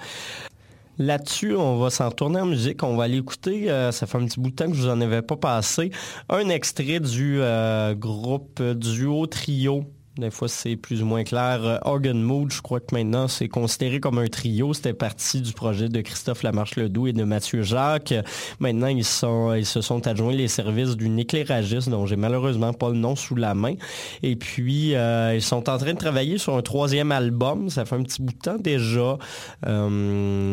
Là-dessus, 0.98 1.56
on 1.56 1.78
va 1.78 1.90
s'en 1.90 2.12
tourner 2.12 2.40
en 2.40 2.46
musique. 2.46 2.84
On 2.84 2.96
va 2.96 3.04
aller 3.04 3.18
écouter, 3.18 3.68
euh, 3.68 3.90
ça 3.90 4.06
fait 4.06 4.18
un 4.18 4.26
petit 4.26 4.38
bout 4.38 4.50
de 4.50 4.54
temps 4.54 4.68
que 4.68 4.74
je 4.74 4.82
vous 4.82 4.88
en 4.88 5.00
avais 5.00 5.22
pas 5.22 5.36
passé, 5.36 5.90
un 6.28 6.48
extrait 6.48 7.00
du 7.00 7.38
euh, 7.40 7.94
groupe 7.94 8.62
duo 8.62 9.26
trio 9.26 9.84
des 10.16 10.30
fois, 10.30 10.48
c'est 10.48 10.76
plus 10.76 11.02
ou 11.02 11.06
moins 11.06 11.24
clair. 11.24 11.60
Euh, 11.64 11.78
Organ 11.82 12.20
Mood, 12.20 12.52
je 12.52 12.62
crois 12.62 12.78
que 12.78 12.94
maintenant, 12.94 13.26
c'est 13.26 13.48
considéré 13.48 13.98
comme 13.98 14.18
un 14.18 14.28
trio. 14.28 14.72
C'était 14.72 14.94
parti 14.94 15.40
du 15.40 15.52
projet 15.52 15.88
de 15.88 16.00
Christophe 16.02 16.44
Lamarche-Ledoux 16.44 17.08
et 17.08 17.12
de 17.12 17.24
Mathieu 17.24 17.62
Jacques. 17.62 18.14
Maintenant, 18.60 18.86
ils, 18.86 19.04
sont, 19.04 19.60
se 19.64 19.80
sont 19.80 20.06
adjoints 20.06 20.32
les 20.32 20.46
services 20.46 20.96
d'une 20.96 21.18
éclairagiste 21.18 21.88
dont 21.88 22.06
j'ai 22.06 22.14
malheureusement 22.16 22.72
pas 22.72 22.90
le 22.90 22.96
nom 22.96 23.16
sous 23.16 23.34
la 23.34 23.54
main. 23.54 23.74
Et 24.22 24.36
puis, 24.36 24.94
euh, 24.94 25.34
ils 25.34 25.42
sont 25.42 25.68
en 25.68 25.78
train 25.78 25.94
de 25.94 25.98
travailler 25.98 26.38
sur 26.38 26.56
un 26.56 26.62
troisième 26.62 27.10
album. 27.10 27.68
Ça 27.68 27.84
fait 27.84 27.96
un 27.96 28.02
petit 28.04 28.22
bout 28.22 28.34
de 28.34 28.38
temps 28.38 28.58
déjà. 28.58 29.18
Euh, 29.66 29.88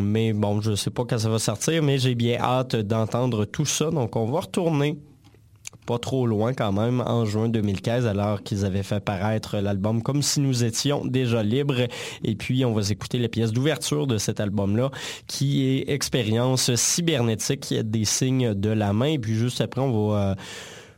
mais 0.02 0.34
bon, 0.34 0.62
je 0.62 0.74
sais 0.74 0.90
pas 0.90 1.06
quand 1.06 1.20
ça 1.20 1.30
va 1.30 1.38
sortir, 1.38 1.84
mais 1.84 2.00
j'ai 2.00 2.16
bien 2.16 2.40
hâte 2.40 2.76
d'entendre 2.76 3.46
tout 3.46 3.66
ça. 3.66 3.92
Donc, 3.92 4.16
on 4.16 4.26
va 4.26 4.40
retourner 4.40 4.98
pas 5.86 5.98
trop 5.98 6.28
loin 6.28 6.54
quand 6.54 6.72
même, 6.72 7.02
en 7.06 7.26
juin 7.26 7.50
2015, 7.50 8.06
alors 8.06 8.44
qu'ils 8.44 8.66
avaient 8.66 8.84
fait 8.84 9.00
paraître 9.00 9.58
l'album 9.58 10.02
Comme 10.02 10.22
si 10.22 10.40
nous 10.40 10.64
étions 10.64 11.06
déjà 11.06 11.44
libres. 11.44 11.88
Et 12.24 12.36
puis, 12.36 12.66
on 12.66 12.74
va 12.74 12.82
écouter 12.90 13.18
la 13.18 13.28
pièce 13.28 13.52
d'ouverture 13.52 14.08
de 14.08 14.18
cet 14.18 14.40
album-là, 14.40 14.92
qui 15.28 15.68
est 15.68 15.90
Expérience 15.92 16.74
cybernétique 16.76 17.74
des 17.74 18.06
signes 18.06 18.54
de 18.54 18.70
la 18.70 18.94
main. 18.94 19.06
Et 19.06 19.20
puis, 19.20 19.36
juste 19.36 19.62
après, 19.62 19.82
on 19.82 20.10
va... 20.10 20.32
Euh, 20.32 20.36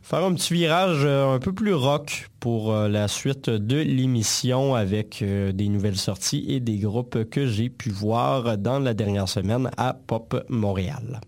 faire 0.02 0.22
un 0.22 0.34
petit 0.34 0.52
virage 0.52 1.00
euh, 1.04 1.34
un 1.34 1.38
peu 1.38 1.54
plus 1.54 1.72
rock 1.72 2.28
pour 2.38 2.74
euh, 2.74 2.88
la 2.88 3.08
suite 3.08 3.48
de 3.48 3.78
l'émission 3.78 4.74
avec 4.74 5.24
des 5.24 5.68
nouvelles 5.68 5.96
sorties 5.96 6.44
et 6.46 6.60
des 6.60 6.76
groupes 6.76 7.24
que 7.30 7.46
j'ai 7.46 7.70
pu 7.70 7.88
voir 7.88 8.58
dans 8.58 8.80
la 8.80 8.92
dernière 8.92 9.30
semaine 9.30 9.70
à 9.78 9.94
Pop 9.94 10.44
Montréal. 10.50 11.22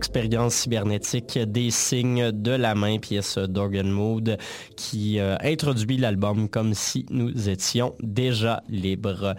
Expérience 0.00 0.54
cybernétique 0.54 1.38
des 1.38 1.70
signes 1.70 2.32
de 2.32 2.52
la 2.52 2.74
main, 2.74 2.96
pièce 2.96 3.36
d'Organ 3.36 3.86
Mood 3.86 4.38
qui 4.74 5.20
euh, 5.20 5.36
introduit 5.42 5.98
l'album 5.98 6.48
comme 6.48 6.72
si 6.72 7.04
nous 7.10 7.50
étions 7.50 7.94
déjà 8.00 8.62
libres. 8.70 9.34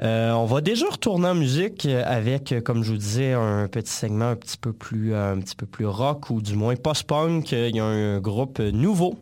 Euh, 0.00 0.30
on 0.30 0.46
va 0.46 0.60
déjà 0.60 0.86
retourner 0.88 1.26
en 1.26 1.34
musique 1.34 1.86
avec, 1.86 2.54
comme 2.64 2.84
je 2.84 2.92
vous 2.92 2.96
disais, 2.96 3.32
un 3.32 3.66
petit 3.66 3.92
segment 3.92 4.28
un 4.28 4.36
petit 4.36 4.56
peu 4.56 4.72
plus, 4.72 5.16
un 5.16 5.40
petit 5.40 5.56
peu 5.56 5.66
plus 5.66 5.86
rock 5.86 6.30
ou 6.30 6.40
du 6.40 6.54
moins 6.54 6.76
post-punk. 6.76 7.50
Il 7.50 7.74
y 7.74 7.80
a 7.80 7.84
un 7.84 8.20
groupe 8.20 8.60
nouveau 8.60 9.16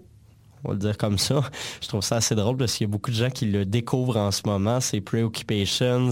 on 0.64 0.68
va 0.68 0.74
le 0.74 0.80
dire 0.80 0.98
comme 0.98 1.18
ça. 1.18 1.42
Je 1.80 1.88
trouve 1.88 2.02
ça 2.02 2.16
assez 2.16 2.34
drôle 2.34 2.56
parce 2.56 2.74
qu'il 2.74 2.86
y 2.86 2.90
a 2.90 2.92
beaucoup 2.92 3.10
de 3.10 3.16
gens 3.16 3.30
qui 3.30 3.46
le 3.46 3.64
découvrent 3.64 4.16
en 4.16 4.30
ce 4.30 4.42
moment. 4.44 4.80
C'est 4.80 5.00
Preoccupations, 5.00 6.10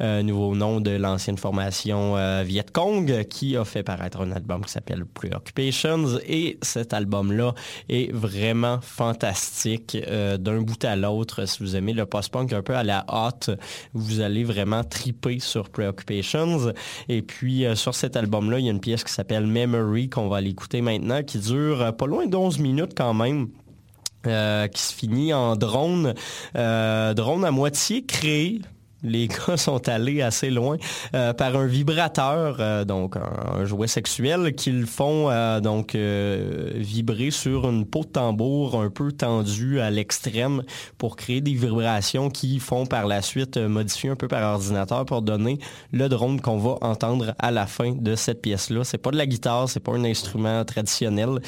euh, 0.00 0.22
nouveau 0.22 0.54
nom 0.54 0.80
de 0.80 0.90
l'ancienne 0.90 1.38
formation 1.38 2.16
euh, 2.16 2.42
Viet 2.46 2.66
Cong, 2.72 3.24
qui 3.28 3.56
a 3.56 3.64
fait 3.64 3.82
paraître 3.82 4.20
un 4.20 4.32
album 4.32 4.64
qui 4.64 4.72
s'appelle 4.72 5.04
Preoccupations. 5.04 6.18
Et 6.26 6.58
cet 6.62 6.92
album-là 6.92 7.54
est 7.88 8.12
vraiment 8.12 8.78
fantastique 8.80 9.96
euh, 10.06 10.36
d'un 10.36 10.60
bout 10.60 10.84
à 10.84 10.96
l'autre. 10.96 11.46
Si 11.46 11.62
vous 11.62 11.76
aimez 11.76 11.92
le 11.92 12.06
post-punk 12.06 12.52
un 12.52 12.62
peu 12.62 12.76
à 12.76 12.84
la 12.84 13.04
hot, 13.08 13.52
vous 13.94 14.20
allez 14.20 14.44
vraiment 14.44 14.84
triper 14.84 15.38
sur 15.40 15.68
Preoccupations. 15.68 16.72
Et 17.08 17.22
puis 17.22 17.64
sur 17.74 17.94
cet 17.94 18.16
album-là, 18.16 18.58
il 18.58 18.66
y 18.66 18.68
a 18.68 18.72
une 18.72 18.80
pièce 18.80 19.04
qui 19.04 19.12
s'appelle 19.12 19.46
Memory 19.46 20.08
qu'on 20.08 20.28
va 20.28 20.38
aller 20.38 20.50
écouter 20.50 20.80
maintenant, 20.80 21.22
qui 21.22 21.38
dure 21.38 21.94
pas 21.96 22.06
loin 22.06 22.26
d'11 22.26 22.60
minutes 22.60 22.92
quand 22.96 23.14
même. 23.14 23.48
Euh, 24.26 24.68
qui 24.68 24.82
se 24.82 24.94
finit 24.94 25.32
en 25.32 25.56
drone, 25.56 26.14
euh, 26.54 27.14
drone 27.14 27.42
à 27.42 27.50
moitié 27.50 28.04
créé 28.04 28.60
les 29.02 29.28
gars 29.46 29.56
sont 29.56 29.88
allés 29.88 30.22
assez 30.22 30.50
loin 30.50 30.76
euh, 31.14 31.32
par 31.32 31.56
un 31.56 31.66
vibrateur, 31.66 32.56
euh, 32.60 32.84
donc 32.84 33.16
un, 33.16 33.64
jouet 33.64 33.86
sexuel 33.86 34.54
qu'ils 34.54 34.86
font 34.86 35.30
euh, 35.30 35.60
donc 35.60 35.94
vibrer 35.94 37.30
sur 37.30 37.68
une 37.68 37.86
peau 37.86 38.00
de 38.00 38.08
tambour 38.08 38.80
un 38.80 38.90
peu 38.90 39.12
tendue 39.12 39.80
à 39.80 39.90
l'extrême 39.90 40.62
pour 40.98 41.16
créer 41.16 41.40
des 41.40 41.54
vibrations 41.54 42.30
qui 42.30 42.58
font 42.58 42.86
par 42.86 43.06
la 43.06 43.22
suite 43.22 43.56
modifier 43.56 44.10
un 44.10 44.16
peu 44.16 44.28
par 44.28 44.54
ordinateur 44.54 45.04
pour 45.04 45.22
donner 45.22 45.58
le 45.92 46.08
drone 46.08 46.40
qu'on 46.40 46.58
va 46.58 46.76
entendre 46.80 47.34
à 47.38 47.50
la 47.50 47.66
fin 47.66 47.92
de 47.92 48.14
cette 48.14 48.42
pièce-là. 48.42 48.84
C'est 48.84 48.98
pas 48.98 49.10
de 49.10 49.16
la 49.16 49.26
guitare, 49.26 49.68
c'est 49.68 49.80
pas 49.80 49.92
un 49.92 50.04
instrument 50.04 50.64
traditionnel, 50.64 51.40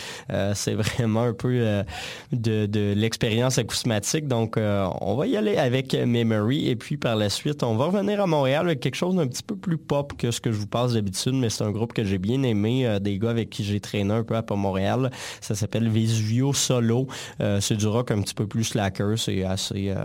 c'est 0.55 0.74
vraiment 0.74 1.23
un 1.23 1.33
peu 1.33 1.85
de, 2.33 2.66
de 2.66 2.93
l'expérience 2.95 3.59
acousmatique. 3.59 4.29
Donc 4.29 4.57
on 4.59 5.16
va 5.16 5.27
y 5.27 5.37
aller 5.37 5.57
avec 5.57 5.95
Memory 5.95 6.69
et 6.69 6.77
puis 6.77 6.97
par 6.97 7.16
la 7.16 7.31
suite 7.31 7.41
on 7.62 7.77
va 7.77 7.86
revenir 7.86 8.20
à 8.20 8.27
Montréal 8.27 8.66
avec 8.66 8.81
quelque 8.81 8.94
chose 8.94 9.16
d'un 9.16 9.27
petit 9.27 9.43
peu 9.43 9.56
plus 9.56 9.78
pop 9.78 10.12
que 10.16 10.31
ce 10.31 10.40
que 10.40 10.52
je 10.52 10.56
vous 10.56 10.66
passe 10.66 10.94
d'habitude, 10.94 11.35
mais 11.35 11.51
c'est 11.51 11.64
un 11.64 11.70
groupe 11.70 11.93
que 11.93 12.05
j'ai 12.05 12.19
bien 12.19 12.43
aimé, 12.43 12.86
euh, 12.86 12.98
des 12.98 13.19
gars 13.19 13.31
avec 13.31 13.51
qui 13.51 13.64
j'ai 13.64 13.81
traîné 13.81 14.12
un 14.12 14.23
peu 14.23 14.36
à 14.36 14.44
Montréal. 14.55 15.10
Ça 15.40 15.55
s'appelle 15.55 15.89
Vesuvio 15.89 16.52
Solo. 16.52 17.06
Euh, 17.40 17.60
c'est 17.60 17.77
du 17.77 17.86
rock 17.86 18.10
un 18.10 18.20
petit 18.20 18.35
peu 18.35 18.47
plus 18.47 18.64
slacker, 18.64 19.16
c'est 19.16 19.44
assez, 19.44 19.90
euh, 19.90 20.05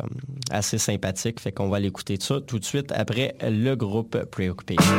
assez 0.51 0.77
sympathique, 0.77 1.39
fait 1.39 1.51
qu'on 1.51 1.69
va 1.69 1.79
l'écouter 1.79 2.17
ça 2.19 2.41
tout 2.41 2.59
de 2.59 2.65
suite 2.65 2.91
après 2.91 3.35
le 3.41 3.75
groupe 3.75 4.17
Preoccupation. 4.31 4.93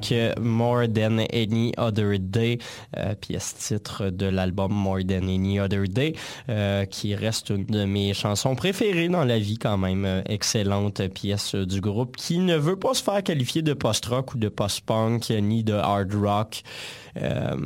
Avec 0.00 0.38
More 0.38 0.86
Than 0.88 1.18
Any 1.32 1.72
Other 1.76 2.18
Day, 2.18 2.58
euh, 2.96 3.14
pièce 3.14 3.54
titre 3.54 4.10
de 4.10 4.26
l'album 4.26 4.72
More 4.72 5.00
Than 5.06 5.28
Any 5.28 5.60
Other 5.60 5.88
Day, 5.88 6.14
euh, 6.48 6.84
qui 6.84 7.14
reste 7.14 7.50
une 7.50 7.66
de 7.66 7.84
mes 7.84 8.14
chansons 8.14 8.54
préférées 8.54 9.08
dans 9.08 9.24
la 9.24 9.38
vie 9.38 9.58
quand 9.58 9.78
même. 9.78 10.04
Euh, 10.04 10.22
excellente 10.26 11.06
pièce 11.08 11.54
du 11.54 11.80
groupe 11.80 12.16
qui 12.16 12.38
ne 12.38 12.56
veut 12.56 12.76
pas 12.76 12.94
se 12.94 13.02
faire 13.02 13.22
qualifier 13.22 13.62
de 13.62 13.72
post-rock 13.72 14.34
ou 14.34 14.38
de 14.38 14.48
post-punk 14.48 15.30
ni 15.30 15.64
de 15.64 15.74
hard 15.74 16.14
rock. 16.14 16.62
Euh, 17.16 17.56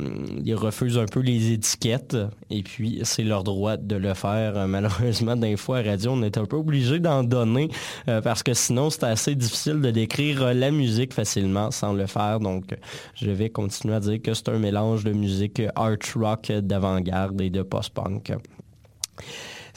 ils 0.43 0.55
refusent 0.55 0.97
un 0.97 1.05
peu 1.05 1.19
les 1.19 1.51
étiquettes 1.51 2.17
et 2.49 2.63
puis 2.63 2.99
c'est 3.03 3.23
leur 3.23 3.43
droit 3.43 3.77
de 3.77 3.95
le 3.95 4.13
faire. 4.13 4.57
Euh, 4.57 4.67
Malheureusement, 4.67 5.35
des 5.35 5.57
fois 5.57 5.79
à 5.79 5.83
radio, 5.83 6.11
on 6.11 6.23
est 6.23 6.37
un 6.37 6.45
peu 6.45 6.57
obligé 6.57 6.99
d'en 6.99 7.23
donner 7.23 7.69
euh, 8.07 8.21
parce 8.21 8.43
que 8.43 8.53
sinon 8.53 8.89
c'est 8.89 9.03
assez 9.03 9.35
difficile 9.35 9.81
de 9.81 9.91
décrire 9.91 10.53
la 10.53 10.71
musique 10.71 11.13
facilement 11.13 11.71
sans 11.71 11.93
le 11.93 12.07
faire. 12.07 12.39
Donc 12.39 12.75
je 13.15 13.31
vais 13.31 13.49
continuer 13.49 13.95
à 13.95 13.99
dire 13.99 14.21
que 14.21 14.33
c'est 14.33 14.49
un 14.49 14.59
mélange 14.59 15.03
de 15.03 15.11
musique 15.11 15.61
art 15.75 15.97
rock 16.15 16.51
d'avant-garde 16.51 17.39
et 17.41 17.49
de 17.49 17.61
post-punk. 17.61 18.33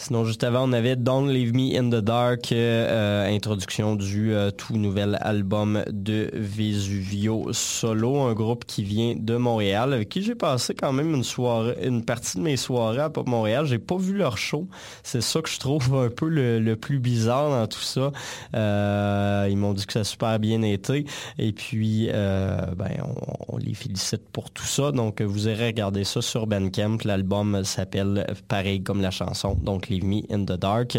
Sinon, 0.00 0.24
juste 0.24 0.44
avant, 0.44 0.68
on 0.68 0.72
avait 0.72 0.94
Don't 0.94 1.28
Leave 1.28 1.52
Me 1.54 1.76
in 1.76 1.90
the 1.90 2.00
Dark, 2.00 2.52
euh, 2.52 3.26
introduction 3.26 3.96
du 3.96 4.32
euh, 4.32 4.52
tout 4.52 4.76
nouvel 4.76 5.18
album 5.20 5.82
de 5.90 6.30
Vesuvio 6.34 7.52
Solo, 7.52 8.20
un 8.20 8.32
groupe 8.32 8.64
qui 8.64 8.84
vient 8.84 9.16
de 9.18 9.36
Montréal, 9.36 9.92
avec 9.92 10.08
qui 10.08 10.22
j'ai 10.22 10.36
passé 10.36 10.72
quand 10.74 10.92
même 10.92 11.12
une 11.12 11.24
soirée, 11.24 11.76
une 11.82 12.04
partie 12.04 12.38
de 12.38 12.44
mes 12.44 12.56
soirées 12.56 13.00
à 13.00 13.10
Pop 13.10 13.26
Montréal. 13.26 13.66
J'ai 13.66 13.80
pas 13.80 13.96
vu 13.96 14.16
leur 14.16 14.38
show. 14.38 14.68
C'est 15.02 15.20
ça 15.20 15.42
que 15.42 15.48
je 15.48 15.58
trouve 15.58 15.92
un 15.96 16.10
peu 16.10 16.28
le, 16.28 16.60
le 16.60 16.76
plus 16.76 17.00
bizarre 17.00 17.50
dans 17.50 17.66
tout 17.66 17.80
ça. 17.80 18.12
Euh, 18.54 19.48
ils 19.50 19.56
m'ont 19.56 19.72
dit 19.72 19.84
que 19.84 19.94
ça 19.94 20.00
a 20.00 20.04
super 20.04 20.38
bien 20.38 20.62
été. 20.62 21.06
Et 21.38 21.50
puis, 21.50 22.06
ben, 22.06 23.02
on, 23.02 23.54
on 23.54 23.56
les 23.56 23.74
félicite 23.74 24.28
pour 24.32 24.52
tout 24.52 24.62
ça. 24.64 24.92
Donc, 24.92 25.20
vous 25.22 25.48
irez 25.48 25.66
regarder 25.66 26.04
ça 26.04 26.22
sur 26.22 26.46
Bandcamp. 26.46 26.98
L'album 27.04 27.64
s'appelle 27.64 28.32
pareil 28.46 28.80
comme 28.84 29.00
la 29.00 29.10
chanson. 29.10 29.56
Donc, 29.60 29.87
Me 29.90 30.22
in 30.32 30.44
the 30.44 30.58
Dark. 30.58 30.98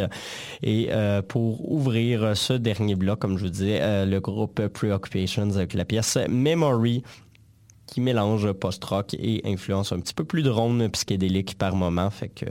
Et 0.63 0.89
euh, 0.91 1.21
pour 1.21 1.71
ouvrir 1.71 2.35
ce 2.35 2.53
dernier 2.53 2.95
bloc, 2.95 3.19
comme 3.19 3.37
je 3.37 3.45
vous 3.45 3.49
disais, 3.49 3.79
euh, 3.81 4.05
le 4.05 4.19
groupe 4.19 4.67
Preoccupations 4.67 5.49
avec 5.55 5.73
la 5.73 5.85
pièce 5.85 6.17
Memory 6.27 7.03
qui 7.87 8.01
mélange 8.01 8.51
post-rock 8.53 9.15
et 9.15 9.41
influence 9.45 9.91
un 9.91 9.99
petit 9.99 10.13
peu 10.13 10.23
plus 10.23 10.43
drone 10.43 10.89
psychédélique 10.89 11.57
par 11.57 11.75
moment. 11.75 12.09
Fait 12.11 12.29
que 12.29 12.45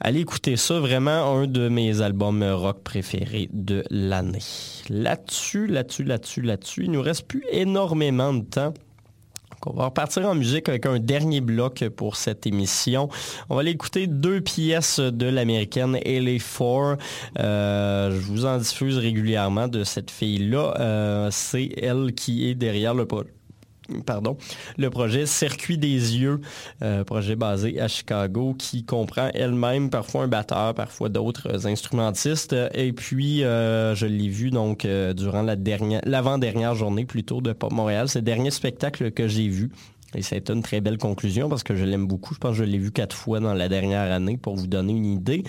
allez 0.00 0.20
écouter 0.20 0.56
ça, 0.56 0.78
vraiment 0.78 1.36
un 1.36 1.46
de 1.46 1.68
mes 1.68 2.00
albums 2.00 2.44
rock 2.44 2.82
préférés 2.82 3.48
de 3.52 3.84
l'année. 3.90 4.38
Là-dessus, 4.88 5.66
là-dessus, 5.66 6.04
là-dessus, 6.04 6.42
là-dessus, 6.42 6.84
il 6.84 6.92
nous 6.92 7.02
reste 7.02 7.26
plus 7.26 7.44
énormément 7.50 8.32
de 8.32 8.44
temps. 8.44 8.74
On 9.66 9.72
va 9.74 9.84
repartir 9.86 10.26
en 10.28 10.34
musique 10.34 10.68
avec 10.68 10.86
un 10.86 10.98
dernier 10.98 11.40
bloc 11.40 11.84
pour 11.96 12.16
cette 12.16 12.46
émission. 12.46 13.08
On 13.48 13.54
va 13.54 13.60
aller 13.60 13.70
écouter 13.70 14.06
deux 14.06 14.40
pièces 14.40 14.98
de 15.00 15.26
l'américaine 15.26 15.96
LA4. 15.96 16.98
Euh, 17.38 18.10
je 18.10 18.16
vous 18.26 18.44
en 18.44 18.58
diffuse 18.58 18.98
régulièrement 18.98 19.68
de 19.68 19.84
cette 19.84 20.10
fille-là. 20.10 20.74
Euh, 20.80 21.28
C'est 21.30 21.70
elle 21.80 22.12
qui 22.14 22.48
est 22.48 22.54
derrière 22.54 22.94
le 22.94 23.06
pro- 23.06 23.24
pardon, 24.00 24.36
le 24.78 24.90
projet 24.90 25.26
Circuit 25.26 25.78
des 25.78 26.16
yeux, 26.16 26.40
euh, 26.82 27.04
projet 27.04 27.36
basé 27.36 27.80
à 27.80 27.88
Chicago 27.88 28.54
qui 28.58 28.84
comprend 28.84 29.30
elle-même 29.34 29.90
parfois 29.90 30.24
un 30.24 30.28
batteur, 30.28 30.74
parfois 30.74 31.08
d'autres 31.08 31.66
instrumentistes. 31.66 32.56
Et 32.74 32.92
puis, 32.92 33.44
euh, 33.44 33.94
je 33.94 34.06
l'ai 34.06 34.28
vu 34.28 34.50
donc 34.50 34.84
euh, 34.84 35.12
durant 35.12 35.42
la 35.42 35.56
dernière, 35.56 36.00
l'avant-dernière 36.04 36.74
journée 36.74 37.04
plutôt 37.04 37.40
de 37.40 37.52
Pop 37.52 37.72
Montréal. 37.72 38.08
C'est 38.08 38.20
le 38.20 38.24
dernier 38.24 38.50
spectacle 38.50 39.10
que 39.10 39.28
j'ai 39.28 39.48
vu. 39.48 39.70
Et 40.14 40.20
été 40.20 40.52
une 40.52 40.62
très 40.62 40.80
belle 40.80 40.98
conclusion 40.98 41.48
parce 41.48 41.62
que 41.62 41.74
je 41.74 41.84
l'aime 41.84 42.06
beaucoup. 42.06 42.34
Je 42.34 42.38
pense 42.38 42.52
que 42.52 42.58
je 42.58 42.64
l'ai 42.64 42.78
vu 42.78 42.90
quatre 42.90 43.16
fois 43.16 43.40
dans 43.40 43.54
la 43.54 43.68
dernière 43.68 44.12
année 44.12 44.36
pour 44.36 44.56
vous 44.56 44.66
donner 44.66 44.92
une 44.92 45.06
idée. 45.06 45.42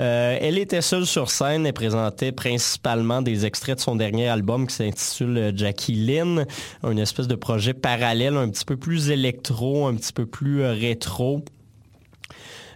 Euh, 0.00 0.36
elle 0.40 0.58
était 0.58 0.80
seule 0.80 1.06
sur 1.06 1.30
scène. 1.30 1.66
Elle 1.66 1.72
présentait 1.72 2.32
principalement 2.32 3.22
des 3.22 3.46
extraits 3.46 3.76
de 3.76 3.80
son 3.80 3.96
dernier 3.96 4.28
album 4.28 4.66
qui 4.66 4.74
s'intitule 4.74 5.52
Jackie 5.54 5.94
Lynn, 5.94 6.46
un 6.82 6.96
espèce 6.96 7.28
de 7.28 7.36
projet 7.36 7.74
parallèle 7.74 8.36
un 8.36 8.48
petit 8.48 8.64
peu 8.64 8.76
plus 8.76 9.10
électro, 9.10 9.86
un 9.86 9.94
petit 9.94 10.12
peu 10.12 10.26
plus 10.26 10.62
euh, 10.62 10.72
rétro. 10.72 11.44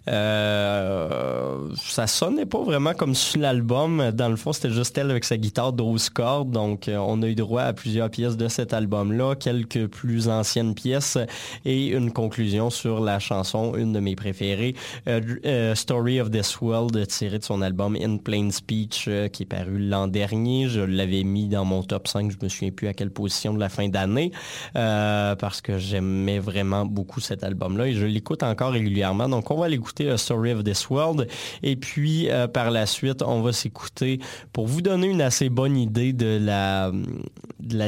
Euh, 0.08 1.68
ça 1.76 2.06
sonnait 2.06 2.46
pas 2.46 2.62
vraiment 2.62 2.94
comme 2.94 3.14
sur 3.14 3.40
l'album. 3.40 4.10
Dans 4.12 4.28
le 4.28 4.36
fond, 4.36 4.52
c'était 4.52 4.70
juste 4.70 4.96
elle 4.98 5.10
avec 5.10 5.24
sa 5.24 5.36
guitare 5.36 5.72
12 5.72 6.10
cordes. 6.10 6.50
Donc, 6.50 6.88
euh, 6.88 6.96
on 6.96 7.22
a 7.22 7.28
eu 7.28 7.34
droit 7.34 7.62
à 7.62 7.72
plusieurs 7.72 8.10
pièces 8.10 8.36
de 8.36 8.48
cet 8.48 8.72
album-là, 8.72 9.34
quelques 9.36 9.86
plus 9.86 10.28
anciennes 10.28 10.74
pièces 10.74 11.18
et 11.64 11.88
une 11.88 12.12
conclusion 12.12 12.70
sur 12.70 13.00
la 13.00 13.18
chanson, 13.18 13.74
une 13.76 13.92
de 13.92 14.00
mes 14.00 14.16
préférées, 14.16 14.74
euh, 15.08 15.74
Story 15.74 16.20
of 16.20 16.30
This 16.30 16.60
World, 16.60 17.06
tirée 17.06 17.38
de 17.38 17.44
son 17.44 17.62
album 17.62 17.96
In 18.00 18.16
Plain 18.16 18.50
Speech, 18.50 19.08
qui 19.32 19.42
est 19.42 19.46
paru 19.46 19.78
l'an 19.78 20.08
dernier. 20.08 20.68
Je 20.68 20.80
l'avais 20.80 21.22
mis 21.22 21.48
dans 21.48 21.64
mon 21.64 21.82
top 21.82 22.08
5. 22.08 22.30
Je 22.30 22.36
me 22.42 22.48
souviens 22.48 22.70
plus 22.70 22.88
à 22.88 22.94
quelle 22.94 23.10
position 23.10 23.54
de 23.54 23.60
la 23.60 23.68
fin 23.68 23.88
d'année, 23.88 24.32
parce 24.74 25.60
que 25.60 25.78
j'aimais 25.78 26.38
vraiment 26.38 26.84
beaucoup 26.84 27.20
cet 27.20 27.44
album-là 27.44 27.88
et 27.88 27.92
je 27.92 28.06
l'écoute 28.06 28.42
encore 28.42 28.72
régulièrement. 28.72 29.28
Donc, 29.28 29.50
on 29.50 29.56
va 29.56 29.68
l'écouter 29.68 29.91
A 30.00 30.16
Story 30.16 30.52
of 30.52 30.64
This 30.64 30.90
World. 30.90 31.28
Et 31.62 31.76
puis, 31.76 32.30
euh, 32.30 32.48
par 32.48 32.70
la 32.70 32.86
suite, 32.86 33.22
on 33.22 33.42
va 33.42 33.52
s'écouter 33.52 34.20
pour 34.52 34.66
vous 34.66 34.82
donner 34.82 35.08
une 35.08 35.20
assez 35.20 35.48
bonne 35.48 35.76
idée 35.76 36.12
de 36.12 36.38
la, 36.40 36.90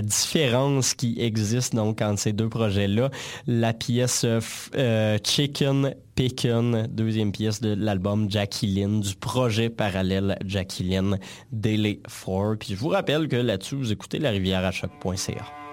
différence 0.02 0.94
qui 0.94 1.20
existe 1.20 1.74
donc 1.74 2.02
entre 2.02 2.20
ces 2.20 2.32
deux 2.32 2.48
projets-là. 2.48 3.10
La 3.46 3.72
pièce 3.72 4.24
euh, 4.24 4.40
euh, 4.76 5.18
Chicken 5.24 5.94
Pickin, 6.14 6.86
deuxième 6.88 7.32
pièce 7.32 7.60
de 7.60 7.74
l'album 7.74 8.30
Jackie 8.30 8.68
Lynn, 8.68 9.00
du 9.00 9.14
projet 9.16 9.68
parallèle 9.68 10.38
Jackie 10.46 10.84
Lynn 10.84 11.18
Daily 11.50 12.00
4. 12.02 12.56
Puis 12.58 12.74
je 12.74 12.76
vous 12.76 12.88
rappelle 12.88 13.28
que 13.28 13.36
là-dessus, 13.36 13.74
vous 13.74 13.92
écoutez 13.92 14.18
la 14.18 14.30
rivière 14.30 14.64
à 14.64 14.70
choc.ca. 14.70 15.63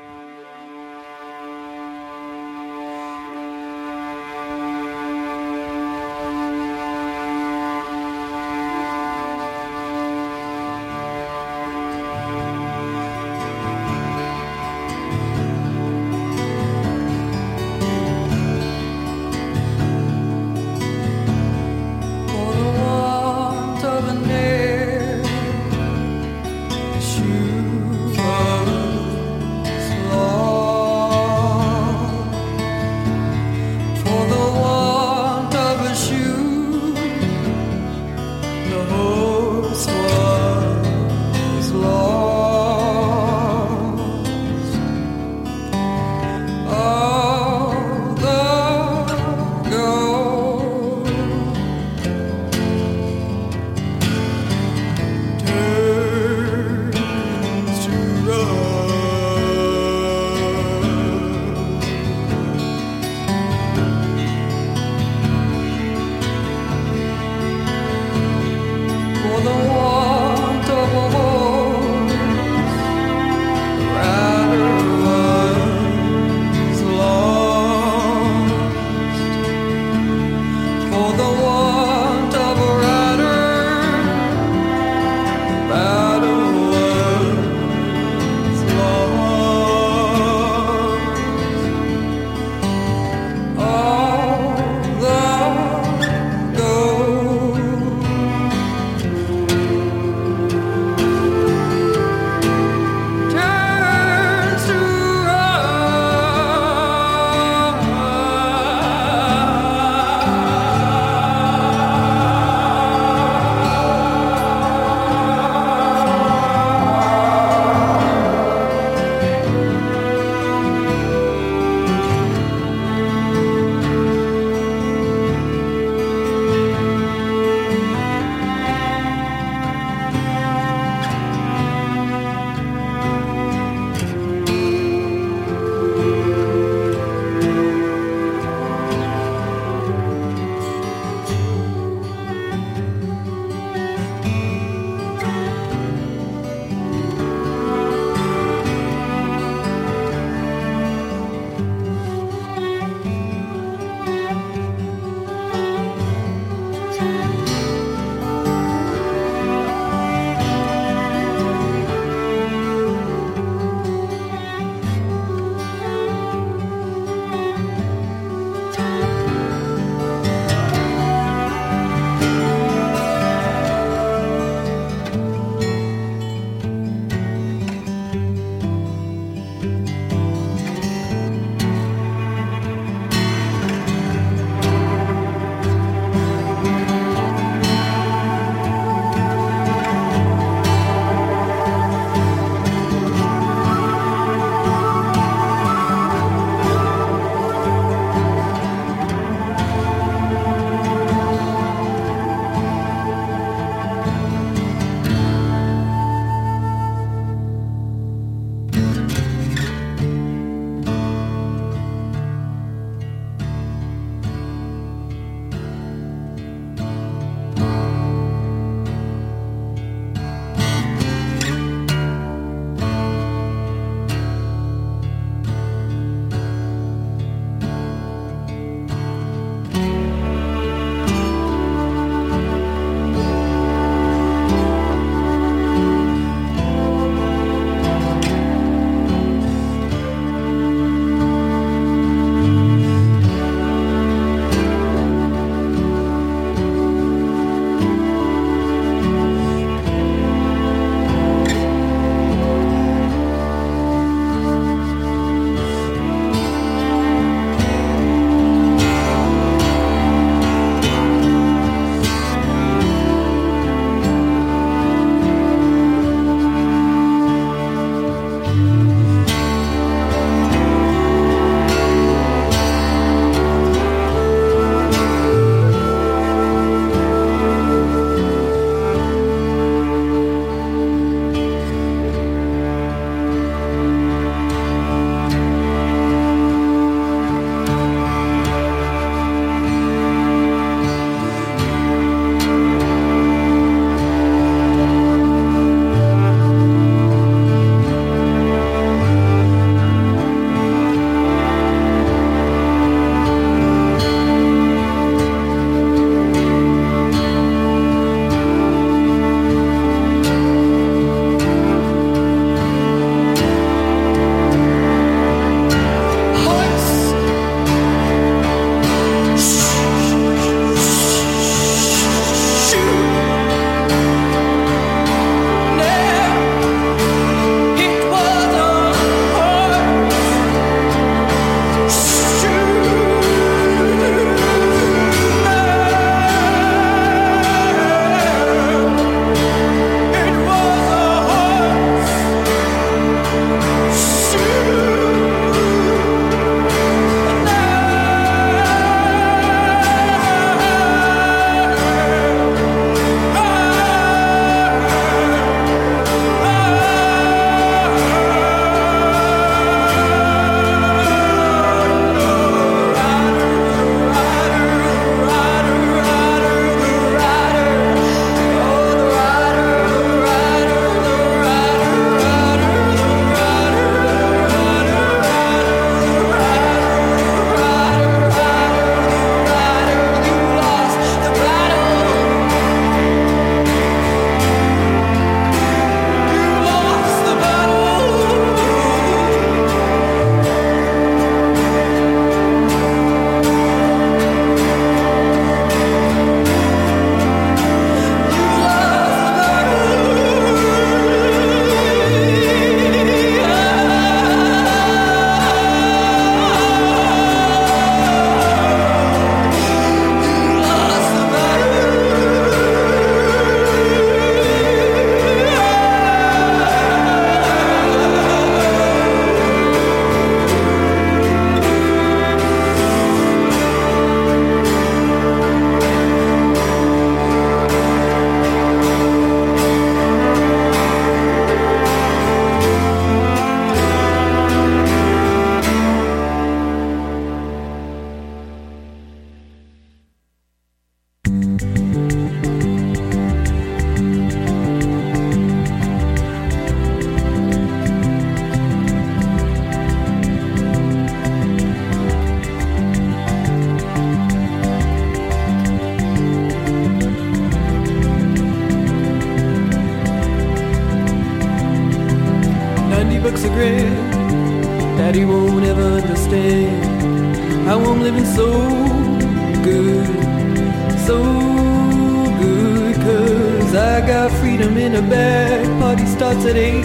about 476.31 476.43
today. 476.43 476.81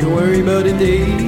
Don't 0.00 0.14
worry 0.14 0.40
about 0.40 0.66
a 0.66 0.78
day. 0.78 1.25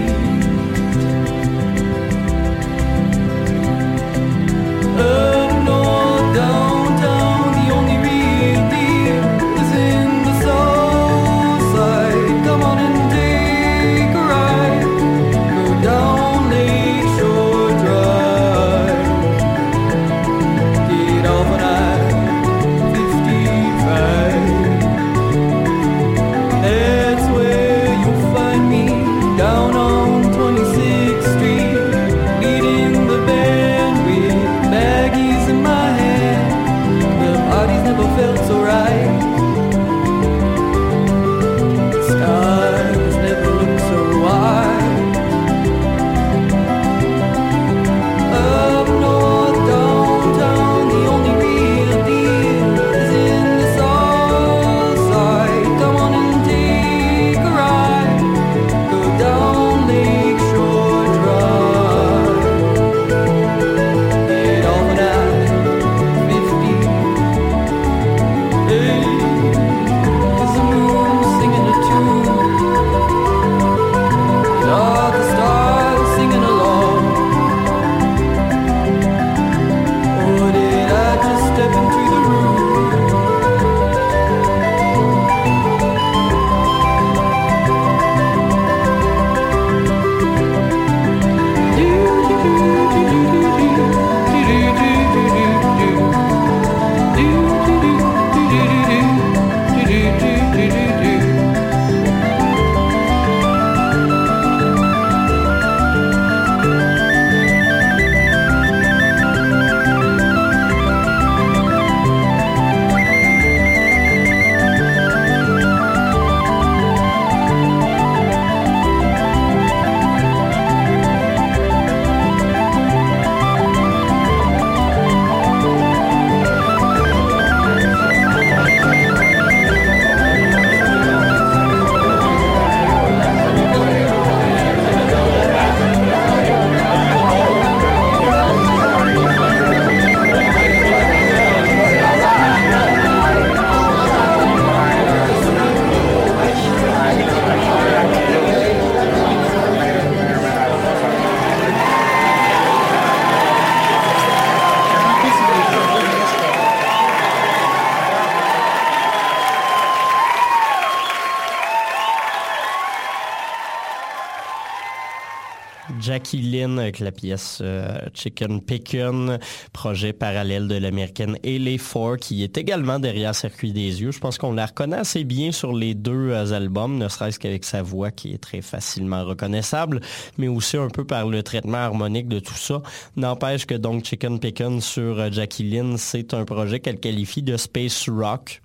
Avec 166.89 167.01
la 167.01 167.13
pièce 167.13 167.59
euh, 167.61 167.99
Chicken 168.15 168.63
Pickin, 168.63 169.39
projet 169.75 170.15
parallèle 170.15 170.69
de 170.69 170.75
l'américaine 170.75 171.37
Haley 171.45 171.77
Four, 171.77 172.17
qui 172.17 172.43
est 172.43 172.57
également 172.57 172.99
derrière 172.99 173.35
Circuit 173.35 173.75
des 173.75 174.01
yeux. 174.01 174.11
Je 174.11 174.19
pense 174.19 174.39
qu'on 174.39 174.55
la 174.55 174.65
reconnaît 174.65 174.97
assez 174.97 175.25
bien 175.25 175.53
sur 175.53 175.75
les 175.75 175.95
deux 175.95 176.31
euh, 176.31 176.53
albums, 176.53 176.97
ne 176.97 177.09
serait-ce 177.09 177.39
qu'avec 177.39 177.67
sa 177.67 177.83
voix 177.83 178.11
qui 178.11 178.33
est 178.33 178.39
très 178.39 178.63
facilement 178.63 179.23
reconnaissable, 179.23 180.01
mais 180.39 180.49
aussi 180.49 180.79
un 180.79 180.89
peu 180.89 181.05
par 181.05 181.27
le 181.27 181.43
traitement 181.43 181.77
harmonique 181.77 182.29
de 182.29 182.41
tout 182.41 182.55
ça. 182.55 182.81
N'empêche 183.17 183.67
que 183.67 183.75
donc 183.75 184.07
Chicken 184.07 184.41
Pickin 184.41 184.81
sur 184.81 185.19
euh, 185.21 185.29
Jackie 185.31 185.65
Lynn, 185.65 185.99
c'est 185.99 186.33
un 186.33 186.47
projet 186.47 186.81
qu'elle 186.81 187.01
qualifie 187.01 187.43
de 187.43 187.59
space 187.59 188.09
rock. 188.09 188.63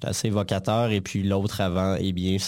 C'est 0.00 0.08
assez 0.08 0.28
évocateur. 0.28 0.90
Et 0.90 1.00
puis 1.00 1.22
l'autre 1.22 1.60
avant, 1.60 1.96
eh 1.98 2.12
bien, 2.12 2.36
c'est 2.38 2.46